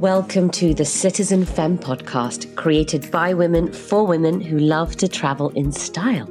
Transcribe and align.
Welcome 0.00 0.48
to 0.52 0.72
the 0.72 0.86
Citizen 0.86 1.44
Femme 1.44 1.76
podcast, 1.76 2.56
created 2.56 3.10
by 3.10 3.34
women 3.34 3.70
for 3.70 4.06
women 4.06 4.40
who 4.40 4.58
love 4.58 4.96
to 4.96 5.08
travel 5.08 5.50
in 5.50 5.72
style. 5.72 6.26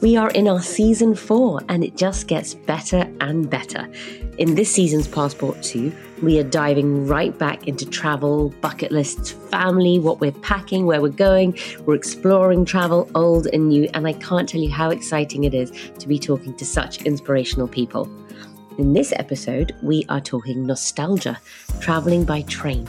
We 0.00 0.16
are 0.16 0.30
in 0.30 0.46
our 0.46 0.62
season 0.62 1.16
four, 1.16 1.60
and 1.68 1.82
it 1.82 1.96
just 1.96 2.28
gets 2.28 2.54
better 2.54 3.12
and 3.20 3.50
better. 3.50 3.90
In 4.38 4.54
this 4.54 4.70
season's 4.70 5.08
Passport 5.08 5.60
to, 5.64 5.92
we 6.22 6.38
are 6.38 6.44
diving 6.44 7.08
right 7.08 7.36
back 7.36 7.66
into 7.66 7.84
travel, 7.84 8.50
bucket 8.60 8.92
lists, 8.92 9.32
family, 9.32 9.98
what 9.98 10.20
we're 10.20 10.30
packing, 10.30 10.86
where 10.86 11.02
we're 11.02 11.08
going. 11.08 11.58
We're 11.86 11.96
exploring 11.96 12.64
travel, 12.64 13.10
old 13.16 13.48
and 13.48 13.70
new, 13.70 13.90
and 13.92 14.06
I 14.06 14.12
can't 14.12 14.48
tell 14.48 14.60
you 14.60 14.70
how 14.70 14.90
exciting 14.90 15.42
it 15.42 15.52
is 15.52 15.72
to 15.98 16.06
be 16.06 16.20
talking 16.20 16.56
to 16.58 16.64
such 16.64 17.02
inspirational 17.02 17.66
people. 17.66 18.08
In 18.80 18.94
this 18.94 19.12
episode, 19.16 19.76
we 19.82 20.06
are 20.08 20.22
talking 20.22 20.64
nostalgia, 20.64 21.38
traveling 21.80 22.24
by 22.24 22.40
train. 22.40 22.88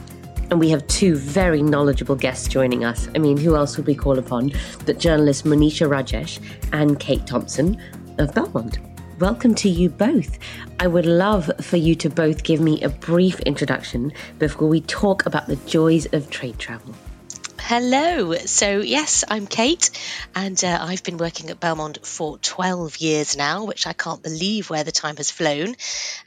And 0.49 0.57
we 0.57 0.69
have 0.69 0.87
two 0.87 1.17
very 1.17 1.61
knowledgeable 1.61 2.15
guests 2.15 2.47
joining 2.47 2.85
us. 2.85 3.09
I 3.13 3.17
mean, 3.17 3.35
who 3.35 3.57
else 3.57 3.75
would 3.75 3.85
we 3.85 3.93
call 3.93 4.17
upon 4.17 4.53
but 4.85 4.99
journalists 4.99 5.43
Monisha 5.43 5.89
Rajesh 5.89 6.39
and 6.71 6.97
Kate 6.97 7.27
Thompson 7.27 7.77
of 8.19 8.31
Belmond? 8.31 8.77
Welcome 9.19 9.53
to 9.55 9.67
you 9.67 9.89
both. 9.89 10.39
I 10.79 10.87
would 10.87 11.05
love 11.05 11.51
for 11.59 11.75
you 11.75 11.93
to 11.95 12.09
both 12.09 12.43
give 12.43 12.61
me 12.61 12.81
a 12.83 12.89
brief 12.89 13.41
introduction 13.41 14.13
before 14.39 14.69
we 14.69 14.79
talk 14.79 15.25
about 15.25 15.47
the 15.47 15.57
joys 15.57 16.05
of 16.13 16.29
trade 16.29 16.57
travel. 16.57 16.95
Hello. 17.63 18.33
So, 18.45 18.79
yes, 18.81 19.23
I'm 19.29 19.47
Kate, 19.47 19.89
and 20.35 20.61
uh, 20.61 20.77
I've 20.81 21.03
been 21.03 21.17
working 21.17 21.49
at 21.49 21.59
Belmond 21.61 22.05
for 22.05 22.37
12 22.39 22.97
years 22.97 23.37
now, 23.37 23.63
which 23.63 23.87
I 23.87 23.93
can't 23.93 24.21
believe 24.21 24.69
where 24.69 24.83
the 24.83 24.91
time 24.91 25.15
has 25.15 25.31
flown. 25.31 25.75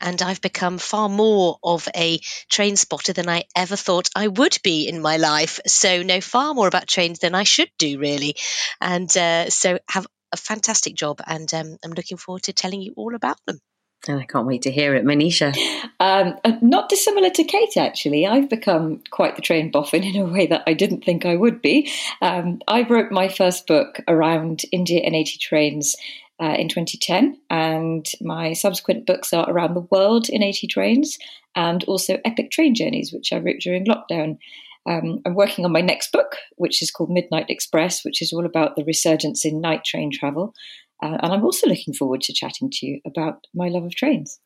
And 0.00 0.22
I've 0.22 0.40
become 0.40 0.78
far 0.78 1.10
more 1.10 1.58
of 1.62 1.86
a 1.94 2.18
train 2.48 2.76
spotter 2.76 3.12
than 3.12 3.28
I 3.28 3.44
ever 3.54 3.76
thought 3.76 4.08
I 4.16 4.28
would 4.28 4.56
be 4.62 4.88
in 4.88 5.02
my 5.02 5.18
life. 5.18 5.60
So, 5.66 6.02
know 6.02 6.22
far 6.22 6.54
more 6.54 6.68
about 6.68 6.88
trains 6.88 7.18
than 7.18 7.34
I 7.34 7.42
should 7.42 7.70
do, 7.78 7.98
really. 7.98 8.36
And 8.80 9.14
uh, 9.14 9.50
so, 9.50 9.78
have 9.90 10.06
a 10.32 10.38
fantastic 10.38 10.94
job, 10.94 11.20
and 11.26 11.52
um, 11.52 11.76
I'm 11.84 11.92
looking 11.92 12.16
forward 12.16 12.44
to 12.44 12.54
telling 12.54 12.80
you 12.80 12.94
all 12.96 13.14
about 13.14 13.36
them. 13.46 13.58
And 14.06 14.20
I 14.20 14.24
can't 14.24 14.46
wait 14.46 14.62
to 14.62 14.70
hear 14.70 14.94
it. 14.94 15.04
Monisha. 15.04 15.56
Um, 16.00 16.34
uh, 16.44 16.52
not 16.60 16.88
dissimilar 16.88 17.30
to 17.30 17.44
Kate, 17.44 17.76
actually. 17.76 18.26
I've 18.26 18.50
become 18.50 19.02
quite 19.10 19.36
the 19.36 19.42
train 19.42 19.70
boffin 19.70 20.04
in 20.04 20.16
a 20.16 20.24
way 20.26 20.46
that 20.46 20.62
I 20.66 20.74
didn't 20.74 21.04
think 21.04 21.24
I 21.24 21.36
would 21.36 21.62
be. 21.62 21.90
Um, 22.20 22.60
I 22.68 22.82
wrote 22.82 23.10
my 23.10 23.28
first 23.28 23.66
book 23.66 24.00
around 24.06 24.62
India 24.72 25.00
in 25.00 25.14
80 25.14 25.38
trains 25.38 25.96
uh, 26.40 26.54
in 26.58 26.68
2010, 26.68 27.38
and 27.48 28.06
my 28.20 28.52
subsequent 28.52 29.06
books 29.06 29.32
are 29.32 29.48
around 29.48 29.74
the 29.74 29.88
world 29.90 30.28
in 30.28 30.42
80 30.42 30.66
trains 30.66 31.18
and 31.54 31.84
also 31.84 32.18
epic 32.24 32.50
train 32.50 32.74
journeys, 32.74 33.12
which 33.12 33.32
I 33.32 33.38
wrote 33.38 33.60
during 33.60 33.86
lockdown. 33.86 34.38
Um, 34.86 35.20
I'm 35.24 35.34
working 35.34 35.64
on 35.64 35.72
my 35.72 35.80
next 35.80 36.12
book, 36.12 36.36
which 36.56 36.82
is 36.82 36.90
called 36.90 37.10
Midnight 37.10 37.46
Express, 37.48 38.04
which 38.04 38.20
is 38.20 38.32
all 38.32 38.44
about 38.44 38.76
the 38.76 38.84
resurgence 38.84 39.44
in 39.44 39.60
night 39.60 39.84
train 39.84 40.10
travel. 40.12 40.54
Uh, 41.02 41.18
and 41.22 41.32
I'm 41.32 41.44
also 41.44 41.66
looking 41.66 41.94
forward 41.94 42.20
to 42.22 42.32
chatting 42.32 42.70
to 42.70 42.86
you 42.86 43.00
about 43.06 43.46
my 43.54 43.68
love 43.68 43.84
of 43.84 43.94
trains. 43.94 44.38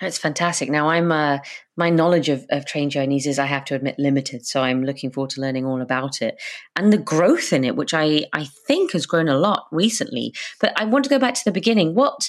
That's 0.00 0.18
fantastic. 0.18 0.68
Now, 0.68 0.90
I'm 0.90 1.10
uh, 1.10 1.38
my 1.76 1.88
knowledge 1.88 2.28
of, 2.28 2.44
of 2.50 2.66
train 2.66 2.90
journeys 2.90 3.26
is, 3.26 3.38
I 3.38 3.46
have 3.46 3.64
to 3.66 3.74
admit, 3.74 3.98
limited. 3.98 4.46
So 4.46 4.62
I'm 4.62 4.84
looking 4.84 5.10
forward 5.10 5.30
to 5.30 5.40
learning 5.40 5.64
all 5.64 5.80
about 5.80 6.20
it 6.20 6.40
and 6.74 6.92
the 6.92 6.98
growth 6.98 7.52
in 7.52 7.64
it, 7.64 7.76
which 7.76 7.94
I 7.94 8.26
I 8.32 8.44
think 8.66 8.92
has 8.92 9.06
grown 9.06 9.28
a 9.28 9.38
lot 9.38 9.66
recently. 9.72 10.34
But 10.60 10.78
I 10.78 10.84
want 10.84 11.04
to 11.04 11.10
go 11.10 11.18
back 11.18 11.34
to 11.34 11.44
the 11.44 11.52
beginning. 11.52 11.94
What 11.94 12.28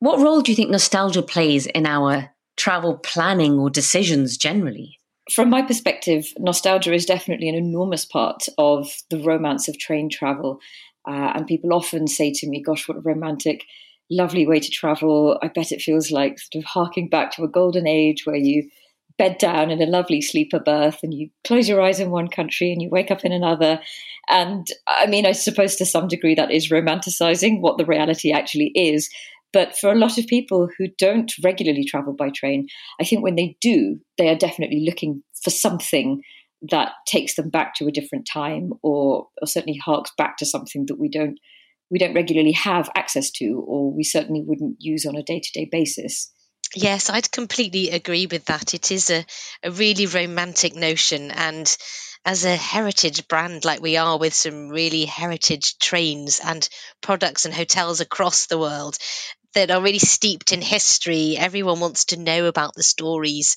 what 0.00 0.18
role 0.18 0.40
do 0.40 0.50
you 0.50 0.56
think 0.56 0.70
nostalgia 0.70 1.22
plays 1.22 1.66
in 1.66 1.86
our 1.86 2.30
travel 2.56 2.98
planning 2.98 3.58
or 3.58 3.70
decisions 3.70 4.36
generally? 4.36 4.98
From 5.32 5.50
my 5.50 5.62
perspective, 5.62 6.26
nostalgia 6.38 6.92
is 6.92 7.06
definitely 7.06 7.48
an 7.48 7.54
enormous 7.54 8.04
part 8.04 8.46
of 8.58 8.88
the 9.10 9.18
romance 9.18 9.68
of 9.68 9.78
train 9.78 10.08
travel. 10.08 10.60
Uh, 11.06 11.32
and 11.34 11.46
people 11.46 11.72
often 11.72 12.06
say 12.06 12.32
to 12.32 12.48
me, 12.48 12.62
Gosh, 12.62 12.88
what 12.88 12.98
a 12.98 13.00
romantic, 13.00 13.64
lovely 14.10 14.46
way 14.46 14.60
to 14.60 14.70
travel. 14.70 15.38
I 15.42 15.48
bet 15.48 15.72
it 15.72 15.82
feels 15.82 16.10
like 16.10 16.38
sort 16.38 16.64
of 16.64 16.68
harking 16.68 17.08
back 17.08 17.32
to 17.32 17.44
a 17.44 17.48
golden 17.48 17.86
age 17.86 18.22
where 18.24 18.36
you 18.36 18.68
bed 19.18 19.38
down 19.38 19.70
in 19.70 19.80
a 19.80 19.86
lovely 19.86 20.20
sleeper 20.20 20.60
berth 20.60 20.98
and 21.02 21.14
you 21.14 21.30
close 21.44 21.68
your 21.68 21.80
eyes 21.80 22.00
in 22.00 22.10
one 22.10 22.28
country 22.28 22.70
and 22.70 22.82
you 22.82 22.90
wake 22.90 23.10
up 23.10 23.24
in 23.24 23.32
another. 23.32 23.80
And 24.28 24.66
I 24.86 25.06
mean, 25.06 25.26
I 25.26 25.32
suppose 25.32 25.76
to 25.76 25.86
some 25.86 26.08
degree 26.08 26.34
that 26.34 26.50
is 26.50 26.70
romanticizing 26.70 27.60
what 27.60 27.78
the 27.78 27.86
reality 27.86 28.32
actually 28.32 28.72
is. 28.74 29.08
But 29.52 29.76
for 29.78 29.90
a 29.90 29.96
lot 29.98 30.18
of 30.18 30.26
people 30.26 30.68
who 30.76 30.88
don't 30.98 31.32
regularly 31.42 31.84
travel 31.84 32.12
by 32.12 32.30
train, 32.30 32.66
I 33.00 33.04
think 33.04 33.22
when 33.22 33.36
they 33.36 33.56
do, 33.60 33.98
they 34.18 34.28
are 34.28 34.34
definitely 34.34 34.84
looking 34.84 35.22
for 35.42 35.50
something 35.50 36.22
that 36.70 36.92
takes 37.06 37.34
them 37.34 37.50
back 37.50 37.74
to 37.74 37.86
a 37.86 37.92
different 37.92 38.28
time 38.30 38.72
or, 38.82 39.28
or 39.40 39.46
certainly 39.46 39.78
harks 39.78 40.12
back 40.16 40.36
to 40.38 40.46
something 40.46 40.86
that 40.86 40.98
we 40.98 41.08
don't 41.08 41.38
we 41.88 42.00
don't 42.00 42.14
regularly 42.14 42.52
have 42.52 42.90
access 42.96 43.30
to 43.30 43.64
or 43.66 43.92
we 43.92 44.02
certainly 44.02 44.42
wouldn't 44.44 44.76
use 44.80 45.06
on 45.06 45.14
a 45.14 45.22
day-to-day 45.22 45.68
basis 45.70 46.32
Yes, 46.74 47.10
I'd 47.10 47.30
completely 47.30 47.90
agree 47.90 48.26
with 48.26 48.46
that. 48.46 48.74
It 48.74 48.90
is 48.90 49.10
a, 49.10 49.24
a 49.62 49.70
really 49.70 50.06
romantic 50.06 50.74
notion. 50.74 51.30
And 51.30 51.74
as 52.24 52.44
a 52.44 52.56
heritage 52.56 53.28
brand 53.28 53.64
like 53.64 53.80
we 53.80 53.96
are 53.96 54.18
with 54.18 54.34
some 54.34 54.68
really 54.68 55.04
heritage 55.04 55.78
trains 55.78 56.40
and 56.44 56.68
products 57.00 57.44
and 57.44 57.54
hotels 57.54 58.00
across 58.00 58.46
the 58.46 58.58
world, 58.58 58.98
that 59.56 59.70
are 59.70 59.80
really 59.80 59.98
steeped 59.98 60.52
in 60.52 60.60
history. 60.60 61.38
Everyone 61.38 61.80
wants 61.80 62.06
to 62.06 62.18
know 62.18 62.44
about 62.44 62.74
the 62.74 62.82
stories 62.82 63.56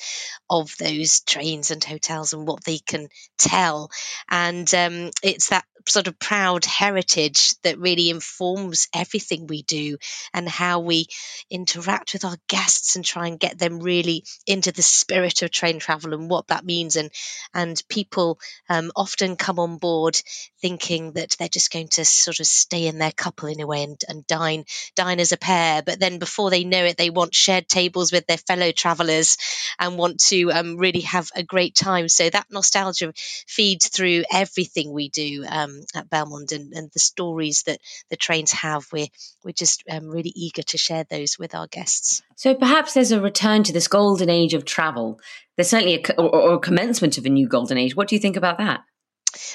of 0.50 0.74
those 0.80 1.20
trains 1.20 1.72
and 1.72 1.84
hotels 1.84 2.32
and 2.32 2.48
what 2.48 2.64
they 2.64 2.78
can 2.78 3.10
tell. 3.38 3.92
And 4.30 4.74
um, 4.74 5.12
it's 5.22 5.50
that 5.50 5.66
sort 5.88 6.08
of 6.08 6.20
proud 6.20 6.66
heritage 6.66 7.54
that 7.64 7.80
really 7.80 8.10
informs 8.10 8.88
everything 8.94 9.48
we 9.48 9.64
do 9.64 9.98
and 10.34 10.48
how 10.48 10.80
we 10.80 11.08
interact 11.50 12.14
with 12.14 12.26
our 12.26 12.38
guests 12.48 12.96
and 12.96 13.04
try 13.04 13.28
and 13.28 13.40
get 13.40 13.58
them 13.58 13.80
really 13.80 14.24
into 14.46 14.72
the 14.72 14.81
spirit 14.81 15.42
of 15.42 15.52
train 15.52 15.80
travel 15.80 16.14
and 16.14 16.30
what 16.30 16.48
that 16.48 16.66
means. 16.66 16.96
And 16.96 17.12
and 17.54 17.81
people 17.90 18.40
um, 18.70 18.92
often 18.96 19.36
come 19.36 19.60
on 19.60 19.78
board 19.78 20.20
thinking 20.62 21.14
that 21.14 21.36
they're 21.40 21.48
just 21.48 21.72
going 21.72 21.88
to 21.90 22.06
sort 22.06 22.40
of 22.40 22.48
stay 22.48 22.88
in 22.88 22.98
their 22.98 23.12
couple 23.12 23.50
in 23.50 23.60
a 23.60 23.68
way 23.68 23.84
and, 23.84 24.00
and 24.08 24.28
dine 24.28 24.66
dine 24.96 25.20
as 25.20 25.31
a 25.31 25.38
pair 25.38 25.81
but 25.89 26.00
then 26.00 26.19
before 26.19 26.51
they 26.51 26.66
know 26.66 26.85
it, 26.85 26.97
they 26.97 27.09
want 27.09 27.33
shared 27.33 27.67
tables 27.67 28.11
with 28.11 28.27
their 28.27 28.38
fellow 28.38 28.72
travelers 28.72 29.38
and 29.79 29.97
want 29.97 30.19
to 30.19 30.51
um, 30.51 30.77
really 30.77 31.00
have 31.00 31.31
a 31.35 31.41
great 31.41 31.73
time. 31.73 32.07
So 32.07 32.29
that 32.29 32.45
nostalgia 32.51 33.11
feeds 33.47 33.88
through 33.88 34.23
everything 34.31 34.94
we 34.94 35.09
do 35.09 35.44
um, 35.50 35.81
at 35.95 36.07
Belmond 36.07 36.51
and, 36.51 36.73
and, 36.73 36.91
the 36.94 37.00
stories 37.00 37.63
that 37.63 37.79
the 38.11 38.17
trains 38.17 38.51
have. 38.51 38.85
We're, 38.94 39.07
we're 39.44 39.51
just 39.51 39.83
um, 39.89 40.09
really 40.09 40.31
eager 40.35 40.61
to 40.61 40.77
share 40.77 41.05
those 41.09 41.39
with 41.39 41.55
our 41.55 41.66
guests. 41.66 42.21
So 42.35 42.53
perhaps 42.53 42.94
there's 42.94 43.11
a 43.11 43.19
return 43.19 43.63
to 43.63 43.73
this 43.73 43.88
golden 43.88 44.29
age 44.29 44.53
of 44.53 44.66
travel. 44.66 45.19
There's 45.56 45.71
certainly 45.71 46.03
a, 46.03 46.21
or, 46.21 46.35
or 46.35 46.53
a 46.53 46.59
commencement 46.59 47.17
of 47.17 47.25
a 47.25 47.29
new 47.29 47.47
golden 47.47 47.79
age. 47.79 47.95
What 47.95 48.07
do 48.09 48.16
you 48.16 48.21
think 48.21 48.38
about 48.38 48.59
that? 48.59 48.81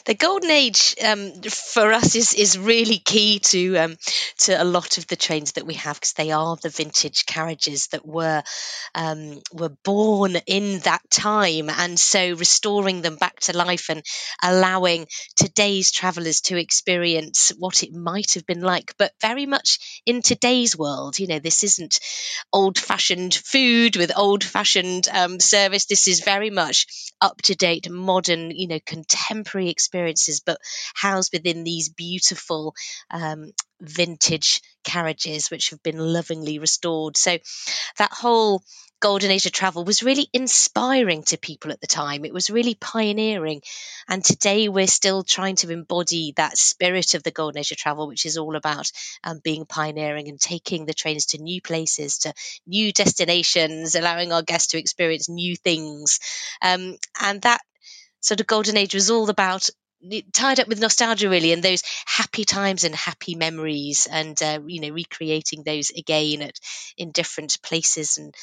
The 0.06 0.14
golden 0.14 0.50
age 0.50 0.94
um, 1.04 1.32
for 1.42 1.92
us 1.92 2.14
is 2.14 2.34
is 2.34 2.58
really 2.58 2.98
key 2.98 3.38
to 3.40 3.76
um, 3.76 3.96
to 4.38 4.60
a 4.60 4.64
lot 4.64 4.98
of 4.98 5.06
the 5.06 5.16
trains 5.16 5.52
that 5.52 5.66
we 5.66 5.74
have 5.74 5.96
because 5.96 6.12
they 6.14 6.30
are 6.32 6.56
the 6.56 6.68
vintage 6.68 7.26
carriages 7.26 7.88
that 7.88 8.06
were 8.06 8.42
um, 8.94 9.40
were 9.52 9.74
born 9.84 10.36
in 10.46 10.80
that 10.80 11.02
time, 11.10 11.70
and 11.70 11.98
so 11.98 12.34
restoring 12.34 13.02
them 13.02 13.16
back 13.16 13.40
to 13.40 13.56
life 13.56 13.88
and 13.90 14.04
allowing 14.42 15.06
today's 15.36 15.90
travellers 15.90 16.40
to 16.42 16.56
experience 16.58 17.52
what 17.58 17.82
it 17.82 17.92
might 17.92 18.34
have 18.34 18.46
been 18.46 18.60
like, 18.62 18.94
but 18.98 19.12
very 19.20 19.46
much 19.46 20.02
in 20.06 20.22
today's 20.22 20.76
world. 20.76 21.18
You 21.18 21.26
know, 21.26 21.38
this 21.38 21.64
isn't 21.64 21.98
old 22.52 22.78
fashioned 22.78 23.34
food 23.34 23.96
with 23.96 24.16
old 24.16 24.44
fashioned 24.44 25.08
um, 25.12 25.40
service. 25.40 25.86
This 25.86 26.08
is 26.08 26.20
very 26.20 26.50
much 26.50 26.86
up 27.20 27.40
to 27.42 27.54
date, 27.54 27.90
modern, 27.90 28.50
you 28.50 28.68
know, 28.68 28.80
contemporary 28.86 29.63
experiences, 29.68 30.40
but 30.40 30.58
housed 30.94 31.32
within 31.32 31.64
these 31.64 31.88
beautiful 31.88 32.74
um, 33.10 33.52
vintage 33.80 34.62
carriages, 34.84 35.50
which 35.50 35.70
have 35.70 35.82
been 35.82 35.98
lovingly 35.98 36.58
restored. 36.58 37.16
So 37.16 37.38
that 37.98 38.12
whole 38.12 38.62
golden 39.00 39.30
age 39.30 39.44
of 39.44 39.52
travel 39.52 39.84
was 39.84 40.02
really 40.02 40.28
inspiring 40.32 41.22
to 41.22 41.36
people 41.36 41.70
at 41.70 41.80
the 41.80 41.86
time. 41.86 42.24
It 42.24 42.32
was 42.32 42.48
really 42.48 42.74
pioneering. 42.74 43.60
And 44.08 44.24
today 44.24 44.68
we're 44.70 44.86
still 44.86 45.22
trying 45.22 45.56
to 45.56 45.70
embody 45.70 46.32
that 46.36 46.56
spirit 46.56 47.12
of 47.12 47.22
the 47.22 47.30
golden 47.30 47.60
age 47.60 47.70
of 47.70 47.76
travel, 47.76 48.08
which 48.08 48.24
is 48.24 48.38
all 48.38 48.56
about 48.56 48.90
um, 49.22 49.40
being 49.44 49.66
pioneering 49.66 50.28
and 50.28 50.40
taking 50.40 50.86
the 50.86 50.94
trains 50.94 51.26
to 51.26 51.38
new 51.42 51.60
places, 51.60 52.18
to 52.18 52.32
new 52.66 52.92
destinations, 52.92 53.94
allowing 53.94 54.32
our 54.32 54.42
guests 54.42 54.68
to 54.68 54.78
experience 54.78 55.28
new 55.28 55.54
things. 55.54 56.18
Um, 56.62 56.96
and 57.20 57.42
that 57.42 57.60
sort 58.24 58.40
of 58.40 58.46
golden 58.46 58.76
age 58.76 58.94
was 58.94 59.10
all 59.10 59.28
about 59.30 59.68
tied 60.32 60.60
up 60.60 60.68
with 60.68 60.80
nostalgia 60.80 61.30
really 61.30 61.52
and 61.52 61.62
those 61.62 61.82
happy 62.04 62.44
times 62.44 62.84
and 62.84 62.94
happy 62.94 63.34
memories 63.34 64.06
and 64.10 64.42
uh, 64.42 64.60
you 64.66 64.80
know 64.80 64.90
recreating 64.90 65.62
those 65.62 65.90
again 65.90 66.42
at 66.42 66.58
in 66.98 67.10
different 67.10 67.56
places 67.62 68.18
and 68.18 68.34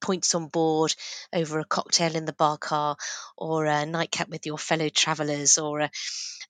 points 0.00 0.34
on 0.34 0.48
board 0.48 0.94
over 1.32 1.58
a 1.60 1.64
cocktail 1.64 2.16
in 2.16 2.24
the 2.24 2.32
bar 2.32 2.58
car 2.58 2.96
or 3.36 3.66
a 3.66 3.86
nightcap 3.86 4.28
with 4.28 4.44
your 4.44 4.58
fellow 4.58 4.88
travellers 4.88 5.58
or 5.58 5.80
a, 5.80 5.90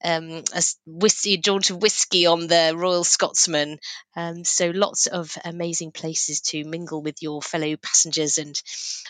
um, 0.02 0.42
a 0.54 0.62
whiskey, 0.86 1.34
a 1.34 1.36
jaunt 1.36 1.70
of 1.70 1.82
whiskey 1.82 2.26
on 2.26 2.46
the 2.46 2.72
Royal 2.74 3.04
Scotsman. 3.04 3.78
Um, 4.16 4.44
so 4.44 4.70
lots 4.70 5.06
of 5.06 5.36
amazing 5.44 5.92
places 5.92 6.40
to 6.40 6.64
mingle 6.64 7.02
with 7.02 7.22
your 7.22 7.42
fellow 7.42 7.76
passengers 7.76 8.38
and 8.38 8.60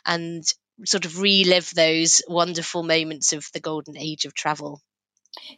and 0.04 0.44
sort 0.84 1.04
of 1.04 1.20
relive 1.20 1.70
those 1.74 2.22
wonderful 2.28 2.82
moments 2.82 3.32
of 3.32 3.46
the 3.52 3.60
golden 3.60 3.96
age 3.96 4.24
of 4.24 4.34
travel. 4.34 4.80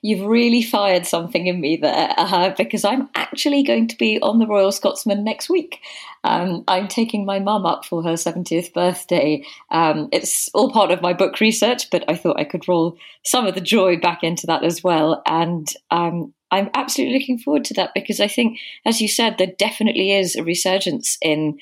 You've 0.02 0.26
really 0.26 0.62
fired 0.62 1.06
something 1.06 1.46
in 1.46 1.60
me 1.60 1.76
there 1.76 2.12
uh, 2.16 2.50
because 2.50 2.84
I'm 2.84 3.08
actually 3.14 3.62
going 3.62 3.88
to 3.88 3.96
be 3.96 4.20
on 4.20 4.38
the 4.38 4.46
Royal 4.46 4.72
Scotsman 4.72 5.24
next 5.24 5.48
week. 5.48 5.80
Um, 6.24 6.64
I'm 6.68 6.88
taking 6.88 7.24
my 7.24 7.38
mum 7.38 7.64
up 7.64 7.84
for 7.84 8.02
her 8.02 8.12
70th 8.12 8.72
birthday. 8.74 9.44
Um, 9.70 10.08
it's 10.12 10.50
all 10.52 10.70
part 10.70 10.90
of 10.90 11.00
my 11.00 11.14
book 11.14 11.40
research, 11.40 11.88
but 11.90 12.04
I 12.06 12.16
thought 12.16 12.38
I 12.38 12.44
could 12.44 12.68
roll 12.68 12.98
some 13.24 13.46
of 13.46 13.54
the 13.54 13.60
joy 13.60 13.96
back 13.96 14.22
into 14.22 14.46
that 14.46 14.62
as 14.62 14.82
well. 14.84 15.22
And 15.26 15.68
um, 15.90 16.34
I'm 16.50 16.68
absolutely 16.74 17.18
looking 17.18 17.38
forward 17.38 17.64
to 17.66 17.74
that 17.74 17.92
because 17.94 18.20
I 18.20 18.28
think, 18.28 18.58
as 18.84 19.00
you 19.00 19.08
said, 19.08 19.38
there 19.38 19.52
definitely 19.58 20.12
is 20.12 20.36
a 20.36 20.44
resurgence 20.44 21.16
in 21.22 21.58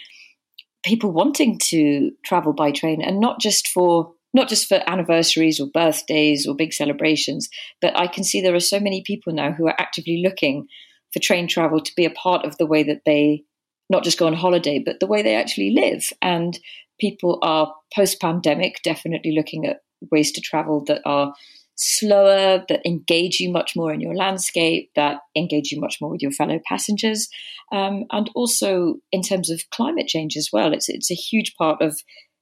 people 0.83 1.13
wanting 1.13 1.59
to 1.59 2.11
travel 2.25 2.53
by 2.53 2.71
train 2.73 3.03
and 3.03 3.21
not 3.21 3.41
just 3.41 3.69
for 3.69 4.13
not 4.33 4.49
just 4.49 4.69
for 4.69 4.81
anniversaries 4.89 5.59
or 5.59 5.67
birthdays 5.67 6.47
or 6.47 6.55
big 6.55 6.73
celebrations, 6.73 7.49
but 7.81 7.97
I 7.97 8.07
can 8.07 8.23
see 8.23 8.41
there 8.41 8.55
are 8.55 8.61
so 8.61 8.79
many 8.79 9.03
people 9.05 9.33
now 9.33 9.51
who 9.51 9.67
are 9.67 9.75
actively 9.81 10.23
looking 10.25 10.69
for 11.13 11.19
train 11.19 11.49
travel 11.49 11.81
to 11.81 11.93
be 11.97 12.05
a 12.05 12.11
part 12.11 12.47
of 12.47 12.57
the 12.57 12.67
way 12.67 12.85
that 12.85 13.03
they 13.05 13.43
not 13.89 14.05
just 14.05 14.19
go 14.19 14.29
on 14.29 14.35
holiday, 14.35 14.79
but 14.79 15.01
the 15.01 15.07
way 15.09 15.21
they 15.21 15.35
actually 15.35 15.71
live. 15.71 16.13
And 16.23 16.57
people 17.01 17.41
are 17.43 17.75
post 17.95 18.21
pandemic 18.21 18.81
definitely 18.85 19.33
looking 19.33 19.67
at 19.67 19.81
ways 20.13 20.31
to 20.33 20.41
travel 20.41 20.85
that 20.87 21.03
are 21.05 21.35
slower, 21.83 22.63
that 22.69 22.85
engage 22.85 23.41
you 23.41 23.51
much 23.51 23.75
more 23.75 23.91
in 23.91 24.03
your 24.03 24.15
landscape, 24.15 24.91
that 24.97 25.21
engage 25.35 25.73
you 25.73 25.81
much 25.81 25.97
more 25.99 26.11
with 26.11 26.21
your 26.21 26.31
fellow 26.31 26.61
passengers, 26.69 27.29
um, 27.73 28.05
and 28.13 28.31
also 28.35 28.97
in 29.11 29.23
terms 29.23 29.49
of 29.49 29.63
climate 29.71 30.07
change 30.07 30.37
as 30.37 30.51
well. 30.53 30.75
It's 30.75 30.91
it's 30.91 31.11
a 31.11 31.15
huge 31.15 31.55
part 31.57 31.81
of 31.81 31.99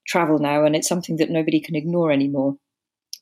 travel 0.09 0.41
now, 0.41 0.65
and 0.65 0.75
it's 0.75 0.89
something 0.89 1.19
that 1.19 1.31
nobody 1.31 1.61
can 1.61 1.77
ignore 1.77 2.11
anymore. 2.11 2.57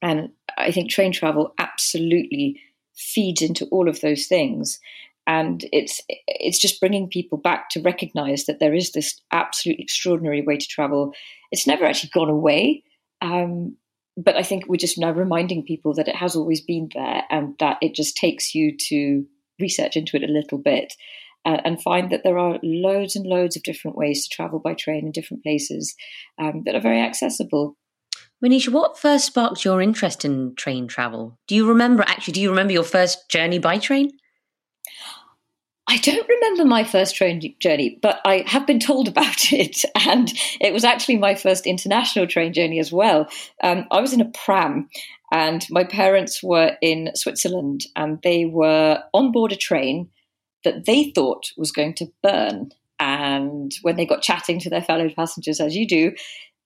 And 0.00 0.30
I 0.56 0.72
think 0.72 0.90
train 0.90 1.12
travel 1.12 1.52
absolutely 1.58 2.60
feeds 2.94 3.42
into 3.42 3.66
all 3.66 3.86
of 3.86 4.00
those 4.00 4.26
things. 4.26 4.78
And 5.26 5.66
it's 5.70 6.00
it's 6.08 6.58
just 6.58 6.80
bringing 6.80 7.08
people 7.10 7.36
back 7.36 7.68
to 7.70 7.82
recognise 7.82 8.46
that 8.46 8.58
there 8.58 8.74
is 8.74 8.92
this 8.92 9.20
absolutely 9.32 9.84
extraordinary 9.84 10.40
way 10.40 10.56
to 10.56 10.66
travel. 10.66 11.12
It's 11.52 11.66
never 11.66 11.84
actually 11.84 12.10
gone 12.14 12.30
away, 12.30 12.84
um, 13.20 13.76
but 14.16 14.36
I 14.36 14.42
think 14.42 14.64
we're 14.66 14.76
just 14.76 14.98
now 14.98 15.10
reminding 15.10 15.64
people 15.64 15.94
that 15.94 16.08
it 16.08 16.16
has 16.16 16.34
always 16.34 16.60
been 16.60 16.88
there, 16.94 17.22
and 17.30 17.54
that 17.60 17.78
it 17.82 17.94
just 17.94 18.16
takes 18.16 18.54
you 18.54 18.76
to 18.88 19.24
research 19.60 19.96
into 19.96 20.16
it 20.16 20.22
a 20.22 20.32
little 20.32 20.58
bit 20.58 20.94
uh, 21.46 21.60
and 21.64 21.80
find 21.80 22.10
that 22.10 22.22
there 22.24 22.38
are 22.38 22.58
loads 22.62 23.16
and 23.16 23.24
loads 23.24 23.56
of 23.56 23.62
different 23.62 23.96
ways 23.96 24.26
to 24.26 24.34
travel 24.34 24.58
by 24.58 24.74
train 24.74 25.06
in 25.06 25.12
different 25.12 25.42
places 25.42 25.94
um, 26.38 26.62
that 26.66 26.74
are 26.74 26.80
very 26.80 27.00
accessible. 27.00 27.76
Monisha, 28.44 28.68
what 28.68 28.98
first 28.98 29.26
sparked 29.26 29.64
your 29.64 29.80
interest 29.80 30.24
in 30.24 30.54
train 30.56 30.88
travel? 30.88 31.38
Do 31.46 31.54
you 31.54 31.66
remember, 31.66 32.04
actually, 32.06 32.34
do 32.34 32.40
you 32.42 32.50
remember 32.50 32.72
your 32.72 32.82
first 32.82 33.30
journey 33.30 33.58
by 33.58 33.78
train? 33.78 34.10
I 35.88 35.98
don't 35.98 36.28
remember 36.28 36.64
my 36.64 36.82
first 36.82 37.14
train 37.14 37.54
journey, 37.60 37.98
but 38.02 38.20
I 38.24 38.44
have 38.46 38.66
been 38.66 38.80
told 38.80 39.08
about 39.16 39.52
it. 39.52 39.84
And 39.94 40.32
it 40.60 40.72
was 40.72 40.84
actually 40.84 41.16
my 41.16 41.34
first 41.34 41.66
international 41.66 42.26
train 42.26 42.52
journey 42.52 42.78
as 42.78 42.92
well. 42.92 43.28
Um, 43.62 43.86
I 43.90 44.00
was 44.00 44.12
in 44.12 44.20
a 44.20 44.30
pram, 44.30 44.88
and 45.32 45.64
my 45.70 45.84
parents 45.84 46.42
were 46.42 46.76
in 46.82 47.10
Switzerland, 47.14 47.86
and 47.94 48.20
they 48.22 48.46
were 48.46 49.02
on 49.12 49.32
board 49.32 49.52
a 49.52 49.56
train 49.56 50.10
that 50.64 50.86
they 50.86 51.12
thought 51.14 51.52
was 51.56 51.72
going 51.72 51.94
to 51.94 52.12
Bern. 52.22 52.70
And 52.98 53.72
when 53.82 53.96
they 53.96 54.06
got 54.06 54.22
chatting 54.22 54.58
to 54.60 54.70
their 54.70 54.82
fellow 54.82 55.08
passengers, 55.10 55.60
as 55.60 55.76
you 55.76 55.86
do, 55.86 56.12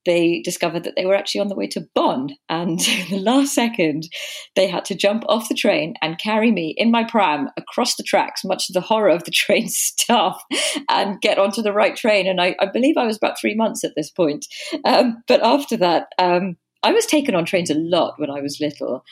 they 0.07 0.41
discovered 0.43 0.85
that 0.85 0.95
they 0.97 1.07
were 1.07 1.15
actually 1.15 1.41
on 1.41 1.49
the 1.49 1.55
way 1.55 1.67
to 1.69 1.87
Bonn. 1.95 2.31
And 2.49 2.81
in 2.89 3.11
the 3.11 3.19
last 3.19 3.55
second, 3.55 4.09
they 4.57 4.67
had 4.67 4.85
to 4.87 4.95
jump 4.95 5.25
off 5.29 5.49
the 5.49 5.55
train 5.55 5.95
and 6.03 6.19
carry 6.19 6.51
me 6.51 6.75
in 6.77 6.91
my 6.91 7.05
pram 7.05 7.49
across 7.57 7.97
the 7.97 8.03
tracks, 8.03 8.45
much 8.45 8.67
to 8.67 8.73
the 8.73 8.81
horror 8.81 9.11
of 9.11 9.25
the 9.25 9.31
train 9.35 9.69
staff, 9.69 10.43
and 10.89 11.21
get 11.21 11.39
onto 11.39 11.63
the 11.63 11.73
right 11.73 11.97
train. 11.97 12.27
And 12.27 12.41
I, 12.41 12.57
I 12.61 12.67
believe 12.67 12.97
I 12.97 13.07
was 13.07 13.17
about 13.17 13.39
three 13.41 13.55
months 13.55 13.85
at 13.85 13.93
this 13.97 14.11
point. 14.11 14.47
Um, 14.85 15.23
but 15.29 15.43
after 15.43 15.77
that, 15.79 16.09
um, 16.19 16.57
I 16.83 16.93
was 16.93 17.07
taken 17.07 17.35
on 17.35 17.45
trains 17.45 17.71
a 17.71 17.75
lot 17.75 18.15
when 18.19 18.31
I 18.31 18.41
was 18.41 18.61
little. 18.61 19.05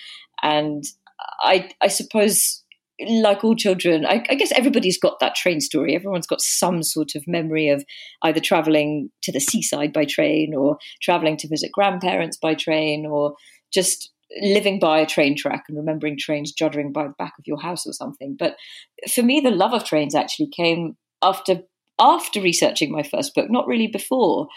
And 0.42 0.84
I, 1.40 1.70
I 1.80 1.88
suppose 1.88 2.64
like 3.06 3.44
all 3.44 3.54
children, 3.54 4.04
I, 4.04 4.24
I, 4.28 4.34
guess 4.34 4.50
everybody's 4.52 4.98
got 4.98 5.20
that 5.20 5.36
train 5.36 5.60
story. 5.60 5.94
Everyone's 5.94 6.26
got 6.26 6.40
some 6.40 6.82
sort 6.82 7.14
of 7.14 7.26
memory 7.28 7.68
of 7.68 7.84
either 8.22 8.40
traveling 8.40 9.10
to 9.22 9.30
the 9.30 9.40
seaside 9.40 9.92
by 9.92 10.04
train 10.04 10.52
or 10.54 10.78
traveling 11.00 11.36
to 11.38 11.48
visit 11.48 11.70
grandparents 11.72 12.36
by 12.36 12.54
train 12.54 13.06
or 13.06 13.34
just 13.72 14.10
living 14.42 14.78
by 14.78 14.98
a 14.98 15.06
train 15.06 15.36
track 15.36 15.64
and 15.68 15.78
remembering 15.78 16.18
trains 16.18 16.52
juddering 16.52 16.92
by 16.92 17.04
the 17.04 17.14
back 17.18 17.34
of 17.38 17.46
your 17.46 17.60
house 17.60 17.86
or 17.86 17.92
something. 17.92 18.36
But 18.38 18.56
for 19.12 19.22
me, 19.22 19.40
the 19.40 19.50
love 19.50 19.72
of 19.72 19.84
trains 19.84 20.14
actually 20.14 20.48
came 20.48 20.96
after 21.22 21.62
after 22.00 22.40
researching 22.40 22.92
my 22.92 23.02
first 23.02 23.34
book, 23.34 23.50
not 23.50 23.66
really 23.66 23.88
before. 23.88 24.48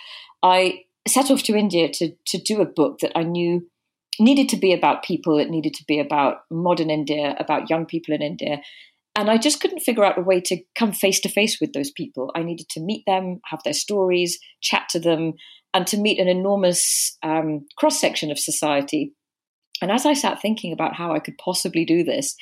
I 0.43 0.81
set 1.07 1.31
off 1.31 1.43
to 1.43 1.55
India 1.55 1.89
to 1.93 2.11
to 2.27 2.37
do 2.37 2.61
a 2.61 2.65
book 2.65 2.99
that 2.99 3.11
I 3.15 3.23
knew 3.23 3.67
needed 4.19 4.49
to 4.49 4.57
be 4.57 4.73
about 4.73 5.03
people. 5.03 5.39
It 5.39 5.49
needed 5.49 5.73
to 5.75 5.83
be 5.87 5.99
about 5.99 6.37
modern 6.49 6.89
India, 6.89 7.35
about 7.39 7.69
young 7.69 7.85
people 7.85 8.13
in 8.13 8.21
India. 8.21 8.61
And 9.15 9.29
I 9.29 9.37
just 9.37 9.59
couldn't 9.59 9.81
figure 9.81 10.05
out 10.05 10.17
a 10.17 10.21
way 10.21 10.39
to 10.41 10.61
come 10.75 10.93
face 10.93 11.19
to 11.21 11.29
face 11.29 11.59
with 11.59 11.73
those 11.73 11.91
people. 11.91 12.31
I 12.35 12.43
needed 12.43 12.69
to 12.69 12.81
meet 12.81 13.03
them, 13.05 13.41
have 13.45 13.61
their 13.63 13.73
stories, 13.73 14.39
chat 14.61 14.87
to 14.89 14.99
them, 14.99 15.33
and 15.73 15.85
to 15.87 15.97
meet 15.97 16.19
an 16.19 16.27
enormous 16.27 17.17
um, 17.23 17.65
cross 17.77 17.99
section 17.99 18.31
of 18.31 18.39
society. 18.39 19.13
And 19.81 19.91
as 19.91 20.05
I 20.05 20.13
sat 20.13 20.41
thinking 20.41 20.71
about 20.71 20.95
how 20.95 21.13
I 21.13 21.19
could 21.19 21.37
possibly 21.37 21.85
do 21.85 22.03
this, 22.03 22.35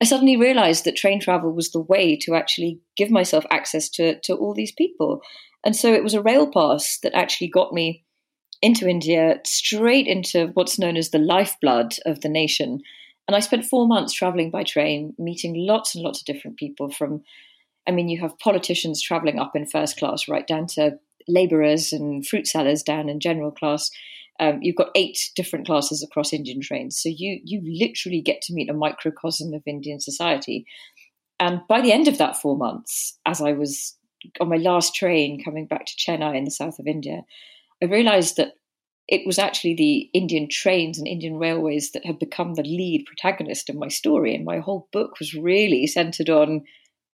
I 0.00 0.04
suddenly 0.04 0.36
realized 0.36 0.84
that 0.84 0.96
train 0.96 1.20
travel 1.20 1.52
was 1.52 1.70
the 1.70 1.80
way 1.80 2.16
to 2.22 2.34
actually 2.34 2.80
give 2.96 3.10
myself 3.10 3.44
access 3.50 3.88
to, 3.90 4.18
to 4.24 4.34
all 4.34 4.54
these 4.54 4.72
people. 4.72 5.20
And 5.64 5.74
so 5.74 5.92
it 5.92 6.04
was 6.04 6.14
a 6.14 6.22
rail 6.22 6.50
pass 6.50 6.98
that 7.02 7.14
actually 7.14 7.48
got 7.48 7.72
me 7.72 8.04
into 8.60 8.88
India, 8.88 9.40
straight 9.44 10.06
into 10.06 10.48
what's 10.54 10.78
known 10.78 10.96
as 10.96 11.10
the 11.10 11.18
lifeblood 11.18 11.94
of 12.06 12.20
the 12.20 12.28
nation. 12.28 12.80
And 13.26 13.36
I 13.36 13.40
spent 13.40 13.64
four 13.64 13.86
months 13.86 14.12
traveling 14.12 14.50
by 14.50 14.64
train, 14.64 15.14
meeting 15.18 15.54
lots 15.54 15.94
and 15.94 16.02
lots 16.02 16.20
of 16.20 16.26
different 16.26 16.56
people 16.56 16.90
from, 16.90 17.22
I 17.86 17.90
mean, 17.90 18.08
you 18.08 18.20
have 18.20 18.38
politicians 18.38 19.02
traveling 19.02 19.38
up 19.38 19.54
in 19.54 19.66
first 19.66 19.98
class, 19.98 20.28
right 20.28 20.46
down 20.46 20.66
to 20.68 20.98
laborers 21.28 21.92
and 21.92 22.26
fruit 22.26 22.46
sellers 22.46 22.82
down 22.82 23.08
in 23.08 23.20
general 23.20 23.50
class. 23.50 23.90
Um, 24.40 24.60
you've 24.62 24.76
got 24.76 24.90
eight 24.94 25.30
different 25.36 25.66
classes 25.66 26.02
across 26.02 26.32
Indian 26.32 26.60
trains. 26.60 26.98
So 27.00 27.08
you, 27.08 27.40
you 27.44 27.60
literally 27.64 28.22
get 28.22 28.40
to 28.42 28.54
meet 28.54 28.70
a 28.70 28.74
microcosm 28.74 29.52
of 29.52 29.62
Indian 29.66 30.00
society. 30.00 30.64
And 31.38 31.60
by 31.68 31.80
the 31.80 31.92
end 31.92 32.08
of 32.08 32.18
that 32.18 32.36
four 32.36 32.56
months, 32.56 33.18
as 33.26 33.40
I 33.40 33.52
was 33.52 33.96
on 34.40 34.48
my 34.48 34.56
last 34.56 34.94
train 34.94 35.42
coming 35.44 35.66
back 35.66 35.86
to 35.86 35.96
Chennai 35.96 36.36
in 36.36 36.44
the 36.44 36.50
south 36.50 36.78
of 36.78 36.86
India, 36.86 37.22
I 37.82 37.86
realized 37.86 38.36
that 38.36 38.54
it 39.08 39.26
was 39.26 39.38
actually 39.38 39.74
the 39.74 40.10
Indian 40.12 40.48
trains 40.50 40.98
and 40.98 41.08
Indian 41.08 41.36
railways 41.36 41.92
that 41.92 42.04
had 42.04 42.18
become 42.18 42.54
the 42.54 42.62
lead 42.62 43.06
protagonist 43.06 43.70
of 43.70 43.76
my 43.76 43.88
story. 43.88 44.34
And 44.34 44.44
my 44.44 44.58
whole 44.58 44.88
book 44.92 45.18
was 45.18 45.34
really 45.34 45.86
centered 45.86 46.28
on 46.28 46.64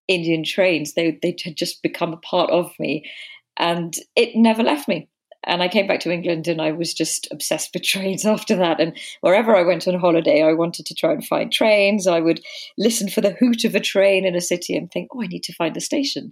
Indian 0.08 0.44
trains. 0.44 0.94
They, 0.94 1.20
they 1.22 1.36
had 1.44 1.56
just 1.56 1.84
become 1.84 2.14
a 2.14 2.18
part 2.18 2.50
of 2.50 2.72
me. 2.80 3.10
And 3.58 3.94
it 4.16 4.36
never 4.36 4.64
left 4.64 4.88
me 4.88 5.08
and 5.46 5.62
I 5.62 5.68
came 5.68 5.88
back 5.88 6.00
to 6.02 6.12
England 6.12 6.48
and 6.48 6.62
I 6.62 6.72
was 6.72 6.94
just 6.94 7.28
obsessed 7.32 7.72
with 7.74 7.84
trains 7.84 8.26
after 8.26 8.56
that. 8.56 8.80
And 8.80 8.98
wherever 9.22 9.56
I 9.56 9.64
went 9.64 9.88
on 9.88 10.00
holiday, 10.00 10.42
I 10.42 10.54
wanted 10.54 10.86
to 10.88 10.96
try 10.96 11.12
and 11.12 11.26
find 11.26 11.52
trains. 11.52 12.08
I 12.08 12.20
would 12.20 12.42
listen 12.78 13.10
for 13.10 13.22
the 13.22 13.36
hoot 13.40 13.66
of 13.66 13.76
a 13.76 13.80
train 13.80 14.26
in 14.26 14.36
a 14.36 14.42
city 14.42 14.76
and 14.76 14.92
think, 14.92 15.10
oh, 15.14 15.24
I 15.24 15.28
need 15.28 15.44
to 15.44 15.54
find 15.54 15.76
the 15.76 15.82
station. 15.82 16.32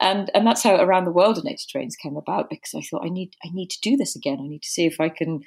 And 0.00 0.30
and 0.34 0.46
that's 0.46 0.62
how 0.62 0.76
around 0.76 1.04
the 1.04 1.12
world 1.12 1.38
in 1.38 1.48
80 1.48 1.64
trains 1.70 1.96
came 1.96 2.16
about 2.16 2.48
because 2.50 2.72
I 2.76 2.82
thought 2.82 3.04
I 3.04 3.08
need 3.08 3.32
I 3.44 3.48
need 3.52 3.70
to 3.70 3.80
do 3.82 3.96
this 3.96 4.14
again. 4.14 4.38
I 4.40 4.46
need 4.46 4.62
to 4.62 4.68
see 4.68 4.86
if 4.86 5.00
I 5.00 5.08
can 5.08 5.40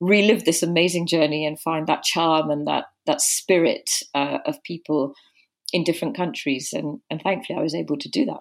relive 0.00 0.44
this 0.44 0.62
amazing 0.62 1.06
journey 1.06 1.44
and 1.44 1.60
find 1.60 1.86
that 1.86 2.02
charm 2.02 2.50
and 2.50 2.66
that 2.66 2.86
that 3.06 3.20
spirit 3.20 3.90
uh, 4.14 4.38
of 4.46 4.62
people 4.62 5.12
in 5.72 5.84
different 5.84 6.16
countries. 6.16 6.70
And 6.72 7.00
and 7.10 7.20
thankfully, 7.20 7.58
I 7.58 7.62
was 7.62 7.74
able 7.74 7.98
to 7.98 8.08
do 8.08 8.24
that. 8.26 8.40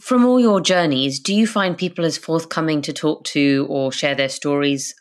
From 0.00 0.24
all 0.24 0.40
your 0.40 0.60
journeys, 0.60 1.20
do 1.20 1.34
you 1.34 1.46
find 1.46 1.78
people 1.78 2.04
as 2.04 2.18
forthcoming 2.18 2.82
to 2.82 2.92
talk 2.92 3.24
to 3.24 3.66
or 3.68 3.92
share 3.92 4.14
their 4.14 4.28
stories 4.28 4.94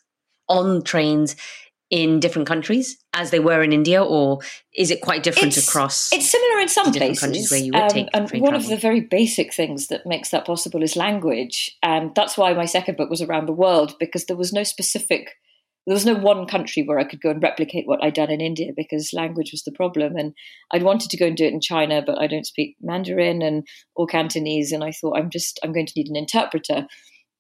on 0.48 0.84
trains 0.84 1.36
in 1.94 2.20
different 2.20 2.48
countries? 2.48 2.98
as 3.14 3.30
they 3.30 3.40
were 3.40 3.62
in 3.62 3.72
India, 3.72 4.04
or 4.04 4.40
is 4.76 4.90
it 4.90 5.02
quite 5.02 5.24
different 5.24 5.56
it's, 5.56 5.68
across? 5.68 6.12
It's 6.12 6.30
similar 6.30 6.60
in 6.60 6.68
some 6.68 6.92
places. 6.92 7.20
Countries 7.20 7.52
where 7.52 7.60
you 7.60 7.72
would 7.74 7.82
um, 7.82 7.90
take 7.90 8.08
and 8.14 8.24
one 8.24 8.52
travel. 8.52 8.56
of 8.56 8.68
the 8.68 8.78
very 8.78 9.02
basic 9.02 9.54
things 9.54 9.88
that 9.88 10.06
makes 10.06 10.30
that 10.30 10.46
possible 10.46 10.82
is 10.82 10.96
language, 10.96 11.78
and 11.84 12.14
that's 12.16 12.38
why 12.38 12.54
my 12.54 12.66
second 12.66 12.98
book 12.98 13.10
was 13.10 13.22
around 13.22 13.48
the 13.48 13.54
world 13.54 13.96
because 14.00 14.26
there 14.26 14.38
was 14.38 14.52
no 14.52 14.64
specific. 14.64 15.30
There 15.86 15.94
was 15.94 16.06
no 16.06 16.16
one 16.16 16.48
country 16.48 16.82
where 16.84 16.98
I 16.98 17.04
could 17.04 17.22
go 17.22 17.30
and 17.30 17.44
replicate 17.44 17.86
what 17.86 18.02
I'd 18.02 18.14
done 18.14 18.32
in 18.32 18.40
India 18.40 18.72
because 18.76 19.12
language 19.14 19.52
was 19.52 19.64
the 19.64 19.72
problem, 19.72 20.16
and 20.16 20.34
I'd 20.72 20.84
wanted 20.84 21.12
to 21.12 21.18
go 21.18 21.28
and 21.28 21.38
do 21.38 21.46
it 21.46 21.54
in 21.54 21.62
China, 21.62 22.02
but 22.04 22.20
I 22.20 22.26
don't 22.26 22.48
speak 22.48 22.76
Mandarin 22.82 23.42
and 23.44 23.68
or 23.96 24.08
Cantonese, 24.08 24.72
and 24.72 24.84
I 24.84 24.92
thought 24.92 25.18
I'm 25.18 25.30
just 25.30 25.60
I'm 25.64 25.74
going 25.74 25.86
to 25.86 25.94
need 25.96 26.08
an 26.08 26.16
interpreter 26.16 26.88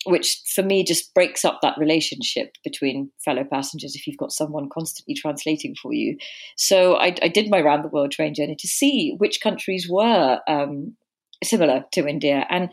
which 0.06 0.42
for 0.54 0.64
me 0.64 0.84
just 0.84 1.14
breaks 1.14 1.44
up 1.46 1.60
that 1.62 1.78
relationship 1.78 2.56
between 2.64 3.12
fellow 3.24 3.44
passengers 3.44 3.96
if 3.96 4.06
you've 4.06 4.18
got 4.18 4.32
someone 4.32 4.70
constantly 4.74 5.16
translating 5.16 5.76
for 5.82 5.94
you. 5.94 6.18
So 6.58 6.96
I, 6.96 7.16
I 7.22 7.28
did 7.28 7.50
my 7.50 7.62
round 7.62 7.84
the 7.84 7.90
world 7.90 8.12
train 8.12 8.34
journey 8.34 8.56
to 8.60 8.68
see 8.68 9.16
which 9.18 9.42
countries 9.42 9.88
were 9.90 10.40
um, 10.48 10.96
similar 11.44 11.86
to 11.94 12.08
India, 12.08 12.46
and 12.50 12.70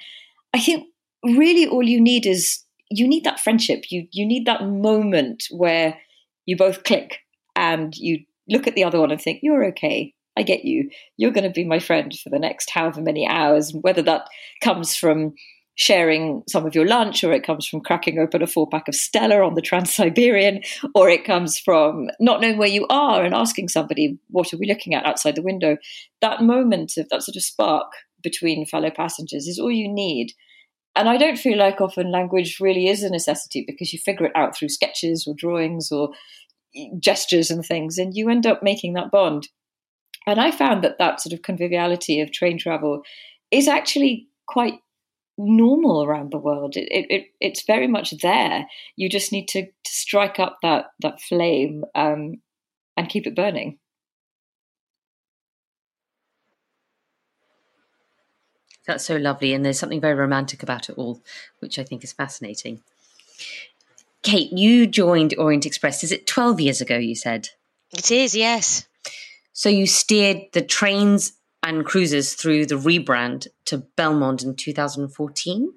I 0.54 0.60
think 0.60 0.86
really 1.24 1.66
all 1.66 1.82
you 1.82 2.00
need 2.00 2.26
is 2.26 2.62
you 2.90 3.06
need 3.06 3.24
that 3.24 3.40
friendship. 3.40 3.90
You 3.90 4.06
you 4.12 4.26
need 4.26 4.46
that 4.46 4.64
moment 4.64 5.44
where 5.50 5.96
you 6.46 6.56
both 6.56 6.84
click 6.84 7.18
and 7.54 7.96
you 7.96 8.24
look 8.48 8.66
at 8.66 8.74
the 8.74 8.84
other 8.84 9.00
one 9.00 9.10
and 9.10 9.20
think 9.20 9.40
you're 9.42 9.64
okay. 9.66 10.14
I 10.36 10.42
get 10.42 10.64
you. 10.64 10.90
You're 11.16 11.32
going 11.32 11.44
to 11.44 11.50
be 11.50 11.64
my 11.64 11.78
friend 11.78 12.12
for 12.22 12.30
the 12.30 12.38
next 12.38 12.70
however 12.70 13.00
many 13.00 13.26
hours, 13.26 13.72
whether 13.72 14.02
that 14.02 14.28
comes 14.62 14.96
from 14.96 15.34
sharing 15.76 16.42
some 16.48 16.66
of 16.66 16.74
your 16.74 16.86
lunch, 16.86 17.24
or 17.24 17.32
it 17.32 17.44
comes 17.44 17.66
from 17.66 17.80
cracking 17.80 18.18
open 18.18 18.42
a 18.42 18.46
four 18.46 18.68
pack 18.68 18.88
of 18.88 18.94
Stella 18.94 19.44
on 19.44 19.54
the 19.54 19.62
Trans 19.62 19.94
Siberian, 19.94 20.60
or 20.94 21.08
it 21.08 21.24
comes 21.24 21.58
from 21.58 22.08
not 22.20 22.40
knowing 22.40 22.58
where 22.58 22.68
you 22.68 22.86
are 22.90 23.24
and 23.24 23.34
asking 23.34 23.68
somebody, 23.68 24.18
What 24.28 24.52
are 24.52 24.58
we 24.58 24.66
looking 24.66 24.94
at 24.94 25.06
outside 25.06 25.36
the 25.36 25.42
window? 25.42 25.76
That 26.20 26.42
moment 26.42 26.96
of 26.96 27.08
that 27.08 27.22
sort 27.22 27.36
of 27.36 27.42
spark 27.42 27.92
between 28.22 28.66
fellow 28.66 28.90
passengers 28.90 29.46
is 29.46 29.58
all 29.58 29.70
you 29.72 29.88
need. 29.88 30.32
And 30.96 31.08
I 31.08 31.16
don't 31.16 31.38
feel 31.38 31.56
like 31.56 31.80
often 31.80 32.10
language 32.10 32.58
really 32.60 32.88
is 32.88 33.02
a 33.02 33.10
necessity 33.10 33.64
because 33.66 33.92
you 33.92 33.98
figure 33.98 34.26
it 34.26 34.32
out 34.34 34.56
through 34.56 34.68
sketches 34.68 35.24
or 35.26 35.34
drawings 35.34 35.90
or 35.92 36.10
gestures 36.98 37.50
and 37.50 37.64
things, 37.64 37.98
and 37.98 38.14
you 38.14 38.28
end 38.28 38.46
up 38.46 38.62
making 38.62 38.94
that 38.94 39.10
bond. 39.10 39.48
And 40.26 40.40
I 40.40 40.50
found 40.50 40.84
that 40.84 40.98
that 40.98 41.20
sort 41.20 41.32
of 41.32 41.42
conviviality 41.42 42.20
of 42.20 42.32
train 42.32 42.58
travel 42.58 43.02
is 43.50 43.66
actually 43.66 44.28
quite 44.46 44.74
normal 45.48 46.02
around 46.02 46.30
the 46.30 46.38
world. 46.38 46.76
It, 46.76 46.88
it, 46.90 47.26
it's 47.40 47.62
very 47.62 47.86
much 47.86 48.10
there. 48.22 48.66
You 48.96 49.08
just 49.08 49.32
need 49.32 49.48
to, 49.48 49.66
to 49.66 49.70
strike 49.84 50.38
up 50.38 50.58
that 50.62 50.86
that 51.00 51.20
flame 51.20 51.84
um, 51.94 52.40
and 52.96 53.08
keep 53.08 53.26
it 53.26 53.34
burning. 53.34 53.78
That's 58.86 59.04
so 59.04 59.16
lovely, 59.16 59.52
and 59.52 59.64
there's 59.64 59.78
something 59.78 60.00
very 60.00 60.14
romantic 60.14 60.62
about 60.62 60.88
it 60.88 60.96
all, 60.96 61.22
which 61.60 61.78
I 61.78 61.84
think 61.84 62.02
is 62.02 62.12
fascinating. 62.12 62.82
Kate, 64.22 64.52
you 64.52 64.86
joined 64.86 65.34
Orient 65.38 65.66
Express. 65.66 66.04
Is 66.04 66.12
it 66.12 66.26
12 66.26 66.60
years 66.60 66.80
ago? 66.80 66.96
You 66.96 67.14
said 67.14 67.50
it 67.92 68.10
is. 68.10 68.34
Yes. 68.34 68.86
So 69.52 69.68
you 69.68 69.86
steered 69.86 70.42
the 70.52 70.62
trains 70.62 71.32
and 71.62 71.84
cruises 71.84 72.34
through 72.34 72.66
the 72.66 72.76
rebrand 72.76 73.48
to 73.66 73.78
Belmond 73.96 74.44
in 74.44 74.56
2014. 74.56 75.72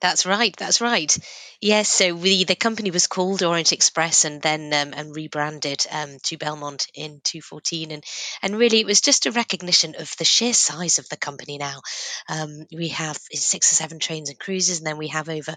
That's 0.00 0.24
right. 0.24 0.56
That's 0.56 0.80
right. 0.80 1.16
Yes, 1.62 1.90
so 1.90 2.14
we, 2.14 2.44
the 2.44 2.54
company 2.54 2.90
was 2.90 3.06
called 3.06 3.42
Orient 3.42 3.72
Express 3.72 4.24
and 4.24 4.40
then 4.40 4.72
um, 4.72 4.94
and 4.96 5.14
rebranded 5.14 5.84
um, 5.90 6.16
to 6.22 6.38
Belmond 6.38 6.86
in 6.94 7.20
2014, 7.22 7.90
and 7.90 8.02
and 8.40 8.56
really 8.56 8.80
it 8.80 8.86
was 8.86 9.02
just 9.02 9.26
a 9.26 9.30
recognition 9.30 9.94
of 9.98 10.10
the 10.16 10.24
sheer 10.24 10.54
size 10.54 10.98
of 10.98 11.06
the 11.10 11.18
company 11.18 11.58
now. 11.58 11.82
Um, 12.30 12.64
we 12.74 12.88
have 12.88 13.18
six 13.34 13.72
or 13.72 13.74
seven 13.74 13.98
trains 13.98 14.30
and 14.30 14.38
cruises, 14.38 14.78
and 14.78 14.86
then 14.86 14.96
we 14.96 15.08
have 15.08 15.28
over 15.28 15.54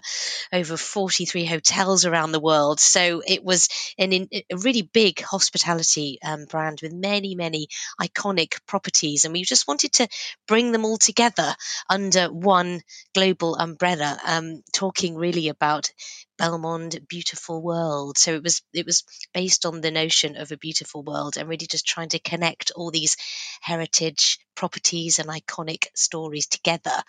over 0.52 0.76
43 0.76 1.46
hotels 1.46 2.04
around 2.04 2.32
the 2.32 2.40
world. 2.40 2.80
So 2.80 3.22
it 3.26 3.42
was 3.42 3.70
an, 3.96 4.12
a 4.30 4.56
really 4.58 4.82
big 4.82 5.22
hospitality 5.22 6.18
um, 6.22 6.44
brand 6.44 6.80
with 6.82 6.92
many 6.92 7.34
many 7.34 7.68
iconic 7.98 8.60
properties, 8.66 9.24
and 9.24 9.32
we 9.32 9.42
just 9.42 9.66
wanted 9.66 9.94
to 9.94 10.08
bring 10.46 10.70
them 10.72 10.84
all 10.84 10.98
together 10.98 11.54
under 11.88 12.26
one 12.26 12.82
global 13.14 13.56
umbrella, 13.56 14.18
um, 14.26 14.62
talking 14.74 15.14
really 15.16 15.48
about 15.48 15.90
Belmond 16.40 17.06
Beautiful 17.08 17.62
World. 17.62 18.18
So 18.18 18.34
it 18.34 18.42
was 18.42 18.62
it 18.72 18.86
was 18.86 19.04
based 19.32 19.66
on 19.66 19.80
the 19.80 19.90
notion 19.90 20.36
of 20.36 20.52
a 20.52 20.56
beautiful 20.56 21.02
world 21.02 21.36
and 21.36 21.48
really 21.48 21.66
just 21.66 21.86
trying 21.86 22.10
to 22.10 22.18
connect 22.18 22.72
all 22.74 22.90
these 22.90 23.16
heritage 23.60 24.38
properties 24.54 25.18
and 25.18 25.28
iconic 25.28 25.86
stories 25.94 26.46
together 26.46 27.02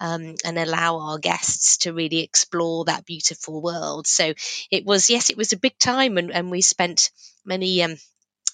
um, 0.00 0.34
and 0.44 0.58
allow 0.58 0.98
our 0.98 1.18
guests 1.18 1.78
to 1.78 1.92
really 1.92 2.20
explore 2.20 2.84
that 2.86 3.04
beautiful 3.04 3.62
world. 3.62 4.06
So 4.06 4.34
it 4.70 4.84
was 4.84 5.10
yes, 5.10 5.30
it 5.30 5.36
was 5.36 5.52
a 5.52 5.58
big 5.58 5.78
time 5.78 6.18
and, 6.18 6.30
and 6.32 6.50
we 6.50 6.60
spent 6.60 7.10
many 7.44 7.82
um, 7.82 7.96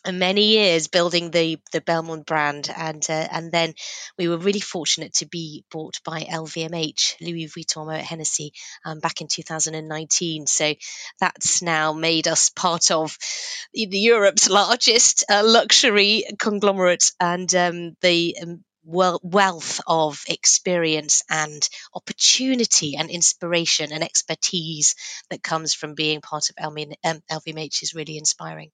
many 0.06 0.46
years 0.46 0.88
building 0.88 1.30
the 1.30 1.58
the 1.72 1.80
Belmond 1.80 2.26
brand, 2.26 2.70
and 2.74 3.04
uh, 3.08 3.28
and 3.30 3.52
then 3.52 3.74
we 4.16 4.28
were 4.28 4.38
really 4.38 4.60
fortunate 4.60 5.14
to 5.14 5.26
be 5.26 5.64
bought 5.70 6.00
by 6.04 6.20
LVMH, 6.22 7.20
Louis 7.20 7.46
Vuitton 7.46 7.86
Moet 7.86 8.04
Hennessy, 8.04 8.52
um, 8.84 9.00
back 9.00 9.20
in 9.20 9.28
2019. 9.28 10.46
So 10.46 10.74
that's 11.20 11.62
now 11.62 11.92
made 11.92 12.28
us 12.28 12.50
part 12.50 12.90
of 12.90 13.16
Europe's 13.72 14.48
largest 14.48 15.24
uh, 15.28 15.42
luxury 15.44 16.24
conglomerate, 16.38 17.12
and 17.20 17.52
um, 17.54 17.96
the 18.00 18.36
um, 18.42 18.64
wealth 18.84 19.80
of 19.86 20.22
experience 20.28 21.22
and 21.28 21.68
opportunity 21.94 22.96
and 22.96 23.10
inspiration 23.10 23.92
and 23.92 24.02
expertise 24.02 24.94
that 25.28 25.42
comes 25.42 25.74
from 25.74 25.94
being 25.94 26.22
part 26.22 26.48
of 26.48 26.56
LVMH 26.56 27.82
is 27.82 27.94
really 27.94 28.16
inspiring. 28.16 28.70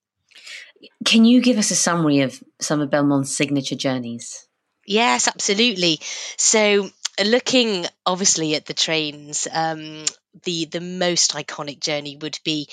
Can 1.05 1.25
you 1.25 1.41
give 1.41 1.59
us 1.59 1.71
a 1.71 1.77
summary 1.77 2.21
of 2.21 2.43
some 2.61 2.81
of 2.81 2.91
Belmond's 2.91 3.35
signature 3.35 3.77
journeys? 3.77 4.47
Yes, 4.87 5.29
absolutely. 5.29 6.01
So, 6.37 6.91
looking 7.25 7.87
obviously 8.05 8.55
at 8.55 8.67
the 8.67 8.75
trains, 8.75 9.49
um, 9.53 10.05
the 10.43 10.67
the 10.67 10.81
most 10.81 11.33
iconic 11.33 11.81
journey 11.81 12.17
would 12.21 12.39
be 12.45 12.69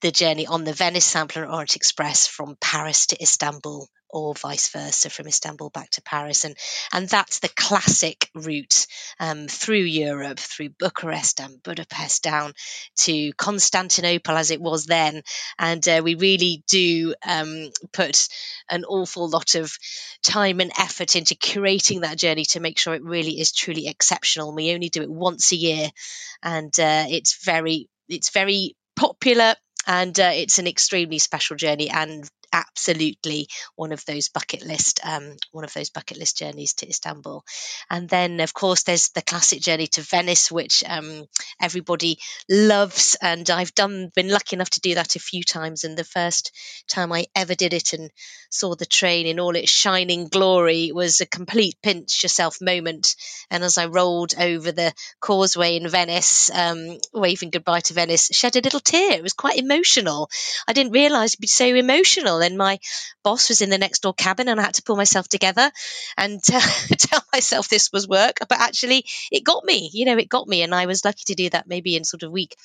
the 0.00 0.12
journey 0.12 0.46
on 0.46 0.64
the 0.64 0.72
Venice 0.72 1.04
Simplon 1.04 1.48
Orient 1.48 1.76
Express 1.76 2.26
from 2.26 2.56
Paris 2.60 3.06
to 3.08 3.22
Istanbul 3.22 3.88
or 4.16 4.34
vice 4.34 4.68
versa 4.70 5.10
from 5.10 5.26
Istanbul 5.26 5.70
back 5.70 5.90
to 5.90 6.02
Paris. 6.02 6.44
And, 6.44 6.56
and 6.92 7.08
that's 7.08 7.40
the 7.40 7.48
classic 7.48 8.30
route 8.34 8.86
um, 9.20 9.46
through 9.48 9.76
Europe, 9.82 10.38
through 10.38 10.70
Bucharest 10.70 11.40
and 11.40 11.62
Budapest 11.62 12.22
down 12.22 12.54
to 13.00 13.32
Constantinople 13.34 14.36
as 14.36 14.50
it 14.50 14.60
was 14.60 14.86
then. 14.86 15.22
And 15.58 15.86
uh, 15.86 16.00
we 16.02 16.14
really 16.14 16.64
do 16.68 17.14
um, 17.26 17.70
put 17.92 18.28
an 18.70 18.84
awful 18.84 19.28
lot 19.28 19.54
of 19.54 19.70
time 20.22 20.60
and 20.60 20.72
effort 20.78 21.14
into 21.14 21.34
curating 21.34 22.00
that 22.00 22.18
journey 22.18 22.44
to 22.46 22.60
make 22.60 22.78
sure 22.78 22.94
it 22.94 23.04
really 23.04 23.38
is 23.38 23.52
truly 23.52 23.86
exceptional. 23.86 24.54
We 24.54 24.72
only 24.72 24.88
do 24.88 25.02
it 25.02 25.10
once 25.10 25.52
a 25.52 25.56
year 25.56 25.90
and 26.42 26.72
uh, 26.80 27.04
it's 27.08 27.44
very, 27.44 27.88
it's 28.08 28.30
very 28.30 28.76
popular 28.96 29.54
and 29.86 30.18
uh, 30.18 30.32
it's 30.34 30.58
an 30.58 30.66
extremely 30.66 31.18
special 31.18 31.56
journey 31.56 31.88
and 31.90 32.28
absolutely 32.52 33.48
one 33.74 33.92
of 33.92 34.04
those 34.04 34.28
bucket 34.28 34.64
list 34.64 35.00
um, 35.04 35.36
one 35.52 35.64
of 35.64 35.72
those 35.72 35.90
bucket 35.90 36.18
list 36.18 36.38
journeys 36.38 36.74
to 36.74 36.88
Istanbul. 36.88 37.44
And 37.90 38.08
then 38.08 38.40
of 38.40 38.54
course 38.54 38.82
there's 38.82 39.10
the 39.10 39.22
classic 39.22 39.60
journey 39.60 39.86
to 39.88 40.02
Venice, 40.02 40.50
which 40.50 40.82
um, 40.86 41.26
everybody 41.60 42.18
loves. 42.48 43.16
And 43.20 43.48
I've 43.50 43.74
done 43.74 44.10
been 44.14 44.30
lucky 44.30 44.56
enough 44.56 44.70
to 44.70 44.80
do 44.80 44.94
that 44.94 45.16
a 45.16 45.20
few 45.20 45.42
times. 45.42 45.84
And 45.84 45.96
the 45.96 46.04
first 46.04 46.52
time 46.88 47.12
I 47.12 47.26
ever 47.34 47.54
did 47.54 47.72
it 47.72 47.92
and 47.92 48.10
saw 48.50 48.74
the 48.74 48.86
train 48.86 49.26
in 49.26 49.40
all 49.40 49.56
its 49.56 49.70
shining 49.70 50.28
glory 50.28 50.92
was 50.92 51.20
a 51.20 51.26
complete 51.26 51.76
pinch 51.82 52.22
yourself 52.22 52.60
moment. 52.60 53.16
And 53.50 53.62
as 53.64 53.78
I 53.78 53.86
rolled 53.86 54.34
over 54.38 54.72
the 54.72 54.92
causeway 55.20 55.76
in 55.76 55.88
Venice, 55.88 56.50
um, 56.50 56.98
waving 57.12 57.50
goodbye 57.50 57.80
to 57.80 57.94
Venice, 57.94 58.30
shed 58.32 58.56
a 58.56 58.60
little 58.60 58.80
tear. 58.80 59.12
It 59.12 59.22
was 59.22 59.32
quite 59.32 59.58
emotional. 59.58 60.30
I 60.68 60.72
didn't 60.72 60.92
realise 60.92 61.32
it'd 61.32 61.40
be 61.40 61.46
so 61.46 61.66
emotional 61.66 62.35
and 62.42 62.56
my 62.58 62.78
boss 63.22 63.48
was 63.48 63.62
in 63.62 63.70
the 63.70 63.78
next 63.78 64.00
door 64.00 64.14
cabin 64.14 64.48
and 64.48 64.60
I 64.60 64.64
had 64.64 64.74
to 64.74 64.82
pull 64.82 64.96
myself 64.96 65.28
together 65.28 65.70
and 66.16 66.42
tell 66.42 67.22
myself 67.32 67.68
this 67.68 67.92
was 67.92 68.08
work. 68.08 68.38
But 68.40 68.60
actually, 68.60 69.04
it 69.32 69.44
got 69.44 69.64
me, 69.64 69.90
you 69.92 70.04
know, 70.04 70.16
it 70.16 70.28
got 70.28 70.46
me. 70.46 70.62
And 70.62 70.74
I 70.74 70.86
was 70.86 71.04
lucky 71.04 71.24
to 71.26 71.34
do 71.34 71.50
that 71.50 71.66
maybe 71.66 71.96
in 71.96 72.04
sort 72.04 72.22
of 72.22 72.32
week, 72.32 72.56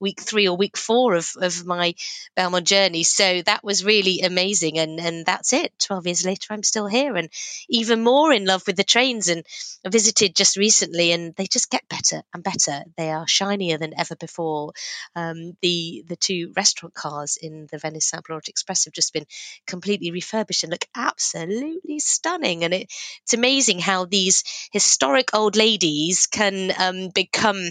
week 0.00 0.20
three 0.20 0.48
or 0.48 0.56
week 0.56 0.76
four 0.76 1.14
of, 1.14 1.30
of 1.40 1.66
my 1.66 1.94
Belmond 2.36 2.64
journey. 2.64 3.02
So 3.04 3.42
that 3.42 3.64
was 3.64 3.84
really 3.84 4.20
amazing. 4.20 4.78
And, 4.78 4.98
and 5.00 5.26
that's 5.26 5.52
it. 5.52 5.72
12 5.80 6.06
years 6.06 6.26
later, 6.26 6.52
I'm 6.52 6.62
still 6.62 6.86
here 6.86 7.16
and 7.16 7.28
even 7.68 8.02
more 8.02 8.32
in 8.32 8.44
love 8.44 8.66
with 8.66 8.76
the 8.76 8.84
trains. 8.84 9.28
And 9.28 9.44
I 9.84 9.90
visited 9.90 10.34
just 10.34 10.56
recently 10.56 11.12
and 11.12 11.34
they 11.36 11.46
just 11.46 11.70
get 11.70 11.88
better 11.88 12.22
and 12.34 12.42
better. 12.42 12.82
They 12.96 13.10
are 13.10 13.26
shinier 13.28 13.78
than 13.78 13.98
ever 13.98 14.16
before. 14.16 14.72
Um, 15.14 15.56
the, 15.62 16.04
the 16.08 16.16
two 16.16 16.52
restaurant 16.56 16.94
cars 16.94 17.38
in 17.40 17.68
the 17.70 17.78
Venice 17.78 18.06
Simplon 18.06 18.38
Express 18.46 18.84
have 18.84 18.94
just 18.94 19.12
been 19.12 19.17
been 19.18 19.26
completely 19.66 20.10
refurbished 20.10 20.64
and 20.64 20.70
look 20.70 20.84
absolutely 20.94 21.98
stunning. 21.98 22.64
And 22.64 22.74
it, 22.74 22.92
it's 23.22 23.34
amazing 23.34 23.78
how 23.78 24.04
these 24.04 24.44
historic 24.72 25.34
old 25.34 25.56
ladies 25.56 26.26
can 26.26 26.72
um, 26.78 27.10
become 27.14 27.70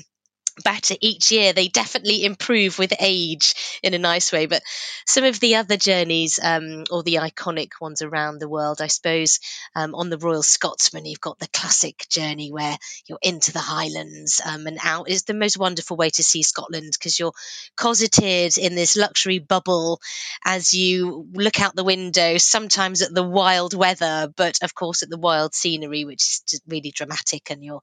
better 0.63 0.95
each 1.01 1.31
year. 1.31 1.53
They 1.53 1.67
definitely 1.67 2.25
improve 2.25 2.79
with 2.79 2.93
age 2.99 3.79
in 3.83 3.93
a 3.93 3.99
nice 3.99 4.31
way. 4.31 4.45
But 4.45 4.63
some 5.05 5.23
of 5.23 5.39
the 5.39 5.55
other 5.55 5.77
journeys, 5.77 6.39
um, 6.41 6.85
or 6.91 7.03
the 7.03 7.15
iconic 7.15 7.71
ones 7.79 8.01
around 8.01 8.39
the 8.39 8.49
world, 8.49 8.81
I 8.81 8.87
suppose, 8.87 9.39
um, 9.75 9.95
on 9.95 10.09
the 10.09 10.17
Royal 10.17 10.43
Scotsman, 10.43 11.05
you've 11.05 11.21
got 11.21 11.39
the 11.39 11.47
classic 11.47 12.05
journey 12.09 12.51
where 12.51 12.77
you're 13.07 13.19
into 13.21 13.51
the 13.51 13.59
Highlands 13.59 14.41
um, 14.45 14.67
and 14.67 14.77
out. 14.83 15.09
It's 15.09 15.23
the 15.23 15.33
most 15.33 15.57
wonderful 15.57 15.97
way 15.97 16.09
to 16.11 16.23
see 16.23 16.43
Scotland 16.43 16.91
because 16.93 17.19
you're 17.19 17.33
cosseted 17.75 18.57
in 18.57 18.75
this 18.75 18.95
luxury 18.97 19.39
bubble 19.39 20.01
as 20.45 20.73
you 20.73 21.27
look 21.33 21.61
out 21.61 21.75
the 21.75 21.83
window, 21.83 22.37
sometimes 22.37 23.01
at 23.01 23.13
the 23.13 23.23
wild 23.23 23.73
weather, 23.73 24.31
but 24.35 24.59
of 24.63 24.73
course 24.73 25.03
at 25.03 25.09
the 25.09 25.17
wild 25.17 25.53
scenery, 25.53 26.05
which 26.05 26.21
is 26.21 26.61
really 26.67 26.91
dramatic. 26.91 27.49
And 27.49 27.63
you're 27.63 27.81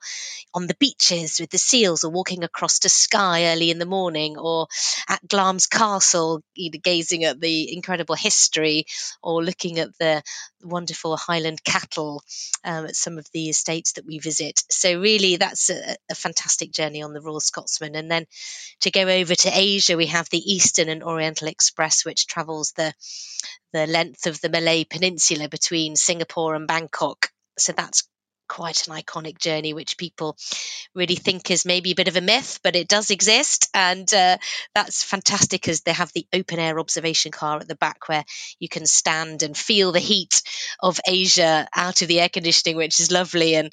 on 0.55 0.67
the 0.67 0.77
beaches 0.77 1.41
with 1.41 1.51
the 1.51 1.59
seals 1.59 2.05
or 2.05 2.11
walking 2.11 2.45
across 2.45 2.64
across 2.65 2.79
to 2.79 2.89
Skye 2.89 3.53
early 3.53 3.71
in 3.71 3.79
the 3.79 3.85
morning, 3.85 4.39
or 4.39 4.69
at 5.07 5.21
Glamis 5.29 5.67
Castle, 5.67 6.41
either 6.57 6.79
gazing 6.79 7.25
at 7.25 7.39
the 7.39 7.75
incredible 7.75 8.15
history 8.15 8.87
or 9.23 9.45
looking 9.45 9.79
at 9.79 9.91
the 9.99 10.23
wonderful 10.63 11.15
Highland 11.19 11.63
cattle 11.63 12.23
um, 12.65 12.87
at 12.87 12.97
some 12.97 13.19
of 13.19 13.27
the 13.35 13.51
estates 13.51 13.93
that 13.93 14.07
we 14.07 14.19
visit. 14.19 14.63
So, 14.71 14.99
really, 14.99 15.37
that's 15.37 15.69
a, 15.69 15.97
a 16.11 16.15
fantastic 16.15 16.73
journey 16.73 17.03
on 17.03 17.13
the 17.13 17.21
Royal 17.21 17.41
Scotsman. 17.41 17.97
And 17.97 18.11
then 18.11 18.25
to 18.81 18.91
go 18.91 19.03
over 19.03 19.35
to 19.35 19.51
Asia, 19.53 19.99
we 19.99 20.07
have 20.07 20.31
the 20.31 20.39
Eastern 20.39 20.89
and 20.89 21.03
Oriental 21.03 21.49
Express, 21.49 22.07
which 22.07 22.27
travels 22.27 22.73
the 22.79 22.95
the 23.75 23.87
length 23.87 24.27
of 24.27 24.41
the 24.41 24.49
Malay 24.49 24.85
Peninsula 24.85 25.51
between 25.51 25.97
Singapore 25.97 26.55
and 26.55 26.67
Bangkok. 26.67 27.29
So 27.59 27.73
that's 27.73 28.09
quite 28.55 28.87
an 28.87 28.95
iconic 28.95 29.37
journey, 29.37 29.75
which 29.75 29.99
people 29.99 30.37
really 30.95 31.17
think 31.17 31.51
is 31.51 31.65
maybe 31.65 31.91
a 31.91 31.97
bit 31.97 32.07
of 32.07 32.15
a 32.15 32.21
myth, 32.21 32.61
but 32.63 32.77
it 32.77 32.87
does 32.87 33.11
exist. 33.11 33.69
And 33.75 34.13
uh, 34.15 34.37
that's 34.77 35.03
fantastic 35.03 35.67
as 35.67 35.81
they 35.81 35.93
have 35.93 36.13
the 36.13 36.29
open 36.33 36.61
air 36.61 36.79
observation 36.79 37.33
car 37.33 37.59
at 37.59 37.67
the 37.67 37.75
back 37.75 38.09
where 38.09 38.25
you 38.61 38.69
can 38.69 38.87
stand 38.87 39.43
and 39.43 39.57
feel 39.57 39.91
the 39.91 39.99
heat 39.99 40.43
of 40.79 41.01
Asia 41.05 41.67
out 41.75 42.03
of 42.03 42.07
the 42.07 42.21
air 42.21 42.29
conditioning, 42.29 42.77
which 42.77 43.01
is 43.01 43.11
lovely. 43.11 43.57
And 43.57 43.73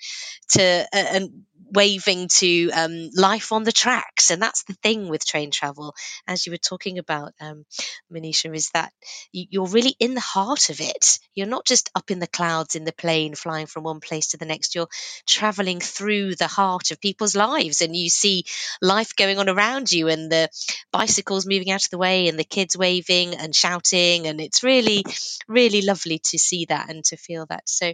to, 0.53 0.63
uh, 0.63 0.85
and 0.91 1.43
waving 1.71 2.27
to 2.29 2.69
um, 2.71 3.09
life 3.15 3.51
on 3.51 3.63
the 3.63 3.71
tracks. 3.71 4.29
And 4.31 4.41
that's 4.41 4.63
the 4.63 4.73
thing 4.83 5.09
with 5.09 5.25
train 5.25 5.51
travel, 5.51 5.95
as 6.27 6.45
you 6.45 6.51
were 6.51 6.57
talking 6.57 6.97
about, 6.99 7.33
um, 7.39 7.65
Monisha, 8.13 8.53
is 8.55 8.69
that 8.73 8.91
you're 9.31 9.67
really 9.67 9.95
in 9.99 10.13
the 10.13 10.19
heart 10.19 10.69
of 10.69 10.81
it. 10.81 11.19
You're 11.35 11.47
not 11.47 11.65
just 11.65 11.89
up 11.95 12.11
in 12.11 12.19
the 12.19 12.27
clouds 12.27 12.75
in 12.75 12.83
the 12.83 12.91
plane 12.93 13.35
flying 13.35 13.65
from 13.67 13.83
one 13.83 13.99
place 13.99 14.29
to 14.29 14.37
the 14.37 14.45
next. 14.45 14.75
You're 14.75 14.87
traveling 15.25 15.79
through 15.79 16.35
the 16.35 16.47
heart 16.47 16.91
of 16.91 17.01
people's 17.01 17.35
lives 17.35 17.81
and 17.81 17.95
you 17.95 18.09
see 18.09 18.45
life 18.81 19.15
going 19.15 19.39
on 19.39 19.49
around 19.49 19.91
you 19.91 20.07
and 20.07 20.31
the 20.31 20.49
bicycles 20.91 21.45
moving 21.45 21.71
out 21.71 21.83
of 21.83 21.89
the 21.89 21.97
way 21.97 22.27
and 22.27 22.37
the 22.37 22.43
kids 22.43 22.77
waving 22.77 23.35
and 23.35 23.55
shouting. 23.55 24.27
And 24.27 24.41
it's 24.41 24.63
really, 24.63 25.03
really 25.47 25.81
lovely 25.81 26.19
to 26.19 26.37
see 26.37 26.65
that 26.65 26.89
and 26.89 27.03
to 27.05 27.17
feel 27.17 27.45
that. 27.47 27.67
So 27.67 27.93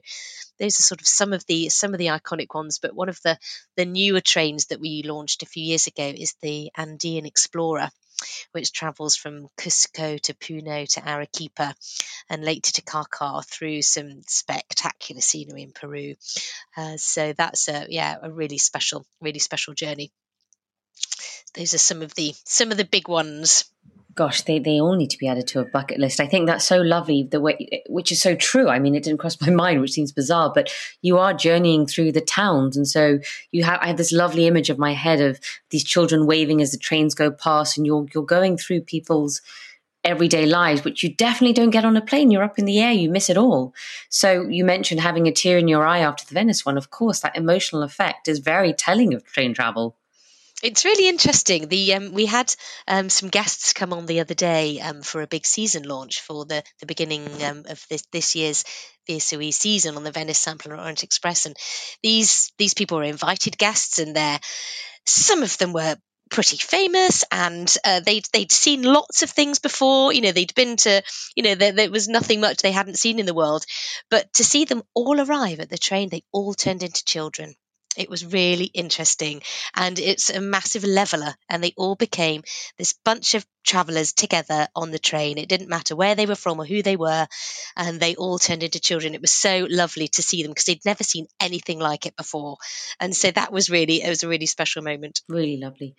those 0.60 0.80
are 0.80 0.84
sort 0.84 1.02
of 1.02 1.08
some 1.08 1.34
of 1.34 1.46
the 1.48 1.70
some 1.70 1.94
of 1.94 2.00
the 2.00 2.08
iconic 2.08 2.54
ones. 2.54 2.80
But 2.80 2.96
one 2.96 3.10
of 3.10 3.20
the 3.24 3.38
the 3.78 3.86
newer 3.86 4.20
trains 4.20 4.66
that 4.66 4.82
we 4.82 5.04
launched 5.04 5.44
a 5.44 5.48
few 5.48 5.64
years 5.64 5.88
ago 5.88 6.04
is 6.04 6.36
the 6.42 6.72
Andean 6.76 7.28
Explorer, 7.28 7.90
which 8.52 8.74
travels 8.74 9.16
from 9.16 9.48
Cusco 9.56 10.20
to 10.22 10.34
Puno 10.34 10.92
to 10.94 11.08
Arequipa 11.08 11.76
and 12.30 12.44
later 12.44 12.74
to 12.74 12.82
Carcar 12.82 13.46
through 13.46 13.84
some 13.84 14.24
spectacular 14.28 15.22
scenery 15.22 15.62
in 15.62 15.72
Peru. 15.72 16.16
Uh, 16.76 16.98
so 16.98 17.34
that's 17.34 17.70
a 17.70 17.86
yeah 17.90 18.18
a 18.22 18.32
really 18.32 18.58
special 18.58 19.06
really 19.22 19.40
special 19.40 19.76
journey. 19.76 20.12
Those 21.54 21.76
are 21.76 21.80
some 21.80 22.02
of 22.02 22.16
the 22.16 22.34
some 22.46 22.72
of 22.72 22.78
the 22.78 22.84
big 22.84 23.08
ones 23.08 23.66
gosh, 24.18 24.42
they, 24.42 24.60
they 24.60 24.82
all 24.82 24.96
need 24.96 25.12
to 25.12 25.18
be 25.18 25.28
added 25.28 25.48
to 25.48 25.60
a 25.60 25.66
bucket 25.66 26.00
list. 26.00 26.20
I 26.20 26.28
think 26.28 26.48
that's 26.48 26.66
so 26.66 26.82
lovely, 26.82 27.24
the 27.24 27.40
way, 27.40 27.84
which 27.88 28.12
is 28.12 28.20
so 28.20 28.36
true. 28.36 28.68
I 28.68 28.80
mean, 28.80 28.96
it 28.96 29.04
didn't 29.04 29.20
cross 29.20 29.40
my 29.40 29.50
mind, 29.64 29.80
which 29.80 29.92
seems 29.92 30.12
bizarre, 30.12 30.52
but 30.54 30.74
you 31.02 31.18
are 31.20 31.34
journeying 31.34 31.86
through 31.86 32.12
the 32.12 32.22
towns. 32.22 32.76
And 32.76 32.88
so 32.88 33.20
you 33.52 33.64
have, 33.64 33.80
I 33.82 33.88
have 33.88 33.98
this 33.98 34.12
lovely 34.12 34.48
image 34.48 34.70
of 34.70 34.80
my 34.80 34.94
head 34.94 35.22
of 35.22 35.40
these 35.70 35.84
children 35.84 36.26
waving 36.26 36.62
as 36.62 36.72
the 36.72 36.78
trains 36.78 37.14
go 37.14 37.32
past 37.32 37.78
and 37.78 37.86
you're, 37.86 38.08
you're 38.14 38.26
going 38.26 38.58
through 38.58 38.82
people's 38.82 39.42
everyday 40.04 40.46
lives, 40.46 40.84
which 40.84 41.04
you 41.04 41.14
definitely 41.14 41.54
don't 41.54 41.70
get 41.70 41.86
on 41.86 41.98
a 41.98 42.02
plane. 42.02 42.32
You're 42.32 42.44
up 42.44 42.58
in 42.58 42.66
the 42.66 42.80
air, 42.80 42.92
you 42.92 43.10
miss 43.10 43.30
it 43.30 43.38
all. 43.38 43.76
So 44.10 44.48
you 44.48 44.66
mentioned 44.66 45.02
having 45.02 45.28
a 45.28 45.32
tear 45.32 45.58
in 45.58 45.68
your 45.68 45.86
eye 45.86 46.00
after 46.00 46.26
the 46.26 46.34
Venice 46.34 46.66
one. 46.66 46.78
Of 46.78 46.90
course, 46.90 47.20
that 47.20 47.38
emotional 47.38 47.84
effect 47.84 48.28
is 48.28 48.40
very 48.40 48.74
telling 48.74 49.14
of 49.14 49.24
train 49.26 49.54
travel. 49.54 49.96
It's 50.64 50.86
really 50.86 51.08
interesting. 51.08 51.68
The 51.68 51.94
um, 51.94 52.14
we 52.14 52.26
had 52.26 52.52
um, 52.88 53.10
some 53.10 53.30
guests 53.30 53.74
come 53.74 53.94
on 53.94 54.08
the 54.08 54.22
other 54.22 54.34
day 54.34 54.80
um, 54.80 55.04
for 55.04 55.22
a 55.22 55.28
big 55.28 55.46
season 55.46 55.84
launch 55.84 56.22
for 56.22 56.46
the 56.46 56.64
the 56.80 56.88
beginning 56.88 57.44
um, 57.44 57.64
of 57.70 57.86
this 57.90 58.04
this 58.12 58.36
year's 58.36 58.64
VSOE 59.08 59.54
season 59.54 59.96
on 59.96 60.04
the 60.04 60.12
Venice 60.12 60.40
Simplon 60.40 60.80
Orient 60.80 61.04
Express, 61.04 61.46
and 61.46 61.56
these 62.02 62.52
these 62.58 62.74
people 62.74 62.98
were 62.98 63.04
invited 63.04 63.56
guests, 63.60 64.00
and 64.00 64.16
there 64.16 64.40
some 65.06 65.44
of 65.44 65.56
them 65.60 65.74
were 65.74 65.96
pretty 66.30 66.58
famous 66.58 67.24
and 67.32 67.74
uh, 67.86 68.02
they'd 68.02 68.26
they'd 68.34 68.52
seen 68.52 68.82
lots 68.82 69.22
of 69.22 69.30
things 69.30 69.60
before. 69.60 70.12
You 70.12 70.22
know 70.22 70.32
they'd 70.32 70.56
been 70.56 70.78
to 70.78 71.04
you 71.36 71.44
know 71.44 71.54
there, 71.54 71.72
there, 71.72 71.92
was 71.92 72.08
nothing 72.08 72.42
much 72.42 72.58
they 72.58 72.72
hadn't 72.72 72.98
seen 72.98 73.20
in 73.20 73.28
the 73.28 73.36
world. 73.36 73.64
But 74.10 74.34
to 74.34 74.44
see 74.44 74.66
them 74.66 74.82
all 74.96 75.22
arrive 75.22 75.60
at 75.60 75.70
the 75.70 75.78
train 75.78 76.10
they 76.10 76.24
all 76.32 76.56
turned 76.56 76.82
into 76.82 77.06
children 77.06 77.54
it 77.98 78.10
was 78.10 78.26
really 78.26 78.66
interesting. 78.66 79.42
And 79.76 80.00
it's 80.00 80.30
a 80.30 80.40
massive 80.40 80.84
leveler. 80.84 81.34
And 81.50 81.64
they 81.64 81.74
all 81.76 81.96
became 81.96 82.44
this 82.78 82.94
bunch 82.94 83.34
of 83.36 83.46
travelers 83.66 84.14
together 84.14 84.68
on 84.76 84.92
the 84.92 85.00
train. 85.00 85.38
It 85.38 85.50
didn't 85.50 85.70
matter 85.70 85.96
where 85.96 86.16
they 86.16 86.26
were 86.26 86.36
from 86.36 86.60
or 86.60 86.66
who 86.66 86.82
they 86.82 86.96
were. 86.96 87.28
And 87.76 88.00
they 88.00 88.16
all 88.16 88.40
turned 88.40 88.64
into 88.64 88.80
children. 88.80 89.16
It 89.16 89.22
was 89.22 89.32
so 89.32 89.68
lovely 89.70 90.08
to 90.10 90.22
see 90.22 90.44
them 90.44 90.52
because 90.52 90.66
they'd 90.66 90.86
never 90.86 91.04
seen 91.04 91.28
anything 91.40 91.80
like 91.80 92.06
it 92.06 92.16
before. 92.16 92.58
And 93.00 93.16
so 93.16 93.32
that 93.32 93.52
was 93.52 93.70
really, 93.70 94.02
it 94.04 94.10
was 94.10 94.24
a 94.24 94.28
really 94.28 94.46
special 94.46 94.84
moment. 94.84 95.22
Really 95.28 95.58
lovely. 95.58 95.96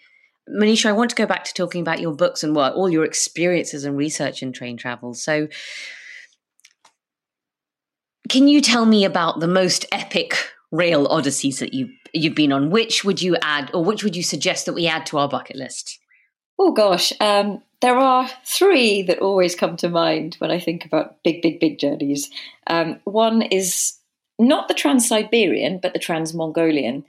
Monisha, 0.49 0.87
I 0.87 0.93
want 0.93 1.11
to 1.11 1.17
go 1.17 1.27
back 1.27 1.45
to 1.45 1.53
talking 1.53 1.83
about 1.83 2.01
your 2.01 2.15
books 2.15 2.43
and 2.43 2.55
what 2.55 2.73
all 2.73 2.89
your 2.89 3.05
experiences 3.05 3.85
and 3.85 3.97
research 3.97 4.43
in 4.43 4.53
train 4.53 4.77
travel. 4.77 5.13
So, 5.13 5.49
can 8.31 8.49
you 8.49 8.61
tell 8.61 8.85
me 8.85 9.05
about 9.05 9.41
the 9.41 9.49
most 9.49 9.87
epic 9.93 10.37
rail 10.71 11.07
odysseys 11.11 11.59
that 11.61 11.75
you 11.75 11.91
you've 12.13 12.35
been 12.35 12.53
on. 12.53 12.71
Which 12.71 13.05
would 13.05 13.23
you 13.23 13.37
add, 13.43 13.71
or 13.75 13.85
which 13.85 14.03
would 14.03 14.17
you 14.17 14.23
suggest 14.23 14.67
that 14.67 14.75
we 14.75 14.87
add 14.87 15.07
to 15.07 15.19
our 15.19 15.29
bucket 15.29 15.57
list? 15.57 15.99
Oh 16.59 16.73
gosh, 16.73 17.13
um, 17.21 17.63
there 17.81 17.97
are 17.97 18.29
three 18.45 19.03
that 19.03 19.21
always 19.21 19.55
come 19.55 19.77
to 19.77 19.89
mind 19.89 20.35
when 20.39 20.51
I 20.51 20.59
think 20.59 20.85
about 20.85 21.23
big, 21.23 21.41
big, 21.43 21.61
big 21.61 21.79
journeys. 21.79 22.29
Um, 22.67 23.01
one 23.05 23.43
is 23.43 23.95
not 24.39 24.69
the 24.69 24.75
Trans 24.75 25.07
Siberian, 25.07 25.79
but 25.81 25.93
the 25.93 25.99
Trans 26.01 26.35
Mongolian. 26.35 27.05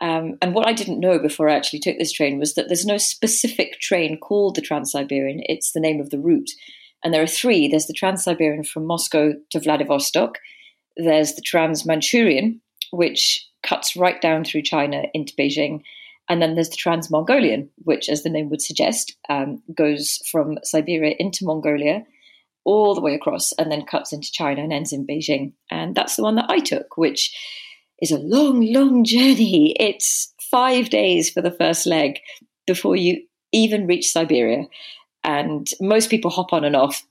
Um, 0.00 0.38
and 0.42 0.54
what 0.54 0.66
I 0.66 0.72
didn't 0.72 1.00
know 1.00 1.18
before 1.18 1.48
I 1.48 1.54
actually 1.54 1.80
took 1.80 1.98
this 1.98 2.12
train 2.12 2.38
was 2.38 2.54
that 2.54 2.68
there's 2.68 2.86
no 2.86 2.98
specific 2.98 3.78
train 3.80 4.18
called 4.18 4.56
the 4.56 4.62
Trans 4.62 4.90
Siberian. 4.90 5.40
It's 5.44 5.72
the 5.72 5.80
name 5.80 6.00
of 6.00 6.10
the 6.10 6.18
route. 6.18 6.50
And 7.04 7.12
there 7.12 7.22
are 7.22 7.28
three. 7.28 7.68
There's 7.68 7.86
the 7.86 7.92
Trans 7.92 8.24
Siberian 8.24 8.64
from 8.64 8.86
Moscow 8.86 9.34
to 9.50 9.60
Vladivostok. 9.60 10.38
There's 10.96 11.34
the 11.34 11.42
Trans 11.42 11.84
Manchurian, 11.84 12.60
which 12.96 13.46
cuts 13.62 13.96
right 13.96 14.20
down 14.20 14.44
through 14.44 14.62
China 14.62 15.02
into 15.12 15.34
Beijing. 15.34 15.82
And 16.28 16.40
then 16.40 16.54
there's 16.54 16.70
the 16.70 16.76
Trans 16.76 17.10
Mongolian, 17.10 17.70
which, 17.84 18.08
as 18.08 18.22
the 18.22 18.30
name 18.30 18.48
would 18.50 18.62
suggest, 18.62 19.16
um, 19.28 19.62
goes 19.74 20.20
from 20.30 20.58
Siberia 20.62 21.14
into 21.18 21.44
Mongolia 21.44 22.04
all 22.64 22.94
the 22.94 23.00
way 23.00 23.14
across 23.14 23.52
and 23.52 23.70
then 23.70 23.84
cuts 23.84 24.12
into 24.12 24.32
China 24.32 24.62
and 24.62 24.72
ends 24.72 24.92
in 24.92 25.06
Beijing. 25.06 25.52
And 25.70 25.94
that's 25.94 26.16
the 26.16 26.22
one 26.22 26.36
that 26.36 26.50
I 26.50 26.60
took, 26.60 26.96
which 26.96 27.36
is 28.00 28.10
a 28.10 28.18
long, 28.18 28.72
long 28.72 29.04
journey. 29.04 29.74
It's 29.78 30.32
five 30.50 30.90
days 30.90 31.30
for 31.30 31.42
the 31.42 31.50
first 31.50 31.86
leg 31.86 32.20
before 32.66 32.96
you 32.96 33.22
even 33.52 33.86
reach 33.86 34.10
Siberia. 34.10 34.64
And 35.22 35.68
most 35.80 36.10
people 36.10 36.30
hop 36.30 36.52
on 36.52 36.64
and 36.64 36.76
off 36.76 37.02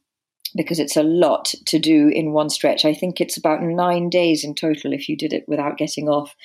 because 0.56 0.80
it's 0.80 0.96
a 0.96 1.04
lot 1.04 1.54
to 1.66 1.80
do 1.80 2.10
in 2.10 2.34
one 2.34 2.50
stretch. 2.50 2.86
I 2.86 2.94
think 2.94 3.20
it's 3.20 3.38
about 3.38 3.62
nine 3.62 4.10
days 4.10 4.44
in 4.44 4.56
total 4.56 4.94
if 4.94 5.10
you 5.10 5.18
did 5.18 5.34
it 5.34 5.46
without 5.48 5.78
getting 5.78 6.08
off. 6.08 6.36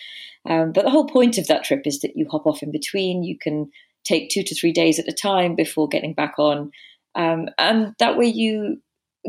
Um, 0.49 0.73
but 0.73 0.85
the 0.85 0.91
whole 0.91 1.07
point 1.07 1.39
of 1.39 1.47
that 1.49 1.65
trip 1.65 1.83
is 1.87 2.01
that 2.01 2.17
you 2.17 2.27
hop 2.31 2.47
off 2.47 2.63
in 2.63 2.71
between. 2.71 3.23
You 3.23 3.37
can 3.39 3.71
take 4.05 4.31
two 4.31 4.43
to 4.43 4.55
three 4.55 4.73
days 4.73 4.99
at 4.99 5.09
a 5.09 5.13
time 5.13 5.55
before 5.55 5.89
getting 5.89 6.15
back 6.15 6.35
on. 6.39 6.71
Um, 7.15 7.49
and 7.59 7.95
that 7.99 8.17
way 8.17 8.27
you 8.27 8.81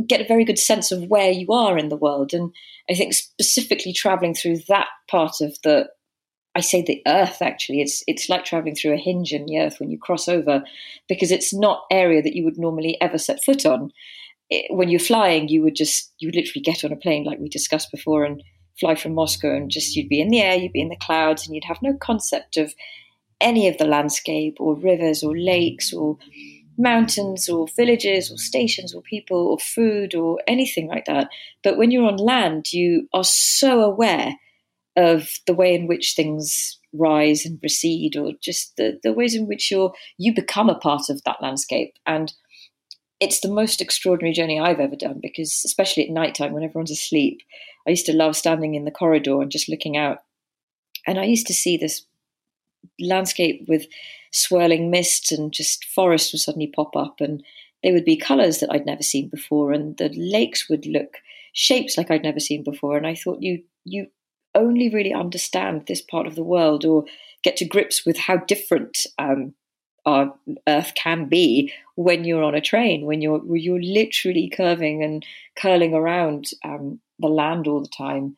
get 0.07 0.21
a 0.21 0.27
very 0.27 0.45
good 0.45 0.59
sense 0.59 0.91
of 0.91 1.03
where 1.05 1.31
you 1.31 1.47
are 1.51 1.77
in 1.77 1.89
the 1.89 1.97
world. 1.97 2.33
And 2.33 2.53
I 2.89 2.93
think 2.93 3.13
specifically 3.13 3.93
traveling 3.93 4.33
through 4.33 4.59
that 4.69 4.87
part 5.09 5.41
of 5.41 5.57
the 5.63 5.89
I 6.55 6.61
say 6.61 6.81
the 6.81 7.01
earth 7.07 7.41
actually. 7.41 7.81
It's 7.81 8.03
it's 8.07 8.27
like 8.27 8.43
traveling 8.43 8.75
through 8.75 8.93
a 8.93 8.97
hinge 8.97 9.31
in 9.31 9.45
the 9.45 9.59
earth 9.59 9.79
when 9.79 9.91
you 9.91 9.97
cross 9.97 10.27
over, 10.27 10.63
because 11.07 11.31
it's 11.31 11.53
not 11.53 11.85
area 11.91 12.21
that 12.21 12.35
you 12.35 12.43
would 12.43 12.57
normally 12.57 12.97
ever 13.01 13.17
set 13.17 13.43
foot 13.43 13.65
on. 13.65 13.91
It, 14.49 14.73
when 14.73 14.89
you're 14.89 14.99
flying, 14.99 15.47
you 15.47 15.61
would 15.63 15.75
just 15.75 16.11
you 16.19 16.27
would 16.27 16.35
literally 16.35 16.61
get 16.61 16.83
on 16.83 16.91
a 16.91 16.97
plane 16.97 17.23
like 17.23 17.39
we 17.39 17.49
discussed 17.49 17.91
before 17.91 18.23
and 18.23 18.43
fly 18.79 18.95
from 18.95 19.13
Moscow, 19.13 19.55
and 19.55 19.69
just 19.69 19.95
you'd 19.95 20.09
be 20.09 20.21
in 20.21 20.29
the 20.29 20.41
air, 20.41 20.55
you'd 20.55 20.73
be 20.73 20.81
in 20.81 20.89
the 20.89 20.97
clouds, 21.01 21.45
and 21.45 21.55
you'd 21.55 21.65
have 21.65 21.81
no 21.81 21.93
concept 21.97 22.57
of 22.57 22.73
any 23.41 23.67
of 23.67 23.77
the 23.77 23.85
landscape 23.85 24.57
or 24.59 24.75
rivers 24.75 25.23
or 25.23 25.37
lakes 25.37 25.93
or 25.93 26.17
mountains 26.77 27.49
or 27.49 27.67
villages 27.75 28.31
or 28.31 28.37
stations 28.37 28.93
or 28.93 29.01
people 29.01 29.47
or 29.47 29.59
food 29.59 30.15
or 30.15 30.39
anything 30.47 30.87
like 30.87 31.05
that. 31.05 31.29
But 31.63 31.77
when 31.77 31.91
you're 31.91 32.07
on 32.07 32.17
land, 32.17 32.71
you 32.71 33.07
are 33.13 33.23
so 33.23 33.81
aware 33.81 34.33
of 34.95 35.29
the 35.45 35.53
way 35.53 35.75
in 35.75 35.87
which 35.87 36.13
things 36.15 36.79
rise 36.93 37.45
and 37.45 37.59
recede 37.61 38.17
or 38.17 38.31
just 38.41 38.75
the, 38.77 38.99
the 39.03 39.13
ways 39.13 39.35
in 39.35 39.47
which 39.47 39.69
you're 39.69 39.93
you 40.17 40.33
become 40.33 40.69
a 40.69 40.79
part 40.79 41.03
of 41.09 41.21
that 41.23 41.37
landscape. 41.41 41.93
And 42.05 42.33
it's 43.19 43.41
the 43.41 43.51
most 43.51 43.81
extraordinary 43.81 44.33
journey 44.33 44.59
I've 44.59 44.79
ever 44.79 44.95
done 44.95 45.19
because 45.21 45.63
especially 45.65 46.05
at 46.05 46.09
night 46.09 46.35
time 46.35 46.53
when 46.53 46.63
everyone's 46.63 46.91
asleep, 46.91 47.41
I 47.85 47.91
used 47.91 48.05
to 48.05 48.15
love 48.15 48.35
standing 48.35 48.75
in 48.75 48.85
the 48.85 48.91
corridor 48.91 49.41
and 49.41 49.51
just 49.51 49.69
looking 49.69 49.97
out. 49.97 50.19
And 51.05 51.19
I 51.19 51.25
used 51.25 51.47
to 51.47 51.53
see 51.53 51.75
this 51.75 52.05
landscape 52.99 53.65
with 53.67 53.87
swirling 54.31 54.89
mists 54.89 55.31
and 55.31 55.51
just 55.51 55.85
forests 55.85 56.31
would 56.31 56.39
suddenly 56.39 56.67
pop 56.67 56.95
up 56.95 57.19
and 57.19 57.43
they 57.83 57.91
would 57.91 58.05
be 58.05 58.15
colors 58.15 58.59
that 58.59 58.71
I'd 58.71 58.85
never 58.85 59.03
seen 59.03 59.29
before 59.29 59.73
and 59.73 59.97
the 59.97 60.09
lakes 60.15 60.69
would 60.69 60.85
look 60.85 61.17
shapes 61.53 61.97
like 61.97 62.11
I'd 62.11 62.23
never 62.23 62.39
seen 62.39 62.63
before 62.63 62.95
and 62.95 63.07
I 63.07 63.15
thought 63.15 63.41
you 63.41 63.63
you 63.85 64.07
only 64.55 64.89
really 64.89 65.13
understand 65.13 65.85
this 65.87 66.01
part 66.01 66.27
of 66.27 66.35
the 66.35 66.43
world 66.43 66.85
or 66.85 67.05
get 67.43 67.57
to 67.57 67.65
grips 67.65 68.05
with 68.05 68.17
how 68.17 68.37
different 68.37 68.97
um, 69.17 69.53
Earth 70.67 70.93
can 70.95 71.27
be 71.27 71.73
when 71.95 72.23
you're 72.23 72.43
on 72.43 72.55
a 72.55 72.61
train, 72.61 73.05
when 73.05 73.21
you're 73.21 73.41
you're 73.55 73.81
literally 73.81 74.51
curving 74.55 75.03
and 75.03 75.25
curling 75.55 75.93
around 75.93 76.45
um, 76.63 76.99
the 77.19 77.27
land 77.27 77.67
all 77.67 77.81
the 77.81 77.95
time, 77.97 78.35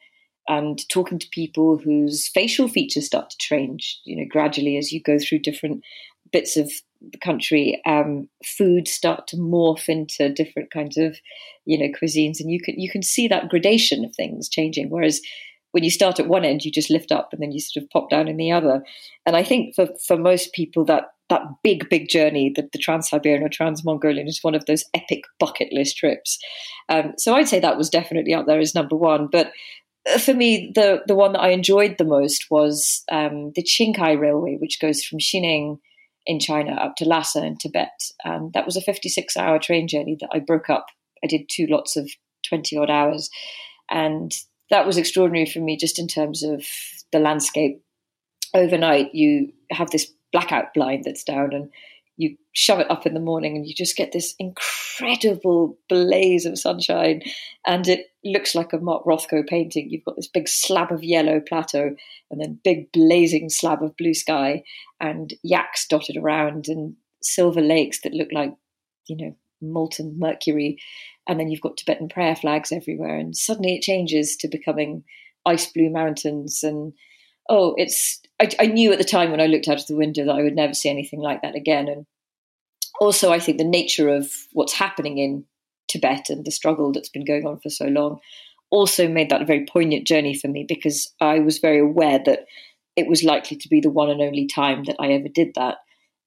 and 0.47 0.87
talking 0.89 1.19
to 1.19 1.27
people 1.31 1.77
whose 1.77 2.27
facial 2.27 2.67
features 2.67 3.05
start 3.05 3.29
to 3.29 3.37
change, 3.39 3.99
you 4.05 4.15
know, 4.15 4.25
gradually 4.29 4.77
as 4.77 4.91
you 4.91 5.01
go 5.01 5.17
through 5.19 5.39
different 5.39 5.83
bits 6.31 6.57
of 6.57 6.71
the 7.11 7.17
country. 7.17 7.81
Um, 7.85 8.29
foods 8.45 8.91
start 8.91 9.27
to 9.27 9.37
morph 9.37 9.87
into 9.89 10.33
different 10.33 10.71
kinds 10.71 10.97
of, 10.97 11.17
you 11.65 11.77
know, 11.77 11.91
cuisines, 12.01 12.39
and 12.39 12.51
you 12.51 12.59
can 12.59 12.79
you 12.79 12.89
can 12.89 13.03
see 13.03 13.27
that 13.27 13.49
gradation 13.49 14.03
of 14.05 14.15
things 14.15 14.49
changing. 14.49 14.89
Whereas 14.89 15.21
when 15.71 15.83
you 15.83 15.91
start 15.91 16.19
at 16.19 16.27
one 16.27 16.45
end, 16.45 16.65
you 16.65 16.71
just 16.71 16.89
lift 16.89 17.11
up 17.11 17.29
and 17.31 17.41
then 17.41 17.51
you 17.51 17.59
sort 17.59 17.83
of 17.83 17.89
pop 17.89 18.09
down 18.09 18.27
in 18.27 18.37
the 18.37 18.51
other. 18.51 18.83
And 19.25 19.35
I 19.35 19.43
think 19.43 19.73
for, 19.75 19.87
for 20.05 20.17
most 20.17 20.53
people, 20.53 20.85
that 20.85 21.05
that 21.31 21.41
big, 21.63 21.89
big 21.89 22.09
journey, 22.09 22.51
the, 22.53 22.67
the 22.71 22.77
Trans 22.77 23.09
Siberian 23.09 23.43
or 23.43 23.49
Trans 23.49 23.83
Mongolian, 23.85 24.27
is 24.27 24.43
one 24.43 24.53
of 24.53 24.65
those 24.65 24.83
epic 24.93 25.21
bucket 25.39 25.71
list 25.71 25.97
trips. 25.97 26.37
Um, 26.89 27.13
so 27.17 27.33
I'd 27.33 27.47
say 27.47 27.59
that 27.59 27.77
was 27.77 27.89
definitely 27.89 28.33
up 28.33 28.45
there 28.45 28.59
as 28.59 28.75
number 28.75 28.97
one. 28.97 29.27
But 29.31 29.51
uh, 30.13 30.19
for 30.19 30.33
me, 30.33 30.71
the 30.75 31.01
the 31.07 31.15
one 31.15 31.33
that 31.33 31.41
I 31.41 31.49
enjoyed 31.49 31.97
the 31.97 32.05
most 32.05 32.47
was 32.51 33.03
um, 33.11 33.53
the 33.55 33.63
Qinghai 33.63 34.19
Railway, 34.19 34.57
which 34.59 34.79
goes 34.79 35.03
from 35.03 35.19
Xining 35.19 35.79
in 36.25 36.39
China 36.39 36.73
up 36.73 36.95
to 36.97 37.05
Lhasa 37.05 37.43
in 37.43 37.57
Tibet. 37.57 37.89
And 38.23 38.53
that 38.53 38.65
was 38.65 38.75
a 38.75 38.81
56 38.81 39.37
hour 39.37 39.57
train 39.57 39.87
journey 39.87 40.17
that 40.19 40.29
I 40.33 40.39
broke 40.39 40.69
up. 40.69 40.87
I 41.23 41.27
did 41.27 41.49
two 41.49 41.65
lots 41.67 41.95
of 41.95 42.09
20 42.47 42.77
odd 42.77 42.89
hours. 42.89 43.29
And 43.89 44.33
that 44.69 44.85
was 44.85 44.97
extraordinary 44.97 45.45
for 45.45 45.59
me 45.59 45.77
just 45.77 45.97
in 45.97 46.07
terms 46.07 46.43
of 46.43 46.65
the 47.11 47.19
landscape. 47.19 47.81
Overnight, 48.53 49.15
you 49.15 49.53
have 49.71 49.91
this 49.91 50.11
blackout 50.31 50.73
blind 50.73 51.03
that's 51.03 51.23
down, 51.23 51.53
and 51.53 51.69
you 52.17 52.37
shove 52.53 52.79
it 52.79 52.91
up 52.91 53.05
in 53.05 53.13
the 53.13 53.19
morning, 53.19 53.55
and 53.55 53.67
you 53.67 53.73
just 53.73 53.97
get 53.97 54.11
this 54.11 54.35
incredible 54.39 55.77
blaze 55.89 56.45
of 56.45 56.59
sunshine, 56.59 57.21
and 57.65 57.87
it 57.87 58.07
looks 58.23 58.53
like 58.53 58.73
a 58.73 58.77
Mark 58.77 59.05
Rothko 59.05 59.47
painting. 59.47 59.89
You've 59.89 60.05
got 60.05 60.15
this 60.15 60.27
big 60.27 60.47
slab 60.47 60.91
of 60.91 61.03
yellow 61.03 61.39
plateau, 61.39 61.95
and 62.29 62.41
then 62.41 62.59
big 62.63 62.91
blazing 62.91 63.49
slab 63.49 63.81
of 63.83 63.97
blue 63.97 64.13
sky, 64.13 64.63
and 64.99 65.33
yaks 65.43 65.87
dotted 65.87 66.17
around, 66.17 66.67
and 66.67 66.95
silver 67.21 67.61
lakes 67.61 68.01
that 68.01 68.13
look 68.13 68.29
like, 68.31 68.53
you 69.07 69.15
know, 69.15 69.35
molten 69.61 70.17
mercury 70.17 70.79
and 71.27 71.39
then 71.39 71.49
you've 71.49 71.61
got 71.61 71.77
Tibetan 71.77 72.09
prayer 72.09 72.35
flags 72.35 72.71
everywhere, 72.71 73.15
and 73.15 73.35
suddenly 73.35 73.75
it 73.75 73.83
changes 73.83 74.35
to 74.37 74.47
becoming 74.47 75.03
ice 75.45 75.71
blue 75.71 75.89
mountains. 75.89 76.63
And 76.63 76.93
oh, 77.49 77.75
it's 77.77 78.21
I, 78.39 78.49
I 78.59 78.65
knew 78.67 78.91
at 78.91 78.97
the 78.97 79.03
time 79.03 79.31
when 79.31 79.41
I 79.41 79.45
looked 79.45 79.67
out 79.67 79.79
of 79.79 79.87
the 79.87 79.95
window 79.95 80.25
that 80.25 80.35
I 80.35 80.43
would 80.43 80.55
never 80.55 80.73
see 80.73 80.89
anything 80.89 81.19
like 81.19 81.41
that 81.41 81.55
again. 81.55 81.87
And 81.87 82.05
also, 82.99 83.31
I 83.31 83.39
think 83.39 83.57
the 83.57 83.63
nature 83.63 84.09
of 84.09 84.31
what's 84.53 84.73
happening 84.73 85.17
in 85.17 85.45
Tibet 85.87 86.29
and 86.29 86.45
the 86.45 86.51
struggle 86.51 86.91
that's 86.91 87.09
been 87.09 87.25
going 87.25 87.45
on 87.45 87.59
for 87.59 87.69
so 87.69 87.85
long 87.85 88.19
also 88.71 89.07
made 89.07 89.29
that 89.29 89.41
a 89.41 89.45
very 89.45 89.65
poignant 89.65 90.07
journey 90.07 90.33
for 90.33 90.47
me 90.47 90.65
because 90.67 91.13
I 91.19 91.39
was 91.39 91.59
very 91.59 91.79
aware 91.79 92.19
that 92.25 92.45
it 92.95 93.07
was 93.07 93.23
likely 93.23 93.57
to 93.57 93.69
be 93.69 93.81
the 93.81 93.89
one 93.89 94.09
and 94.09 94.21
only 94.21 94.47
time 94.47 94.85
that 94.85 94.95
I 94.99 95.11
ever 95.11 95.27
did 95.27 95.53
that. 95.55 95.77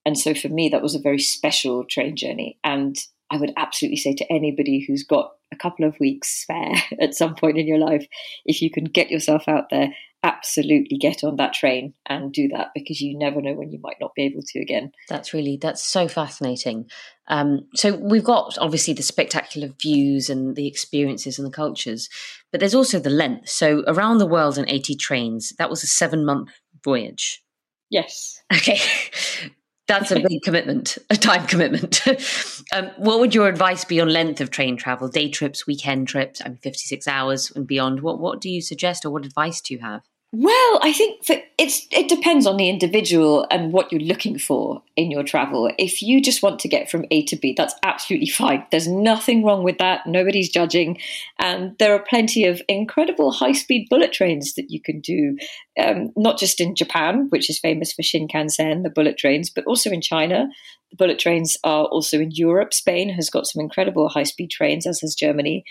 And 0.07 0.18
so 0.18 0.35
for 0.35 0.48
me, 0.48 0.68
that 0.68 0.83
was 0.83 0.94
a 0.94 1.00
very 1.00 1.18
special 1.18 1.85
train 1.85 2.16
journey. 2.16 2.59
And 2.62 2.96
I 3.31 3.38
would 3.38 3.53
absolutely 3.57 3.96
say 3.96 4.14
to 4.14 4.33
anybody 4.33 4.85
who's 4.87 5.03
got 5.03 5.33
a 5.53 5.57
couple 5.57 5.87
of 5.87 5.98
weeks 5.98 6.29
spare 6.29 6.74
at 7.00 7.14
some 7.14 7.35
point 7.35 7.59
in 7.59 7.66
your 7.66 7.79
life, 7.79 8.07
if 8.44 8.61
you 8.61 8.70
can 8.70 8.85
get 8.85 9.11
yourself 9.11 9.48
out 9.48 9.70
there, 9.70 9.88
absolutely 10.24 10.96
get 10.96 11.22
on 11.22 11.37
that 11.37 11.52
train 11.52 11.92
and 12.06 12.32
do 12.32 12.48
that 12.48 12.70
because 12.74 13.00
you 13.00 13.16
never 13.16 13.42
know 13.42 13.52
when 13.52 13.70
you 13.70 13.78
might 13.80 13.98
not 14.00 14.14
be 14.14 14.22
able 14.22 14.40
to 14.42 14.58
again. 14.58 14.90
That's 15.08 15.34
really 15.34 15.58
that's 15.60 15.84
so 15.84 16.08
fascinating. 16.08 16.90
Um, 17.28 17.68
so 17.74 17.94
we've 17.94 18.24
got 18.24 18.56
obviously 18.58 18.94
the 18.94 19.02
spectacular 19.02 19.68
views 19.80 20.30
and 20.30 20.56
the 20.56 20.66
experiences 20.66 21.38
and 21.38 21.46
the 21.46 21.52
cultures, 21.52 22.08
but 22.50 22.58
there's 22.58 22.74
also 22.74 22.98
the 22.98 23.10
length. 23.10 23.50
So 23.50 23.84
around 23.87 24.18
the 24.18 24.26
world 24.26 24.58
in 24.58 24.68
80 24.68 24.96
trains, 24.96 25.52
that 25.58 25.70
was 25.70 25.82
a 25.82 25.87
seven 25.87 26.24
month 26.24 26.50
voyage. 26.82 27.44
Yes. 27.90 28.42
Okay. 28.52 28.80
That's 29.87 30.10
a 30.10 30.20
big 30.20 30.40
commitment, 30.42 30.96
a 31.10 31.16
time 31.16 31.46
commitment. 31.46 32.00
um, 32.72 32.90
what 32.96 33.20
would 33.20 33.34
your 33.34 33.48
advice 33.48 33.84
be 33.84 34.00
on 34.00 34.08
length 34.08 34.40
of 34.40 34.50
train 34.50 34.78
travel, 34.78 35.08
day 35.08 35.28
trips, 35.28 35.66
weekend 35.66 36.08
trips? 36.08 36.40
I 36.42 36.48
mean, 36.48 36.56
56 36.56 37.06
hours 37.06 37.52
and 37.54 37.66
beyond. 37.66 38.00
What, 38.00 38.18
what 38.18 38.40
do 38.40 38.48
you 38.48 38.62
suggest 38.62 39.04
or 39.04 39.10
what 39.10 39.26
advice 39.26 39.60
do 39.60 39.74
you 39.74 39.80
have? 39.80 40.00
Well, 40.36 40.80
I 40.82 40.92
think 40.92 41.24
it's 41.58 41.86
it 41.92 42.08
depends 42.08 42.44
on 42.44 42.56
the 42.56 42.68
individual 42.68 43.46
and 43.52 43.72
what 43.72 43.92
you're 43.92 44.00
looking 44.00 44.36
for 44.36 44.82
in 44.96 45.12
your 45.12 45.22
travel. 45.22 45.70
If 45.78 46.02
you 46.02 46.20
just 46.20 46.42
want 46.42 46.58
to 46.58 46.68
get 46.68 46.90
from 46.90 47.04
A 47.12 47.24
to 47.26 47.36
B, 47.36 47.54
that's 47.56 47.76
absolutely 47.84 48.26
fine. 48.26 48.66
There's 48.72 48.88
nothing 48.88 49.44
wrong 49.44 49.62
with 49.62 49.78
that. 49.78 50.08
Nobody's 50.08 50.50
judging, 50.50 50.98
and 51.38 51.78
there 51.78 51.94
are 51.94 52.00
plenty 52.00 52.46
of 52.46 52.60
incredible 52.66 53.30
high-speed 53.30 53.86
bullet 53.88 54.12
trains 54.12 54.54
that 54.54 54.72
you 54.72 54.80
can 54.80 54.98
do, 54.98 55.38
um, 55.78 56.10
not 56.16 56.38
just 56.38 56.60
in 56.60 56.74
Japan, 56.74 57.26
which 57.30 57.50
is 57.50 57.58
famous 57.58 57.92
for 57.92 58.02
Shinkansen, 58.02 58.82
the 58.82 58.90
bullet 58.90 59.18
trains, 59.18 59.50
but 59.50 59.64
also 59.66 59.90
in 59.90 60.00
China. 60.00 60.48
The 60.90 60.96
bullet 60.96 61.18
trains 61.18 61.56
are 61.64 61.87
also 61.87 62.20
in 62.20 62.30
Europe. 62.30 62.72
Spain 62.72 63.08
has 63.10 63.30
got 63.30 63.46
some 63.46 63.60
incredible 63.60 64.08
high-speed 64.08 64.50
trains, 64.50 64.87
as 64.87 65.00
has 65.00 65.14
Germany, 65.14 65.64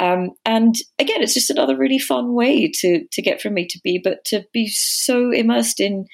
um, 0.00 0.30
and 0.44 0.76
again, 0.98 1.22
it's 1.22 1.34
just 1.34 1.50
another 1.50 1.76
really 1.76 1.98
fun 1.98 2.34
way 2.34 2.70
to 2.76 3.04
to 3.10 3.22
get 3.22 3.40
from 3.40 3.58
A 3.58 3.66
to 3.66 3.80
B, 3.82 4.00
but 4.02 4.24
to 4.26 4.44
be 4.52 4.68
so 4.68 5.30
immersed 5.30 5.80
in 5.80 6.06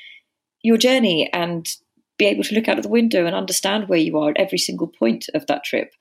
your 0.63 0.79
journey 0.79 1.31
and 1.33 1.69
be 2.17 2.27
able 2.27 2.45
to 2.45 2.55
look 2.55 2.69
out 2.69 2.79
of 2.79 2.83
the 2.83 2.89
window 2.89 3.27
and 3.27 3.35
understand 3.35 3.89
where 3.89 3.99
you 3.99 4.17
are 4.19 4.31
at 4.31 4.39
every 4.39 4.59
single 4.59 4.87
point 4.87 5.27
of 5.35 5.47
that 5.47 5.65
trip. 5.65 5.93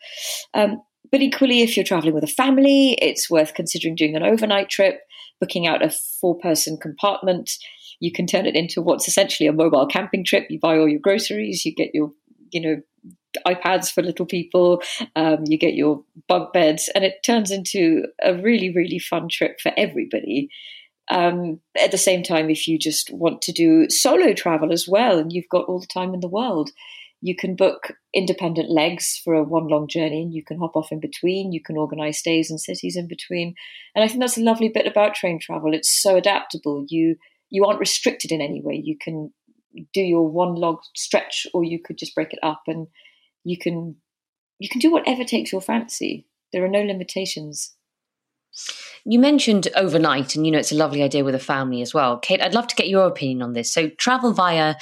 Um, 0.53 0.81
but 1.11 1.21
equally, 1.21 1.61
if 1.61 1.75
you're 1.75 1.83
traveling 1.83 2.13
with 2.13 2.23
a 2.23 2.27
family, 2.27 2.97
it's 3.01 3.29
worth 3.29 3.53
considering 3.53 3.95
doing 3.95 4.15
an 4.15 4.23
overnight 4.23 4.69
trip, 4.69 5.01
booking 5.39 5.67
out 5.67 5.83
a 5.83 5.89
four 5.89 6.37
person 6.39 6.77
compartment. 6.77 7.51
You 7.99 8.11
can 8.11 8.27
turn 8.27 8.45
it 8.45 8.55
into 8.55 8.81
what's 8.81 9.07
essentially 9.07 9.47
a 9.47 9.53
mobile 9.53 9.87
camping 9.87 10.25
trip. 10.25 10.47
You 10.49 10.59
buy 10.59 10.77
all 10.77 10.89
your 10.89 10.99
groceries, 10.99 11.65
you 11.65 11.73
get 11.73 11.91
your 11.93 12.11
you 12.51 12.61
know 12.61 12.81
iPads 13.47 13.91
for 13.91 14.01
little 14.01 14.25
people. 14.25 14.81
Um, 15.15 15.43
you 15.47 15.57
get 15.57 15.73
your 15.73 16.03
bunk 16.27 16.53
beds, 16.53 16.89
and 16.95 17.03
it 17.03 17.23
turns 17.25 17.51
into 17.51 18.05
a 18.23 18.35
really, 18.35 18.73
really 18.73 18.99
fun 18.99 19.27
trip 19.29 19.59
for 19.61 19.71
everybody. 19.77 20.49
Um, 21.11 21.59
at 21.77 21.91
the 21.91 21.97
same 21.97 22.23
time, 22.23 22.49
if 22.49 22.67
you 22.67 22.79
just 22.79 23.11
want 23.11 23.41
to 23.43 23.51
do 23.51 23.89
solo 23.89 24.33
travel 24.33 24.71
as 24.71 24.87
well, 24.87 25.17
and 25.17 25.33
you've 25.33 25.49
got 25.49 25.65
all 25.65 25.79
the 25.79 25.87
time 25.87 26.13
in 26.13 26.21
the 26.21 26.29
world, 26.29 26.69
you 27.25 27.37
can 27.37 27.55
book 27.55 27.93
independent 28.13 28.69
legs 28.69 29.19
for 29.23 29.33
a 29.33 29.43
one 29.43 29.69
long 29.69 29.87
journey, 29.87 30.21
and 30.23 30.33
you 30.33 30.43
can 30.43 30.59
hop 30.59 30.75
off 30.75 30.91
in 30.91 30.99
between. 30.99 31.53
You 31.53 31.63
can 31.63 31.77
organise 31.77 32.19
stays 32.19 32.51
in 32.51 32.57
cities 32.57 32.97
in 32.97 33.07
between, 33.07 33.55
and 33.95 34.03
I 34.03 34.09
think 34.09 34.19
that's 34.19 34.37
a 34.37 34.43
lovely 34.43 34.67
bit 34.67 34.85
about 34.85 35.15
train 35.15 35.39
travel. 35.39 35.73
It's 35.73 36.01
so 36.01 36.17
adaptable. 36.17 36.85
You 36.89 37.15
you 37.49 37.63
aren't 37.63 37.79
restricted 37.79 38.33
in 38.33 38.41
any 38.41 38.61
way. 38.61 38.81
You 38.83 38.97
can 38.99 39.31
do 39.93 40.01
your 40.01 40.29
one 40.29 40.55
log 40.55 40.79
stretch, 40.97 41.47
or 41.53 41.63
you 41.63 41.79
could 41.81 41.97
just 41.97 42.13
break 42.13 42.33
it 42.33 42.39
up 42.43 42.63
and 42.67 42.87
you 43.45 43.57
can 43.57 43.95
you 44.59 44.67
can 44.67 44.79
do 44.79 44.91
whatever 44.91 45.23
takes 45.23 45.53
your 45.53 45.61
fancy. 45.61 46.27
There 46.51 46.65
are 46.65 46.69
no 46.69 46.81
limitations. 46.81 47.73
You 49.05 49.17
mentioned 49.17 49.69
overnight, 49.77 50.35
and 50.35 50.45
you 50.45 50.51
know 50.51 50.59
it's 50.59 50.73
a 50.73 50.75
lovely 50.75 51.01
idea 51.01 51.23
with 51.23 51.35
a 51.35 51.39
family 51.39 51.81
as 51.81 51.93
well. 51.93 52.17
Kate, 52.17 52.41
I'd 52.41 52.53
love 52.53 52.67
to 52.67 52.75
get 52.75 52.89
your 52.89 53.07
opinion 53.07 53.41
on 53.41 53.53
this. 53.53 53.71
So, 53.71 53.87
travel 53.91 54.33
via 54.33 54.75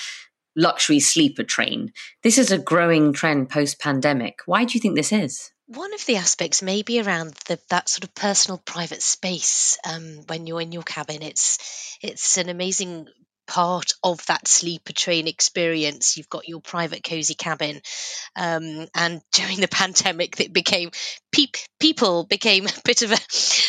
luxury 0.56 1.00
sleeper 1.00 1.44
train. 1.44 1.92
This 2.24 2.38
is 2.38 2.52
a 2.52 2.58
growing 2.58 3.14
trend 3.14 3.50
post 3.50 3.80
pandemic. 3.80 4.40
Why 4.46 4.66
do 4.66 4.74
you 4.74 4.80
think 4.80 4.96
this 4.96 5.12
is? 5.12 5.52
one 5.76 5.94
of 5.94 6.06
the 6.06 6.18
aspects 6.18 6.62
may 6.62 6.82
be 6.82 7.02
around 7.02 7.34
the, 7.48 7.58
that 7.70 7.88
sort 7.88 8.04
of 8.04 8.14
personal 8.14 8.58
private 8.58 9.02
space 9.02 9.78
um, 9.90 10.20
when 10.28 10.46
you're 10.46 10.62
in 10.62 10.72
your 10.72 10.84
cabin. 10.84 11.22
It's 11.22 11.98
it's 12.02 12.38
an 12.38 12.50
amazing 12.50 13.08
part 13.52 13.92
of 14.02 14.26
that 14.28 14.48
sleeper 14.48 14.94
train 14.94 15.28
experience. 15.28 16.16
You've 16.16 16.30
got 16.30 16.48
your 16.48 16.62
private 16.62 17.04
cozy 17.04 17.34
cabin, 17.34 17.82
um, 18.34 18.88
and 18.96 19.22
during 19.34 19.60
the 19.60 19.68
pandemic, 19.68 20.40
it 20.40 20.54
became 20.54 20.90
pe- 21.34 21.48
people 21.78 22.24
became 22.24 22.66
a 22.68 22.82
bit 22.86 23.02
of 23.02 23.12
a 23.12 23.18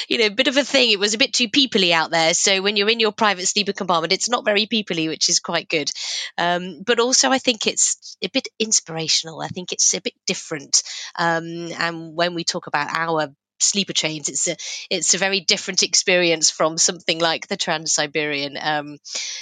you 0.08 0.18
know 0.18 0.30
bit 0.30 0.46
of 0.46 0.56
a 0.56 0.62
thing. 0.62 0.92
It 0.92 1.00
was 1.00 1.14
a 1.14 1.18
bit 1.18 1.32
too 1.32 1.48
peoply 1.48 1.90
out 1.90 2.12
there. 2.12 2.32
So 2.32 2.62
when 2.62 2.76
you're 2.76 2.90
in 2.90 3.00
your 3.00 3.10
private 3.10 3.48
sleeper 3.48 3.72
compartment, 3.72 4.12
it's 4.12 4.30
not 4.30 4.44
very 4.44 4.66
peoply, 4.66 5.08
which 5.08 5.28
is 5.28 5.40
quite 5.40 5.68
good. 5.68 5.90
Um, 6.38 6.82
but 6.86 7.00
also, 7.00 7.30
I 7.30 7.38
think 7.38 7.66
it's 7.66 8.16
a 8.22 8.28
bit 8.28 8.46
inspirational. 8.60 9.40
I 9.40 9.48
think 9.48 9.72
it's 9.72 9.92
a 9.94 10.00
bit 10.00 10.14
different. 10.28 10.84
Um, 11.18 11.72
and 11.76 12.14
when 12.14 12.34
we 12.34 12.44
talk 12.44 12.68
about 12.68 12.96
our 12.96 13.34
sleeper 13.62 13.92
trains. 13.92 14.28
It's 14.28 14.48
a 14.48 14.56
it's 14.90 15.14
a 15.14 15.18
very 15.18 15.40
different 15.40 15.82
experience 15.82 16.50
from 16.50 16.78
something 16.78 17.18
like 17.18 17.46
the 17.46 17.56
Trans 17.56 17.92
Siberian 17.92 18.56
um, 18.60 18.98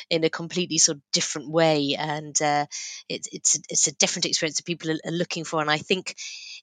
in 0.09 0.25
a 0.25 0.31
completely 0.31 0.79
sort 0.79 0.99
of 0.99 1.03
different 1.13 1.51
way, 1.51 1.97
and 1.99 2.41
uh, 2.43 2.67
it, 3.09 3.27
it's 3.33 3.59
it's 3.69 3.87
a 3.87 3.95
different 3.95 4.27
experience 4.27 4.57
that 4.57 4.67
people 4.67 4.91
are, 4.91 4.99
are, 5.05 5.13
looking 5.13 5.45
for. 5.45 5.61
And 5.61 5.71
I 5.71 5.79
think 5.79 6.15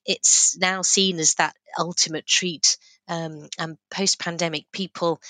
it's 0.04 0.56
now 0.58 0.82
seen 0.82 1.18
as 1.18 1.34
that 1.34 1.54
ultimate 1.78 2.26
treat. 2.26 2.76
Um, 3.08 3.48
and 3.58 3.78
post 3.90 4.18
pandemic, 4.18 4.66
people 4.72 5.20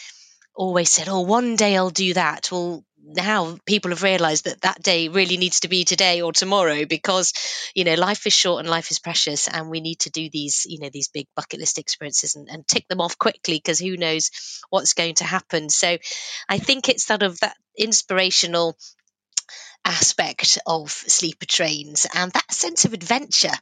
always 0.54 0.90
said, 0.90 1.08
"Oh, 1.08 1.20
one 1.20 1.56
day 1.56 1.76
I'll 1.76 1.90
do 1.90 2.14
that." 2.14 2.50
Well, 2.50 2.84
now 3.04 3.58
people 3.66 3.90
have 3.90 4.02
realized 4.02 4.44
that 4.44 4.60
that 4.62 4.82
day 4.82 5.08
really 5.08 5.36
needs 5.36 5.60
to 5.60 5.68
be 5.68 5.84
today 5.84 6.20
or 6.20 6.32
tomorrow 6.32 6.84
because 6.84 7.32
you 7.74 7.84
know 7.84 7.94
life 7.94 8.26
is 8.26 8.32
short 8.32 8.60
and 8.60 8.68
life 8.68 8.90
is 8.90 8.98
precious 8.98 9.48
and 9.48 9.70
we 9.70 9.80
need 9.80 9.98
to 10.00 10.10
do 10.10 10.28
these 10.30 10.66
you 10.68 10.78
know 10.80 10.90
these 10.92 11.08
big 11.08 11.26
bucket 11.34 11.60
list 11.60 11.78
experiences 11.78 12.34
and, 12.36 12.48
and 12.50 12.66
tick 12.66 12.86
them 12.88 13.00
off 13.00 13.16
quickly 13.18 13.56
because 13.56 13.78
who 13.78 13.96
knows 13.96 14.30
what's 14.70 14.94
going 14.94 15.14
to 15.14 15.24
happen. 15.24 15.68
So 15.68 15.96
i 16.48 16.58
think 16.58 16.88
it's 16.88 17.06
sort 17.06 17.22
of 17.22 17.38
that 17.40 17.56
inspirational 17.76 18.76
aspect 19.84 20.58
of 20.66 20.90
sleeper 20.90 21.46
trains 21.46 22.06
and 22.14 22.32
that 22.32 22.52
sense 22.52 22.84
of 22.84 22.92
adventure 22.92 23.54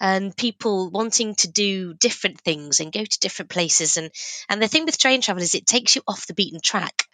and 0.00 0.36
people 0.36 0.90
wanting 0.90 1.34
to 1.36 1.48
do 1.48 1.94
different 1.94 2.40
things 2.40 2.80
and 2.80 2.92
go 2.92 3.04
to 3.04 3.18
different 3.20 3.50
places. 3.50 3.96
And 3.96 4.10
and 4.48 4.62
the 4.62 4.68
thing 4.68 4.84
with 4.84 4.98
train 4.98 5.20
travel 5.20 5.42
is 5.42 5.54
it 5.54 5.66
takes 5.66 5.96
you 5.96 6.02
off 6.06 6.26
the 6.26 6.34
beaten 6.34 6.60
track 6.60 7.04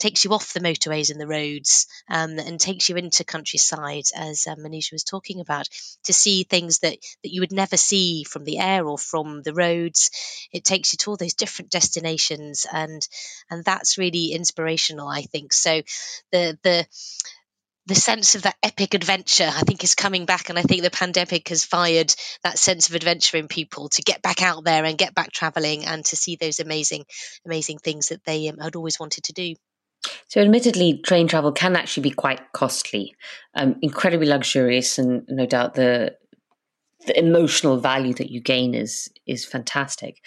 takes 0.00 0.24
you 0.24 0.32
off 0.32 0.54
the 0.54 0.60
motorways 0.60 1.10
and 1.10 1.20
the 1.20 1.26
roads 1.26 1.86
um, 2.08 2.38
and 2.38 2.58
takes 2.58 2.88
you 2.88 2.96
into 2.96 3.22
countryside 3.22 4.04
as 4.16 4.46
um, 4.46 4.58
Monisha 4.58 4.92
was 4.92 5.04
talking 5.04 5.40
about 5.40 5.68
to 6.04 6.12
see 6.12 6.42
things 6.42 6.78
that 6.80 6.96
that 7.22 7.30
you 7.30 7.40
would 7.42 7.52
never 7.52 7.76
see 7.76 8.24
from 8.24 8.44
the 8.44 8.58
air 8.58 8.86
or 8.86 8.98
from 8.98 9.42
the 9.42 9.52
roads. 9.54 10.10
It 10.52 10.64
takes 10.64 10.92
you 10.92 10.96
to 10.98 11.10
all 11.10 11.16
those 11.16 11.34
different 11.34 11.70
destinations 11.70 12.66
and 12.72 13.06
and 13.50 13.64
that's 13.64 13.98
really 13.98 14.32
inspirational 14.32 15.06
I 15.06 15.22
think. 15.22 15.52
So 15.52 15.82
the 16.32 16.58
the 16.62 16.86
the 17.90 17.96
sense 17.96 18.36
of 18.36 18.42
that 18.42 18.54
epic 18.62 18.94
adventure, 18.94 19.50
I 19.52 19.62
think, 19.62 19.82
is 19.82 19.96
coming 19.96 20.24
back. 20.24 20.48
And 20.48 20.56
I 20.56 20.62
think 20.62 20.82
the 20.82 20.90
pandemic 20.90 21.48
has 21.48 21.64
fired 21.64 22.14
that 22.44 22.56
sense 22.56 22.88
of 22.88 22.94
adventure 22.94 23.36
in 23.36 23.48
people 23.48 23.88
to 23.88 24.02
get 24.02 24.22
back 24.22 24.42
out 24.42 24.62
there 24.62 24.84
and 24.84 24.96
get 24.96 25.12
back 25.12 25.32
traveling 25.32 25.84
and 25.84 26.04
to 26.04 26.16
see 26.16 26.36
those 26.36 26.60
amazing, 26.60 27.04
amazing 27.44 27.78
things 27.78 28.10
that 28.10 28.24
they 28.24 28.48
um, 28.48 28.58
had 28.58 28.76
always 28.76 29.00
wanted 29.00 29.24
to 29.24 29.32
do. 29.32 29.56
So, 30.28 30.40
admittedly, 30.40 31.00
train 31.04 31.26
travel 31.26 31.50
can 31.50 31.74
actually 31.74 32.04
be 32.04 32.12
quite 32.12 32.52
costly, 32.52 33.16
um, 33.56 33.74
incredibly 33.82 34.28
luxurious, 34.28 34.96
and 34.96 35.24
no 35.28 35.44
doubt 35.44 35.74
the 35.74 36.16
the 37.06 37.18
emotional 37.18 37.78
value 37.78 38.14
that 38.14 38.30
you 38.30 38.40
gain 38.40 38.74
is 38.74 39.10
is 39.26 39.44
fantastic 39.44 40.22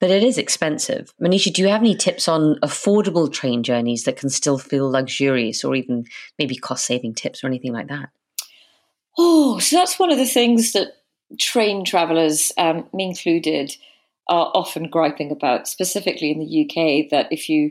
but 0.00 0.10
it 0.10 0.22
is 0.22 0.38
expensive. 0.38 1.12
Monisha, 1.20 1.52
do 1.52 1.62
you 1.62 1.68
have 1.68 1.80
any 1.80 1.94
tips 1.94 2.28
on 2.28 2.56
affordable 2.62 3.32
train 3.32 3.62
journeys 3.62 4.04
that 4.04 4.16
can 4.16 4.28
still 4.28 4.58
feel 4.58 4.90
luxurious 4.90 5.64
or 5.64 5.74
even 5.74 6.04
maybe 6.38 6.56
cost 6.56 6.84
saving 6.84 7.14
tips 7.14 7.42
or 7.42 7.46
anything 7.46 7.72
like 7.72 7.88
that? 7.88 8.10
Oh, 9.18 9.58
so 9.58 9.76
that's 9.76 9.98
one 9.98 10.12
of 10.12 10.18
the 10.18 10.26
things 10.26 10.72
that 10.72 10.88
train 11.40 11.84
travellers, 11.84 12.52
um, 12.58 12.88
me 12.92 13.06
included, 13.06 13.74
are 14.28 14.50
often 14.54 14.90
griping 14.90 15.30
about, 15.30 15.68
specifically 15.68 16.30
in 16.30 16.40
the 16.40 16.64
UK, 16.64 17.10
that 17.10 17.32
if 17.32 17.48
you 17.48 17.70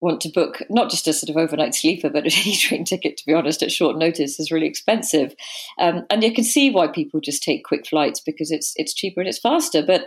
want 0.00 0.20
to 0.20 0.28
book 0.28 0.62
not 0.68 0.90
just 0.90 1.06
a 1.06 1.12
sort 1.12 1.30
of 1.30 1.36
overnight 1.36 1.74
sleeper, 1.74 2.10
but 2.10 2.24
any 2.44 2.56
train 2.56 2.84
ticket, 2.84 3.16
to 3.16 3.26
be 3.26 3.32
honest, 3.34 3.62
at 3.62 3.70
short 3.70 3.96
notice 3.96 4.40
is 4.40 4.50
really 4.50 4.66
expensive. 4.66 5.34
Um, 5.78 6.04
and 6.10 6.22
you 6.22 6.32
can 6.32 6.44
see 6.44 6.70
why 6.70 6.88
people 6.88 7.20
just 7.20 7.42
take 7.42 7.64
quick 7.64 7.86
flights 7.86 8.20
because 8.20 8.50
it's 8.50 8.72
it's 8.76 8.94
cheaper 8.94 9.20
and 9.20 9.28
it's 9.28 9.38
faster. 9.38 9.82
But 9.84 10.06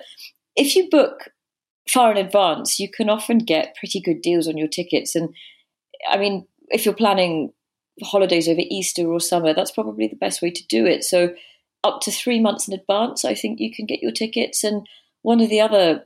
if 0.56 0.76
you 0.76 0.90
book 0.90 1.30
far 1.90 2.12
in 2.12 2.18
advance, 2.18 2.80
you 2.80 2.90
can 2.90 3.10
often 3.10 3.40
get 3.40 3.76
pretty 3.76 4.02
good 4.02 4.22
deals 4.22 4.48
on 4.48 4.58
your 4.58 4.68
tickets. 4.68 5.16
And 5.16 5.34
I 6.10 6.18
mean, 6.18 6.48
if 6.70 6.86
you're 6.86 6.94
planning 6.94 7.54
holidays 8.04 8.48
over 8.48 8.62
Easter 8.70 9.08
or 9.08 9.20
summer, 9.20 9.54
that's 9.54 9.72
probably 9.72 10.08
the 10.08 10.16
best 10.16 10.42
way 10.42 10.52
to 10.52 10.68
do 10.68 10.86
it. 10.86 11.04
So, 11.04 11.34
up 11.84 12.02
to 12.02 12.12
three 12.12 12.42
months 12.42 12.68
in 12.68 12.74
advance, 12.74 13.24
I 13.24 13.34
think 13.34 13.60
you 13.60 13.72
can 13.74 13.86
get 13.86 14.02
your 14.02 14.12
tickets. 14.12 14.64
And 14.64 14.86
one 15.22 15.40
of 15.40 15.50
the 15.50 15.62
other 15.62 16.04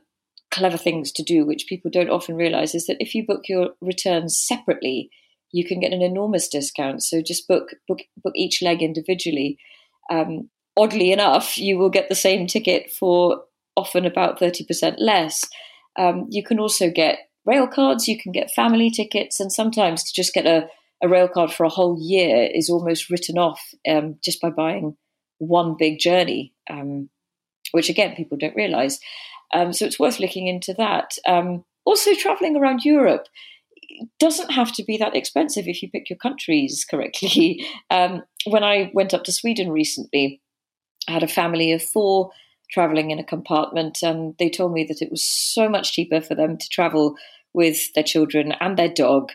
clever 0.52 0.76
things 0.76 1.10
to 1.12 1.22
do, 1.22 1.44
which 1.44 1.66
people 1.68 1.90
don't 1.90 2.10
often 2.10 2.36
realize, 2.36 2.74
is 2.74 2.86
that 2.86 2.98
if 3.00 3.14
you 3.14 3.26
book 3.26 3.42
your 3.48 3.70
returns 3.80 4.40
separately, 4.40 5.10
you 5.50 5.64
can 5.64 5.80
get 5.80 5.92
an 5.92 6.02
enormous 6.02 6.48
discount. 6.48 7.02
So 7.02 7.22
just 7.22 7.48
book 7.48 7.70
book 7.88 8.00
book 8.22 8.34
each 8.36 8.62
leg 8.62 8.82
individually. 8.82 9.58
Um, 10.10 10.50
oddly 10.76 11.12
enough, 11.12 11.58
you 11.58 11.78
will 11.78 11.90
get 11.90 12.08
the 12.08 12.14
same 12.14 12.46
ticket 12.46 12.90
for 12.90 13.42
often 13.76 14.04
about 14.06 14.38
thirty 14.38 14.64
percent 14.64 14.96
less. 14.98 15.44
Um, 15.98 16.26
you 16.30 16.42
can 16.42 16.58
also 16.58 16.90
get 16.90 17.18
rail 17.44 17.66
cards, 17.66 18.08
you 18.08 18.18
can 18.18 18.32
get 18.32 18.50
family 18.50 18.90
tickets, 18.90 19.40
and 19.40 19.52
sometimes 19.52 20.04
to 20.04 20.12
just 20.14 20.32
get 20.34 20.46
a, 20.46 20.68
a 21.02 21.08
rail 21.08 21.28
card 21.28 21.52
for 21.52 21.64
a 21.64 21.70
whole 21.70 21.98
year 22.00 22.48
is 22.54 22.70
almost 22.70 23.10
written 23.10 23.38
off 23.38 23.60
um, 23.88 24.16
just 24.22 24.40
by 24.40 24.50
buying 24.50 24.96
one 25.38 25.74
big 25.78 25.98
journey, 25.98 26.54
um, 26.70 27.08
which 27.72 27.88
again, 27.88 28.14
people 28.14 28.38
don't 28.38 28.56
realize. 28.56 29.00
Um, 29.52 29.72
so 29.72 29.84
it's 29.84 29.98
worth 29.98 30.20
looking 30.20 30.46
into 30.46 30.72
that. 30.74 31.16
Um, 31.26 31.64
also, 31.84 32.14
traveling 32.14 32.56
around 32.56 32.84
Europe 32.84 33.26
doesn't 34.18 34.52
have 34.52 34.72
to 34.72 34.84
be 34.84 34.96
that 34.96 35.16
expensive 35.16 35.66
if 35.66 35.82
you 35.82 35.90
pick 35.90 36.08
your 36.08 36.18
countries 36.18 36.86
correctly. 36.88 37.66
Um, 37.90 38.22
when 38.46 38.64
I 38.64 38.90
went 38.94 39.12
up 39.12 39.24
to 39.24 39.32
Sweden 39.32 39.70
recently, 39.70 40.40
I 41.06 41.12
had 41.12 41.22
a 41.22 41.28
family 41.28 41.72
of 41.72 41.82
four 41.82 42.30
traveling 42.72 43.10
in 43.10 43.18
a 43.18 43.24
compartment. 43.24 43.98
And 44.02 44.34
they 44.38 44.48
told 44.48 44.72
me 44.72 44.84
that 44.84 45.02
it 45.02 45.10
was 45.10 45.24
so 45.24 45.68
much 45.68 45.92
cheaper 45.92 46.20
for 46.20 46.34
them 46.34 46.56
to 46.56 46.68
travel 46.68 47.16
with 47.52 47.92
their 47.94 48.04
children 48.04 48.52
and 48.60 48.76
their 48.76 48.88
dog 48.88 49.30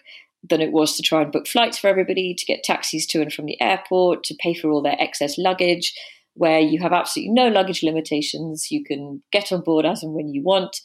than 0.47 0.61
it 0.61 0.71
was 0.71 0.95
to 0.95 1.03
try 1.03 1.21
and 1.21 1.31
book 1.31 1.47
flights 1.47 1.77
for 1.77 1.87
everybody, 1.87 2.33
to 2.33 2.45
get 2.45 2.63
taxis 2.63 3.05
to 3.07 3.21
and 3.21 3.33
from 3.33 3.45
the 3.45 3.59
airport, 3.61 4.23
to 4.23 4.35
pay 4.39 4.53
for 4.53 4.69
all 4.69 4.81
their 4.81 4.99
excess 4.99 5.37
luggage, 5.37 5.93
where 6.33 6.59
you 6.59 6.79
have 6.79 6.93
absolutely 6.93 7.33
no 7.33 7.47
luggage 7.47 7.83
limitations. 7.83 8.67
You 8.71 8.83
can 8.83 9.21
get 9.31 9.51
on 9.51 9.61
board 9.61 9.85
as 9.85 10.03
and 10.03 10.13
when 10.13 10.29
you 10.29 10.43
want. 10.43 10.79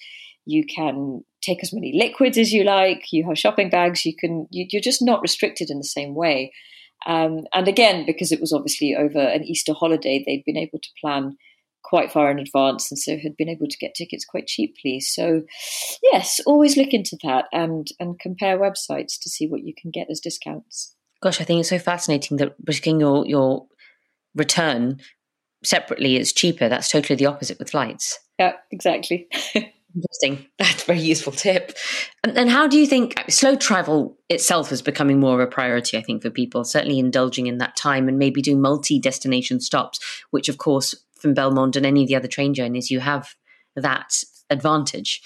You 0.45 0.65
can 0.67 1.23
take 1.43 1.63
as 1.63 1.73
many 1.73 1.93
liquids 1.95 2.39
as 2.39 2.53
you 2.53 2.65
like. 2.65 3.13
You 3.13 3.27
have 3.29 3.39
shopping 3.39 3.71
bags. 3.71 4.05
You 4.05 4.17
can. 4.17 4.47
You, 4.51 4.67
are 4.79 4.83
just 4.83 5.03
not 5.03 5.23
restricted 5.23 5.71
in 5.71 5.79
the 5.79 5.85
same 5.85 6.15
way. 6.15 6.53
Um, 7.07 7.43
and 7.53 7.69
again, 7.69 8.05
because 8.07 8.33
it 8.33 8.41
was 8.41 8.53
obviously 8.53 8.95
over 8.97 9.19
an 9.19 9.45
Easter 9.45 9.73
holiday, 9.73 10.23
they'd 10.25 10.45
been 10.45 10.57
able 10.57 10.79
to 10.79 10.89
plan 11.01 11.37
quite 11.83 12.13
far 12.13 12.31
in 12.31 12.39
advance 12.39 12.91
and 12.91 12.99
so 12.99 13.19
had 13.19 13.37
been 13.37 13.49
able 13.49 13.67
to 13.69 13.79
get 13.79 13.95
tickets 13.95 14.25
quite 14.25 14.47
cheaply. 14.47 15.01
So, 15.01 15.43
yes, 16.03 16.41
always 16.47 16.77
look 16.77 16.93
into 16.93 17.17
that 17.23 17.47
and, 17.53 17.87
and 17.99 18.19
compare 18.19 18.59
websites 18.59 19.19
to 19.21 19.31
see 19.31 19.47
what 19.47 19.65
you 19.65 19.75
can 19.81 19.91
get 19.91 20.09
as 20.11 20.21
discounts. 20.21 20.95
Gosh, 21.23 21.41
I 21.41 21.45
think 21.45 21.61
it's 21.61 21.69
so 21.69 21.79
fascinating 21.79 22.39
that 22.39 22.63
booking 22.65 23.01
your, 23.01 23.27
your 23.27 23.67
return 24.35 25.01
separately 25.65 26.17
is 26.17 26.33
cheaper. 26.33 26.69
That's 26.69 26.91
totally 26.91 27.17
the 27.17 27.27
opposite 27.27 27.59
with 27.59 27.71
flights. 27.71 28.19
Yeah, 28.39 28.55
exactly. 28.71 29.29
Interesting. 29.95 30.47
That's 30.59 30.83
a 30.83 30.87
very 30.87 31.01
useful 31.01 31.33
tip. 31.33 31.73
And, 32.25 32.37
and, 32.37 32.51
how 32.51 32.67
do 32.67 32.79
you 32.79 32.87
think 32.87 33.15
slow 33.29 33.57
travel 33.57 34.17
itself 34.31 34.73
is 34.73 34.81
becoming 34.81 35.21
more 35.21 35.35
of 35.35 35.47
a 35.47 35.51
priority, 35.51 35.99
I 35.99 36.03
think, 36.03 36.23
for 36.23 36.31
people, 36.31 36.65
certainly 36.65 36.99
indulging 36.99 37.47
in 37.47 37.59
that 37.59 37.77
time 37.77 38.09
and 38.09 38.19
maybe 38.19 38.41
doing 38.41 38.61
multi 38.61 38.99
destination 38.99 39.61
stops, 39.61 40.01
which, 40.31 40.49
of 40.49 40.57
course, 40.57 40.95
from 41.23 41.35
Belmond 41.35 41.77
and 41.77 41.87
any 41.87 42.03
of 42.03 42.09
the 42.09 42.17
other 42.17 42.29
train 42.29 42.53
journeys, 42.53 42.91
you 42.91 43.01
have 43.01 43.35
that 43.77 44.13
advantage. 44.51 45.23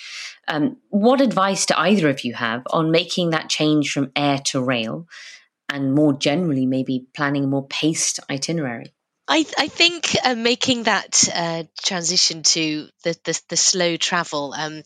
Um, 0.47 0.77
what 0.91 1.21
advice 1.21 1.67
do 1.67 1.75
either 1.77 2.09
of 2.09 2.25
you 2.25 2.35
have 2.35 2.63
on 2.71 2.93
making 2.93 3.31
that 3.31 3.49
change 3.49 3.91
from 3.91 4.13
air 4.15 4.39
to 4.47 4.63
rail 4.63 5.09
and 5.69 5.95
more 5.95 6.13
generally, 6.13 6.67
maybe 6.67 7.07
planning 7.15 7.45
a 7.45 7.49
more 7.49 7.67
paced 7.67 8.21
itinerary? 8.31 8.93
I, 9.29 9.45
I 9.59 9.67
think 9.67 10.17
uh, 10.25 10.37
making 10.37 10.85
that 10.85 11.29
uh, 11.35 11.65
transition 11.83 12.45
to 12.45 12.89
the, 13.03 13.17
the, 13.25 13.43
the 13.49 13.57
slow 13.57 13.97
travel 13.97 14.55
um, 14.57 14.83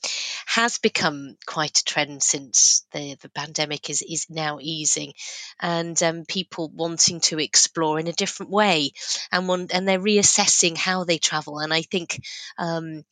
has 0.47 0.79
become 0.79 1.37
quite 1.47 1.79
a 1.79 1.85
trend 1.85 2.23
since 2.23 2.87
the, 2.93 3.17
the 3.21 3.29
pandemic 3.29 3.91
is, 3.91 4.01
is 4.03 4.27
now 4.31 4.59
easing, 4.61 5.13
and 5.61 6.03
um, 6.03 6.25
people 6.25 6.71
wanting 6.75 7.21
to 7.21 7.39
explore 7.39 8.01
in 8.01 8.09
a 8.09 8.13
different 8.13 8.51
way, 8.51 8.93
and 9.31 9.71
and 9.73 9.87
they're 9.87 10.01
reassessing 10.01 10.77
how 10.77 11.05
they 11.05 11.19
travel. 11.19 11.59
And 11.59 11.73
I 11.73 11.83
think 11.83 12.19
um, 12.57 13.05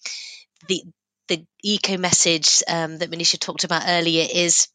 the 0.68 0.82
the 1.28 1.44
eco 1.62 1.98
message 1.98 2.62
um, 2.68 2.98
that 2.98 3.10
Monisha 3.10 3.38
talked 3.38 3.64
about 3.64 3.84
earlier 3.86 4.26
is 4.32 4.68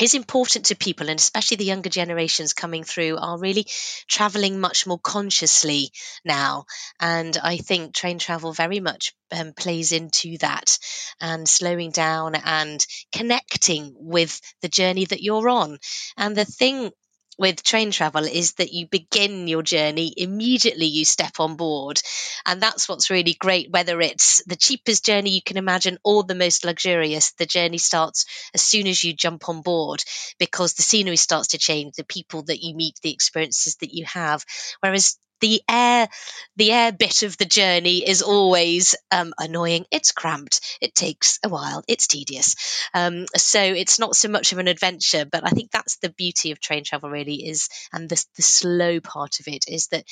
is 0.00 0.14
important 0.14 0.66
to 0.66 0.76
people 0.76 1.08
and 1.08 1.18
especially 1.18 1.56
the 1.56 1.64
younger 1.64 1.90
generations 1.90 2.52
coming 2.52 2.84
through 2.84 3.18
are 3.18 3.38
really 3.38 3.66
traveling 4.08 4.58
much 4.60 4.86
more 4.86 4.98
consciously 4.98 5.90
now. 6.24 6.64
And 7.00 7.36
i 7.42 7.56
think 7.58 7.94
train 7.94 8.18
travel 8.18 8.52
very 8.52 8.80
much 8.80 9.14
um, 9.32 9.52
plays 9.52 9.92
into 9.92 10.38
that 10.38 10.78
and 11.20 11.48
slowing 11.48 11.90
down 11.90 12.34
and 12.34 12.84
connecting 13.14 13.94
with 13.96 14.40
the 14.62 14.68
journey 14.68 15.04
that 15.04 15.22
you're 15.22 15.48
on. 15.48 15.78
And 16.16 16.36
the 16.36 16.44
thing 16.44 16.90
with 17.38 17.62
train 17.62 17.90
travel 17.90 18.24
is 18.24 18.54
that 18.54 18.72
you 18.72 18.86
begin 18.86 19.48
your 19.48 19.62
journey 19.62 20.12
immediately 20.16 20.86
you 20.86 21.04
step 21.04 21.40
on 21.40 21.56
board. 21.56 22.00
And 22.46 22.60
that's 22.60 22.88
what's 22.88 23.10
really 23.10 23.34
great, 23.34 23.70
whether 23.70 24.00
it's 24.00 24.42
the 24.44 24.56
cheapest 24.56 25.04
journey 25.04 25.30
you 25.30 25.42
can 25.42 25.56
imagine 25.56 25.98
or 26.04 26.22
the 26.24 26.34
most 26.34 26.64
luxurious. 26.64 27.32
The 27.32 27.46
journey 27.46 27.78
starts 27.78 28.26
as 28.54 28.62
soon 28.62 28.86
as 28.86 29.02
you 29.02 29.12
jump 29.14 29.48
on 29.48 29.62
board 29.62 30.02
because 30.38 30.74
the 30.74 30.82
scenery 30.82 31.16
starts 31.16 31.48
to 31.48 31.58
change, 31.58 31.94
the 31.96 32.04
people 32.04 32.42
that 32.44 32.62
you 32.62 32.74
meet, 32.74 32.98
the 33.02 33.12
experiences 33.12 33.76
that 33.76 33.94
you 33.94 34.04
have. 34.06 34.44
Whereas 34.80 35.16
the 35.40 35.62
air 35.68 36.08
the 36.56 36.72
air 36.72 36.92
bit 36.92 37.22
of 37.22 37.36
the 37.38 37.44
journey 37.44 38.08
is 38.08 38.22
always 38.22 38.94
um, 39.10 39.32
annoying 39.38 39.84
it's 39.90 40.12
cramped 40.12 40.60
it 40.80 40.94
takes 40.94 41.38
a 41.44 41.48
while 41.48 41.82
it's 41.88 42.06
tedious 42.06 42.56
um, 42.94 43.26
so 43.36 43.60
it's 43.60 43.98
not 43.98 44.16
so 44.16 44.28
much 44.28 44.52
of 44.52 44.58
an 44.58 44.68
adventure 44.68 45.24
but 45.24 45.46
i 45.46 45.50
think 45.50 45.70
that's 45.70 45.98
the 45.98 46.10
beauty 46.10 46.50
of 46.50 46.60
train 46.60 46.84
travel 46.84 47.10
really 47.10 47.46
is 47.48 47.68
and 47.92 48.08
the, 48.08 48.24
the 48.36 48.42
slow 48.42 49.00
part 49.00 49.40
of 49.40 49.48
it 49.48 49.64
is 49.68 49.88
that 49.88 50.04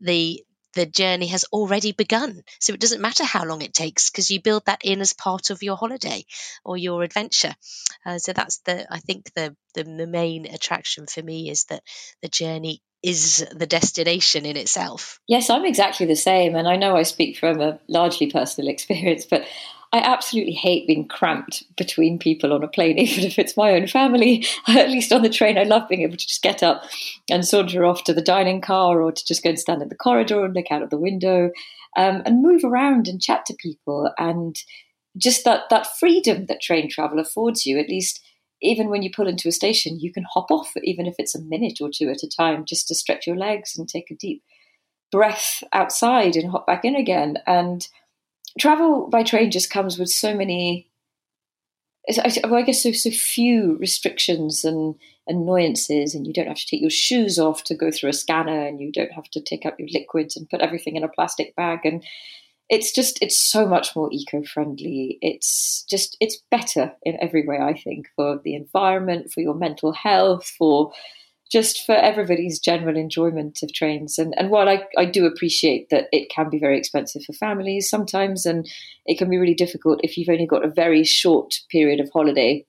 the 0.00 0.42
the 0.74 0.86
journey 0.86 1.26
has 1.26 1.44
already 1.52 1.92
begun. 1.92 2.42
So 2.60 2.72
it 2.72 2.80
doesn't 2.80 3.00
matter 3.00 3.24
how 3.24 3.44
long 3.44 3.62
it 3.62 3.74
takes 3.74 4.10
because 4.10 4.30
you 4.30 4.40
build 4.40 4.66
that 4.66 4.82
in 4.84 5.00
as 5.00 5.12
part 5.12 5.50
of 5.50 5.62
your 5.62 5.76
holiday 5.76 6.24
or 6.64 6.76
your 6.76 7.02
adventure. 7.02 7.54
Uh, 8.06 8.18
so 8.18 8.32
that's 8.32 8.58
the, 8.58 8.86
I 8.92 9.00
think 9.00 9.32
the, 9.34 9.56
the, 9.74 9.84
the 9.84 10.06
main 10.06 10.46
attraction 10.46 11.06
for 11.06 11.22
me 11.22 11.50
is 11.50 11.64
that 11.64 11.82
the 12.22 12.28
journey 12.28 12.82
is 13.02 13.46
the 13.52 13.66
destination 13.66 14.44
in 14.44 14.56
itself. 14.56 15.20
Yes, 15.26 15.48
I'm 15.48 15.64
exactly 15.64 16.06
the 16.06 16.16
same. 16.16 16.54
And 16.54 16.68
I 16.68 16.76
know 16.76 16.96
I 16.96 17.02
speak 17.02 17.38
from 17.38 17.60
a 17.60 17.78
largely 17.88 18.30
personal 18.30 18.70
experience, 18.72 19.24
but 19.24 19.44
I 19.92 19.98
absolutely 19.98 20.52
hate 20.52 20.86
being 20.86 21.08
cramped 21.08 21.64
between 21.76 22.18
people 22.18 22.52
on 22.52 22.62
a 22.62 22.68
plane, 22.68 22.98
even 22.98 23.24
if 23.24 23.38
it's 23.38 23.56
my 23.56 23.72
own 23.72 23.86
family. 23.86 24.46
At 24.68 24.90
least 24.90 25.12
on 25.12 25.22
the 25.22 25.30
train, 25.30 25.58
I 25.58 25.64
love 25.64 25.88
being 25.88 26.02
able 26.02 26.16
to 26.16 26.26
just 26.26 26.42
get 26.42 26.62
up 26.62 26.84
and 27.30 27.46
saunter 27.46 27.84
off 27.84 28.04
to 28.04 28.14
the 28.14 28.22
dining 28.22 28.60
car 28.60 29.00
or 29.02 29.12
to 29.12 29.26
just 29.26 29.42
go 29.42 29.50
and 29.50 29.58
stand 29.58 29.82
in 29.82 29.88
the 29.88 29.94
corridor 29.94 30.44
and 30.44 30.54
look 30.54 30.70
out 30.70 30.82
of 30.82 30.90
the 30.90 30.98
window 30.98 31.50
um, 31.96 32.22
and 32.24 32.42
move 32.42 32.62
around 32.64 33.08
and 33.08 33.20
chat 33.20 33.44
to 33.46 33.54
people. 33.54 34.12
And 34.18 34.56
just 35.16 35.44
that, 35.44 35.62
that 35.70 35.98
freedom 35.98 36.46
that 36.46 36.60
train 36.60 36.88
travel 36.88 37.18
affords 37.18 37.66
you, 37.66 37.78
at 37.78 37.88
least 37.88 38.20
even 38.62 38.88
when 38.88 39.02
you 39.02 39.10
pull 39.10 39.26
into 39.26 39.48
a 39.48 39.52
station, 39.52 40.00
you 40.00 40.12
can 40.12 40.24
hop 40.32 40.50
off, 40.50 40.72
even 40.82 41.06
if 41.06 41.14
it's 41.18 41.34
a 41.34 41.42
minute 41.42 41.78
or 41.80 41.90
two 41.92 42.08
at 42.10 42.22
a 42.22 42.28
time, 42.28 42.64
just 42.64 42.88
to 42.88 42.94
stretch 42.94 43.26
your 43.26 43.36
legs 43.36 43.76
and 43.76 43.88
take 43.88 44.10
a 44.10 44.16
deep 44.16 44.42
breath 45.10 45.62
outside 45.72 46.36
and 46.36 46.50
hop 46.50 46.66
back 46.66 46.84
in 46.84 46.94
again. 46.94 47.38
And 47.46 47.86
travel 48.58 49.08
by 49.08 49.22
train 49.22 49.50
just 49.50 49.70
comes 49.70 49.98
with 49.98 50.08
so 50.08 50.34
many 50.34 50.90
I 52.08 52.62
guess 52.62 52.82
so, 52.82 52.92
so 52.92 53.10
few 53.10 53.76
restrictions 53.76 54.64
and 54.64 54.94
annoyances, 55.26 56.14
and 56.14 56.26
you 56.26 56.32
don't 56.32 56.48
have 56.48 56.56
to 56.56 56.66
take 56.66 56.80
your 56.80 56.90
shoes 56.90 57.38
off 57.38 57.62
to 57.64 57.74
go 57.74 57.90
through 57.90 58.10
a 58.10 58.14
scanner, 58.14 58.66
and 58.66 58.80
you 58.80 58.90
don't 58.90 59.12
have 59.12 59.28
to 59.30 59.40
take 59.40 59.66
out 59.66 59.78
your 59.78 59.88
liquids 59.92 60.36
and 60.36 60.48
put 60.48 60.60
everything 60.60 60.96
in 60.96 61.04
a 61.04 61.08
plastic 61.08 61.54
bag. 61.56 61.80
And 61.84 62.02
it's 62.70 62.92
just, 62.92 63.18
it's 63.20 63.38
so 63.50 63.66
much 63.66 63.94
more 63.96 64.08
eco 64.12 64.42
friendly. 64.44 65.18
It's 65.20 65.84
just, 65.90 66.16
it's 66.20 66.40
better 66.50 66.92
in 67.02 67.18
every 67.20 67.46
way, 67.46 67.58
I 67.58 67.74
think, 67.74 68.06
for 68.16 68.40
the 68.42 68.54
environment, 68.54 69.32
for 69.32 69.40
your 69.40 69.54
mental 69.54 69.92
health, 69.92 70.46
for 70.56 70.92
just 71.50 71.84
for 71.84 71.96
everybody's 71.96 72.60
general 72.60 72.96
enjoyment 72.96 73.58
of 73.64 73.72
trains. 73.74 74.18
And, 74.18 74.34
and 74.38 74.50
while 74.50 74.68
I, 74.68 74.84
I 74.96 75.04
do 75.04 75.26
appreciate 75.26 75.88
that 75.90 76.04
it 76.12 76.30
can 76.30 76.48
be 76.48 76.60
very 76.60 76.78
expensive 76.78 77.22
for 77.24 77.32
families 77.32 77.90
sometimes, 77.90 78.46
and 78.46 78.70
it 79.04 79.18
can 79.18 79.28
be 79.28 79.36
really 79.36 79.54
difficult 79.54 80.00
if 80.04 80.16
you've 80.16 80.28
only 80.28 80.46
got 80.46 80.64
a 80.64 80.70
very 80.70 81.02
short 81.02 81.52
period 81.68 81.98
of 81.98 82.08
holiday 82.12 82.64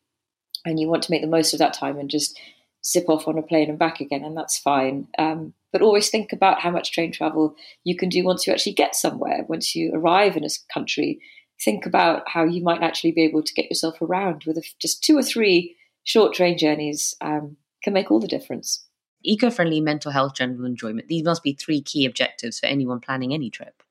and 0.66 0.80
you 0.80 0.88
want 0.88 1.04
to 1.04 1.12
make 1.12 1.22
the 1.22 1.28
most 1.28 1.54
of 1.54 1.60
that 1.60 1.76
time 1.76 2.00
and 2.00 2.10
just 2.10 2.40
zip 2.84 3.06
off 3.08 3.28
on 3.28 3.38
a 3.38 3.44
plane 3.44 3.70
and 3.70 3.78
back 3.78 4.02
again, 4.02 4.24
and 4.24 4.36
that's 4.36 4.58
fine. 4.58 5.08
Um, 5.20 5.54
but 5.72 5.82
always 5.82 6.10
think 6.10 6.32
about 6.34 6.62
how 6.62 6.72
much 6.72 6.92
train 6.92 7.12
travel 7.12 7.56
you 7.84 7.96
can 7.96 8.10
do 8.10 8.24
once 8.24 8.46
you 8.46 8.54
actually 8.54 8.74
get 8.74 8.96
somewhere, 8.96 9.46
once 9.48 9.76
you 9.76 9.92
arrive 9.94 10.36
in 10.36 10.44
a 10.44 10.50
country. 10.74 11.20
Think 11.64 11.86
about 11.86 12.24
how 12.28 12.44
you 12.44 12.64
might 12.64 12.82
actually 12.82 13.12
be 13.12 13.24
able 13.24 13.44
to 13.44 13.54
get 13.54 13.70
yourself 13.70 14.02
around 14.02 14.44
with 14.46 14.58
a, 14.58 14.64
just 14.80 15.04
two 15.04 15.18
or 15.18 15.24
three 15.24 15.76
short 16.04 16.34
train 16.34 16.58
journeys. 16.58 17.16
Um, 17.22 17.58
can 17.84 17.94
make 17.94 18.12
all 18.12 18.20
the 18.20 18.28
difference. 18.28 18.86
Eco 19.24 19.50
friendly 19.50 19.82
mental 19.82 20.12
health, 20.12 20.36
general 20.36 20.66
enjoyment. 20.66 21.08
These 21.08 21.24
must 21.24 21.44
be 21.44 21.54
three 21.54 21.82
key 21.82 22.06
objectives 22.06 22.60
for 22.60 22.66
anyone 22.66 23.00
planning 23.00 23.34
any 23.34 23.50
trip. 23.50 23.84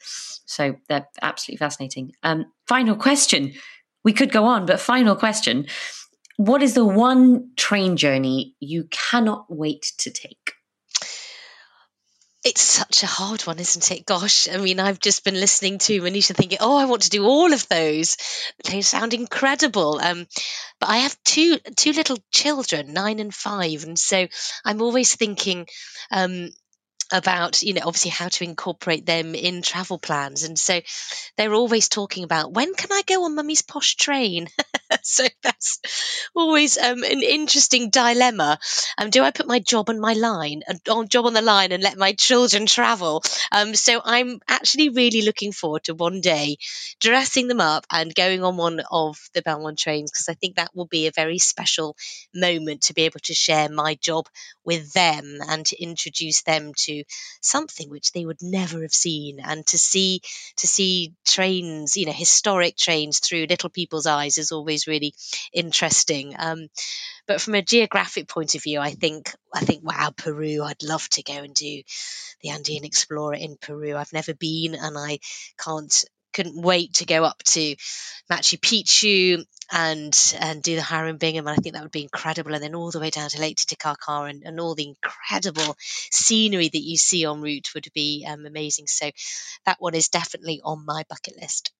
So 0.00 0.76
they're 0.88 1.06
absolutely 1.22 1.58
fascinating. 1.58 2.12
Um, 2.22 2.46
final 2.66 2.96
question. 2.96 3.52
We 4.04 4.12
could 4.12 4.32
go 4.32 4.44
on, 4.44 4.66
but 4.66 4.80
final 4.80 5.14
question. 5.14 5.66
What 6.36 6.62
is 6.62 6.72
the 6.72 6.86
one 6.86 7.50
train 7.56 7.98
journey 7.98 8.54
you 8.60 8.84
cannot 8.90 9.44
wait 9.48 9.92
to 9.98 10.10
take? 10.10 10.54
It's 12.42 12.62
such 12.62 13.02
a 13.02 13.06
hard 13.06 13.42
one, 13.42 13.58
isn't 13.58 13.90
it? 13.90 14.06
Gosh, 14.06 14.48
I 14.48 14.56
mean, 14.56 14.80
I've 14.80 14.98
just 14.98 15.24
been 15.24 15.34
listening 15.34 15.78
to 15.80 16.00
Monisha 16.00 16.34
thinking, 16.34 16.58
oh, 16.60 16.76
I 16.76 16.86
want 16.86 17.02
to 17.02 17.10
do 17.10 17.26
all 17.26 17.52
of 17.52 17.68
those. 17.68 18.16
They 18.64 18.80
sound 18.80 19.12
incredible. 19.12 20.00
Um, 20.02 20.26
but 20.78 20.88
I 20.88 20.98
have 20.98 21.16
two 21.22 21.58
two 21.76 21.92
little 21.92 22.16
children, 22.32 22.94
nine 22.94 23.18
and 23.18 23.34
five, 23.34 23.84
and 23.84 23.98
so 23.98 24.26
I'm 24.64 24.80
always 24.80 25.14
thinking, 25.14 25.66
um, 26.10 26.50
about 27.12 27.62
you 27.62 27.74
know 27.74 27.82
obviously 27.84 28.10
how 28.10 28.28
to 28.28 28.44
incorporate 28.44 29.06
them 29.06 29.34
in 29.34 29.62
travel 29.62 29.98
plans. 29.98 30.44
And 30.44 30.58
so 30.58 30.80
they're 31.36 31.54
always 31.54 31.88
talking 31.88 32.24
about 32.24 32.52
when 32.52 32.74
can 32.74 32.92
i 32.92 33.02
go 33.06 33.24
on 33.24 33.34
mummy's 33.34 33.62
posh 33.62 33.96
train? 33.96 34.48
So 35.04 35.24
that's 35.42 35.78
always 36.34 36.76
um, 36.76 37.04
an 37.04 37.22
interesting 37.22 37.90
dilemma. 37.90 38.58
Um, 38.98 39.10
do 39.10 39.22
i 39.22 39.30
put 39.30 39.46
my 39.46 39.60
job 39.60 39.88
on 39.88 40.00
my 40.00 40.14
line 40.14 40.62
uh, 40.68 41.04
job 41.04 41.26
on 41.26 41.32
the 41.32 41.42
line 41.42 41.70
and 41.70 41.80
let 41.82 41.96
my 41.96 42.12
children 42.12 42.66
travel? 42.66 43.22
Um, 43.52 43.74
so 43.76 44.00
i'm 44.04 44.40
actually 44.48 44.88
really 44.88 45.22
looking 45.22 45.52
forward 45.52 45.84
to 45.84 45.94
one 45.94 46.20
day 46.20 46.56
dressing 47.00 47.48
them 47.48 47.60
up 47.60 47.86
and 47.90 48.14
going 48.14 48.42
on 48.42 48.56
one 48.56 48.80
of 48.90 49.16
the 49.32 49.42
Belmond 49.42 49.78
trains 49.78 50.10
because 50.10 50.28
i 50.28 50.34
think 50.34 50.56
that 50.56 50.74
will 50.74 50.86
be 50.86 51.06
a 51.06 51.12
very 51.12 51.38
special 51.38 51.96
moment 52.34 52.82
to 52.82 52.94
be 52.94 53.02
able 53.02 53.20
to 53.20 53.34
share 53.34 53.68
my 53.68 53.94
job 54.02 54.26
with 54.64 54.92
them 54.92 55.38
and 55.48 55.66
to 55.66 55.80
introduce 55.82 56.42
them 56.42 56.72
to 56.76 56.99
something 57.42 57.90
which 57.90 58.12
they 58.12 58.24
would 58.24 58.42
never 58.42 58.82
have 58.82 58.92
seen. 58.92 59.40
And 59.40 59.66
to 59.68 59.78
see 59.78 60.20
to 60.58 60.66
see 60.66 61.14
trains 61.26 61.96
you 61.96 62.06
know 62.06 62.12
historic 62.12 62.76
trains 62.76 63.18
through 63.20 63.46
little 63.48 63.70
people's 63.70 64.06
eyes 64.06 64.38
is 64.38 64.52
always 64.52 64.86
really 64.86 65.14
interesting. 65.52 66.34
Um, 66.38 66.68
but 67.26 67.40
from 67.40 67.54
a 67.54 67.62
geographic 67.62 68.28
point 68.28 68.54
of 68.54 68.62
view 68.62 68.80
i 68.80 68.90
think 68.90 69.32
i 69.54 69.60
think 69.60 69.84
wow 69.84 70.10
peru 70.16 70.62
i'd 70.64 70.82
love 70.82 71.08
to 71.10 71.22
go 71.22 71.34
and 71.34 71.54
do 71.54 71.82
the 72.42 72.50
andean 72.50 72.84
explorer 72.84 73.34
in 73.34 73.56
peru. 73.60 73.96
I've 73.96 74.12
never 74.12 74.34
been 74.34 74.74
and 74.74 74.96
i 74.98 75.18
can't 75.62 75.94
couldn't 76.32 76.60
wait 76.60 76.94
to 76.94 77.06
go 77.06 77.24
up 77.24 77.42
to 77.44 77.76
Machu 78.30 78.58
Picchu 78.58 79.44
and 79.72 80.34
and 80.40 80.62
do 80.62 80.76
the 80.76 80.82
Hiram 80.82 81.18
Bingham. 81.18 81.46
And 81.46 81.56
I 81.56 81.60
think 81.60 81.74
that 81.74 81.82
would 81.82 81.92
be 81.92 82.02
incredible. 82.02 82.54
And 82.54 82.62
then 82.62 82.74
all 82.74 82.90
the 82.90 83.00
way 83.00 83.10
down 83.10 83.28
to 83.30 83.40
Lake 83.40 83.56
Titicaca 83.56 84.22
and, 84.22 84.42
and 84.44 84.60
all 84.60 84.74
the 84.74 84.88
incredible 84.88 85.76
scenery 85.78 86.68
that 86.68 86.82
you 86.82 86.96
see 86.96 87.24
en 87.24 87.40
route 87.40 87.70
would 87.74 87.88
be 87.94 88.26
um, 88.28 88.46
amazing. 88.46 88.86
So 88.86 89.10
that 89.66 89.76
one 89.80 89.94
is 89.94 90.08
definitely 90.08 90.60
on 90.64 90.84
my 90.86 91.04
bucket 91.08 91.40
list. 91.40 91.72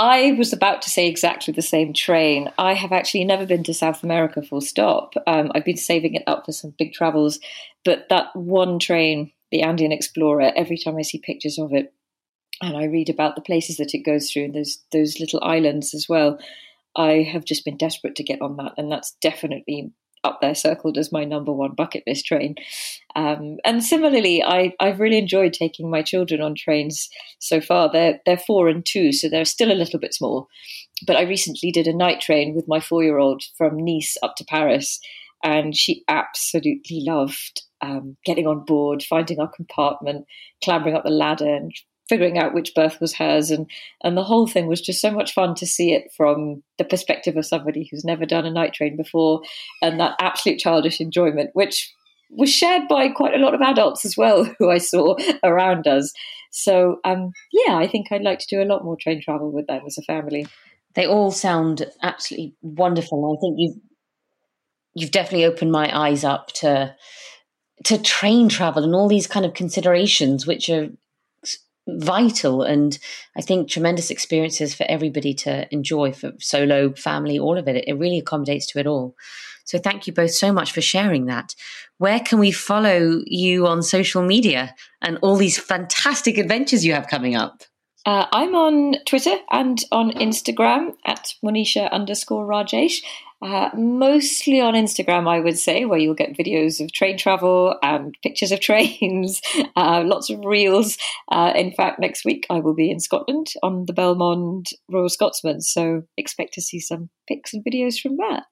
I 0.00 0.32
was 0.38 0.52
about 0.52 0.82
to 0.82 0.90
say 0.90 1.08
exactly 1.08 1.52
the 1.52 1.60
same 1.60 1.92
train. 1.92 2.52
I 2.56 2.74
have 2.74 2.92
actually 2.92 3.24
never 3.24 3.44
been 3.44 3.64
to 3.64 3.74
South 3.74 4.04
America 4.04 4.42
full 4.42 4.60
stop. 4.60 5.14
Um, 5.26 5.50
I've 5.54 5.64
been 5.64 5.76
saving 5.76 6.14
it 6.14 6.22
up 6.28 6.46
for 6.46 6.52
some 6.52 6.72
big 6.78 6.92
travels, 6.92 7.40
but 7.84 8.08
that 8.08 8.34
one 8.34 8.78
train, 8.78 9.32
the 9.50 9.62
Andean 9.62 9.90
Explorer, 9.90 10.52
every 10.54 10.78
time 10.78 10.96
I 10.96 11.02
see 11.02 11.18
pictures 11.18 11.58
of 11.58 11.72
it, 11.72 11.92
and 12.62 12.76
I 12.76 12.84
read 12.84 13.08
about 13.08 13.36
the 13.36 13.42
places 13.42 13.76
that 13.76 13.94
it 13.94 14.04
goes 14.04 14.30
through 14.30 14.44
and 14.44 14.54
those 14.54 14.78
those 14.92 15.20
little 15.20 15.40
islands 15.42 15.94
as 15.94 16.08
well. 16.08 16.38
I 16.96 17.28
have 17.32 17.44
just 17.44 17.64
been 17.64 17.76
desperate 17.76 18.16
to 18.16 18.24
get 18.24 18.42
on 18.42 18.56
that, 18.56 18.72
and 18.76 18.90
that's 18.90 19.12
definitely 19.20 19.92
up 20.24 20.40
there 20.40 20.54
circled 20.54 20.98
as 20.98 21.12
my 21.12 21.24
number 21.24 21.52
one 21.52 21.74
bucket 21.74 22.02
list 22.06 22.26
train. 22.26 22.56
Um, 23.14 23.58
and 23.64 23.84
similarly, 23.84 24.42
I, 24.42 24.74
I've 24.80 25.00
really 25.00 25.18
enjoyed 25.18 25.52
taking 25.52 25.90
my 25.90 26.02
children 26.02 26.40
on 26.40 26.54
trains 26.54 27.08
so 27.38 27.60
far. 27.60 27.90
They're 27.90 28.20
they're 28.26 28.36
four 28.36 28.68
and 28.68 28.84
two, 28.84 29.12
so 29.12 29.28
they're 29.28 29.44
still 29.44 29.72
a 29.72 29.78
little 29.78 30.00
bit 30.00 30.14
small. 30.14 30.48
But 31.06 31.16
I 31.16 31.22
recently 31.22 31.70
did 31.70 31.86
a 31.86 31.96
night 31.96 32.20
train 32.20 32.54
with 32.54 32.66
my 32.68 32.80
four 32.80 33.02
year 33.02 33.18
old 33.18 33.42
from 33.56 33.76
Nice 33.76 34.16
up 34.22 34.34
to 34.36 34.44
Paris, 34.44 35.00
and 35.44 35.76
she 35.76 36.04
absolutely 36.08 37.02
loved 37.06 37.62
um, 37.80 38.16
getting 38.24 38.46
on 38.46 38.64
board, 38.64 39.02
finding 39.02 39.38
our 39.38 39.48
compartment, 39.48 40.26
clambering 40.64 40.96
up 40.96 41.04
the 41.04 41.10
ladder, 41.10 41.54
and 41.54 41.72
figuring 42.08 42.38
out 42.38 42.54
which 42.54 42.74
berth 42.74 43.00
was 43.00 43.14
hers 43.14 43.50
and 43.50 43.68
and 44.02 44.16
the 44.16 44.24
whole 44.24 44.46
thing 44.46 44.66
was 44.66 44.80
just 44.80 45.00
so 45.00 45.10
much 45.10 45.32
fun 45.32 45.54
to 45.54 45.66
see 45.66 45.92
it 45.92 46.10
from 46.16 46.62
the 46.78 46.84
perspective 46.84 47.36
of 47.36 47.46
somebody 47.46 47.88
who's 47.90 48.04
never 48.04 48.24
done 48.24 48.46
a 48.46 48.50
night 48.50 48.72
train 48.72 48.96
before 48.96 49.42
and 49.82 50.00
that 50.00 50.16
absolute 50.20 50.58
childish 50.58 51.00
enjoyment 51.00 51.50
which 51.52 51.92
was 52.30 52.52
shared 52.52 52.88
by 52.88 53.08
quite 53.08 53.34
a 53.34 53.38
lot 53.38 53.54
of 53.54 53.60
adults 53.60 54.04
as 54.04 54.16
well 54.16 54.44
who 54.58 54.70
I 54.70 54.78
saw 54.78 55.16
around 55.42 55.86
us. 55.86 56.12
So 56.50 56.98
um, 57.04 57.32
yeah 57.52 57.76
I 57.76 57.86
think 57.86 58.10
I'd 58.10 58.22
like 58.22 58.38
to 58.40 58.46
do 58.48 58.62
a 58.62 58.70
lot 58.70 58.84
more 58.84 58.96
train 58.96 59.20
travel 59.20 59.50
with 59.50 59.66
them 59.66 59.82
as 59.86 59.98
a 59.98 60.02
family. 60.02 60.46
They 60.94 61.06
all 61.06 61.30
sound 61.30 61.86
absolutely 62.02 62.54
wonderful. 62.62 63.36
I 63.36 63.40
think 63.40 63.56
you've 63.58 63.76
you've 64.94 65.10
definitely 65.10 65.44
opened 65.44 65.70
my 65.70 65.96
eyes 65.96 66.24
up 66.24 66.48
to 66.48 66.94
to 67.84 68.02
train 68.02 68.48
travel 68.48 68.82
and 68.82 68.94
all 68.94 69.08
these 69.08 69.26
kind 69.26 69.46
of 69.46 69.54
considerations 69.54 70.46
which 70.46 70.68
are 70.68 70.88
vital 71.88 72.62
and 72.62 72.98
I 73.36 73.40
think 73.40 73.68
tremendous 73.68 74.10
experiences 74.10 74.74
for 74.74 74.84
everybody 74.88 75.34
to 75.34 75.72
enjoy 75.72 76.12
for 76.12 76.32
solo, 76.38 76.92
family, 76.92 77.38
all 77.38 77.58
of 77.58 77.66
it. 77.68 77.84
It 77.86 77.94
really 77.94 78.18
accommodates 78.18 78.66
to 78.68 78.78
it 78.78 78.86
all. 78.86 79.16
So 79.64 79.78
thank 79.78 80.06
you 80.06 80.12
both 80.12 80.32
so 80.32 80.52
much 80.52 80.72
for 80.72 80.80
sharing 80.80 81.26
that. 81.26 81.54
Where 81.98 82.20
can 82.20 82.38
we 82.38 82.52
follow 82.52 83.20
you 83.26 83.66
on 83.66 83.82
social 83.82 84.22
media 84.22 84.74
and 85.02 85.18
all 85.20 85.36
these 85.36 85.58
fantastic 85.58 86.38
adventures 86.38 86.86
you 86.86 86.94
have 86.94 87.08
coming 87.08 87.34
up? 87.34 87.64
Uh, 88.06 88.26
I'm 88.32 88.54
on 88.54 88.94
Twitter 89.06 89.36
and 89.50 89.78
on 89.92 90.12
Instagram 90.12 90.94
at 91.04 91.34
Monisha 91.44 91.90
underscore 91.90 92.46
Rajesh. 92.46 93.02
Uh, 93.40 93.70
mostly 93.76 94.60
on 94.60 94.74
Instagram, 94.74 95.28
I 95.28 95.38
would 95.38 95.58
say, 95.58 95.84
where 95.84 95.98
you'll 95.98 96.14
get 96.14 96.36
videos 96.36 96.82
of 96.82 96.92
train 96.92 97.16
travel 97.16 97.76
and 97.82 98.14
pictures 98.22 98.50
of 98.50 98.60
trains, 98.68 99.40
uh, 99.76 100.02
lots 100.04 100.28
of 100.30 100.44
reels. 100.44 100.98
Uh, 101.30 101.52
in 101.54 101.72
fact, 101.72 102.00
next 102.00 102.24
week 102.24 102.46
I 102.50 102.58
will 102.58 102.74
be 102.74 102.90
in 102.90 103.00
Scotland 103.00 103.48
on 103.62 103.84
the 103.86 103.92
Belmond 103.92 104.72
Royal 104.90 105.08
Scotsman, 105.08 105.60
so 105.60 106.02
expect 106.16 106.54
to 106.54 106.62
see 106.62 106.80
some 106.80 107.10
pics 107.28 107.54
and 107.54 107.64
videos 107.64 108.00
from 108.00 108.16
that. 108.16 108.46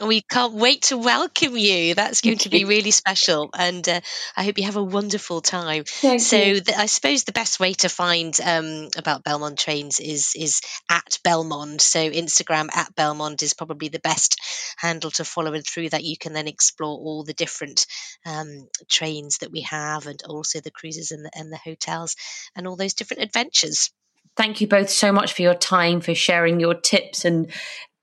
We 0.00 0.22
can't 0.22 0.54
wait 0.54 0.82
to 0.82 0.98
welcome 0.98 1.56
you. 1.56 1.94
That's 1.94 2.20
going 2.20 2.38
to 2.38 2.48
be 2.48 2.64
really 2.66 2.90
special, 2.90 3.50
and 3.56 3.88
uh, 3.88 4.00
I 4.36 4.44
hope 4.44 4.58
you 4.58 4.64
have 4.64 4.76
a 4.76 4.82
wonderful 4.82 5.40
time. 5.40 5.84
Thank 5.86 6.20
so, 6.20 6.36
the, 6.36 6.74
I 6.76 6.86
suppose 6.86 7.24
the 7.24 7.32
best 7.32 7.60
way 7.60 7.74
to 7.74 7.88
find 7.88 8.36
um, 8.44 8.88
about 8.96 9.24
Belmond 9.24 9.58
trains 9.58 10.00
is 10.00 10.34
is 10.36 10.60
at 10.90 11.18
Belmond. 11.24 11.80
So, 11.80 12.10
Instagram 12.10 12.74
at 12.74 12.94
Belmond 12.94 13.42
is 13.42 13.54
probably 13.54 13.88
the 13.88 14.00
best 14.00 14.40
handle 14.76 15.10
to 15.12 15.24
follow, 15.24 15.52
and 15.52 15.66
through 15.66 15.90
that 15.90 16.04
you 16.04 16.16
can 16.16 16.32
then 16.32 16.48
explore 16.48 16.98
all 16.98 17.22
the 17.24 17.34
different 17.34 17.86
um, 18.26 18.68
trains 18.88 19.38
that 19.38 19.52
we 19.52 19.62
have, 19.62 20.06
and 20.06 20.20
also 20.28 20.60
the 20.60 20.70
cruises 20.70 21.12
and 21.12 21.24
the, 21.24 21.30
and 21.34 21.52
the 21.52 21.58
hotels, 21.58 22.16
and 22.56 22.66
all 22.66 22.76
those 22.76 22.94
different 22.94 23.22
adventures 23.22 23.90
thank 24.36 24.60
you 24.60 24.66
both 24.66 24.90
so 24.90 25.12
much 25.12 25.32
for 25.32 25.42
your 25.42 25.54
time, 25.54 26.00
for 26.00 26.14
sharing 26.14 26.60
your 26.60 26.74
tips 26.74 27.24
and 27.24 27.52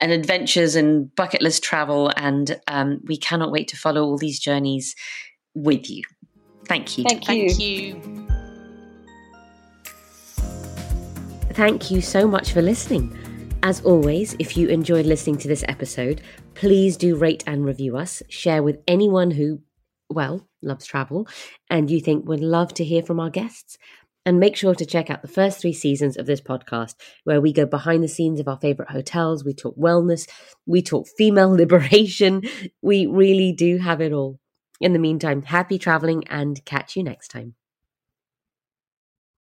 and 0.01 0.11
adventures 0.11 0.75
and 0.75 1.13
bucket 1.15 1.41
list 1.41 1.63
travel. 1.63 2.11
And 2.17 2.59
um, 2.67 2.99
we 3.05 3.15
cannot 3.15 3.51
wait 3.51 3.67
to 3.69 3.77
follow 3.77 4.03
all 4.03 4.17
these 4.17 4.39
journeys 4.39 4.95
with 5.55 5.89
you. 5.89 6.03
Thank 6.67 6.97
you. 6.97 7.05
Thank 7.05 7.29
you. 7.29 7.49
Thank 7.49 7.59
you. 7.59 8.27
Thank 11.53 11.91
you 11.91 12.01
so 12.01 12.27
much 12.27 12.53
for 12.53 12.61
listening. 12.61 13.15
As 13.63 13.81
always, 13.81 14.35
if 14.39 14.57
you 14.57 14.69
enjoyed 14.69 15.05
listening 15.05 15.37
to 15.39 15.47
this 15.47 15.63
episode, 15.67 16.21
please 16.55 16.97
do 16.97 17.15
rate 17.15 17.43
and 17.45 17.63
review 17.63 17.97
us. 17.97 18.23
Share 18.29 18.63
with 18.63 18.81
anyone 18.87 19.29
who, 19.29 19.61
well, 20.09 20.47
loves 20.63 20.85
travel 20.85 21.27
and 21.69 21.91
you 21.91 21.99
think 21.99 22.27
would 22.27 22.39
love 22.39 22.73
to 22.75 22.83
hear 22.83 23.03
from 23.03 23.19
our 23.19 23.29
guests. 23.29 23.77
And 24.25 24.39
make 24.39 24.55
sure 24.55 24.75
to 24.75 24.85
check 24.85 25.09
out 25.09 25.23
the 25.23 25.27
first 25.27 25.59
three 25.59 25.73
seasons 25.73 26.15
of 26.15 26.27
this 26.27 26.41
podcast, 26.41 26.93
where 27.23 27.41
we 27.41 27.51
go 27.51 27.65
behind 27.65 28.03
the 28.03 28.07
scenes 28.07 28.39
of 28.39 28.47
our 28.47 28.59
favorite 28.59 28.91
hotels. 28.91 29.43
We 29.43 29.53
talk 29.53 29.75
wellness, 29.75 30.29
we 30.65 30.81
talk 30.81 31.07
female 31.17 31.49
liberation. 31.55 32.43
We 32.81 33.07
really 33.07 33.51
do 33.51 33.79
have 33.79 33.99
it 34.01 34.11
all. 34.11 34.39
In 34.79 34.93
the 34.93 34.99
meantime, 34.99 35.43
happy 35.43 35.77
traveling 35.77 36.27
and 36.27 36.63
catch 36.65 36.95
you 36.95 37.03
next 37.03 37.29
time. 37.29 37.55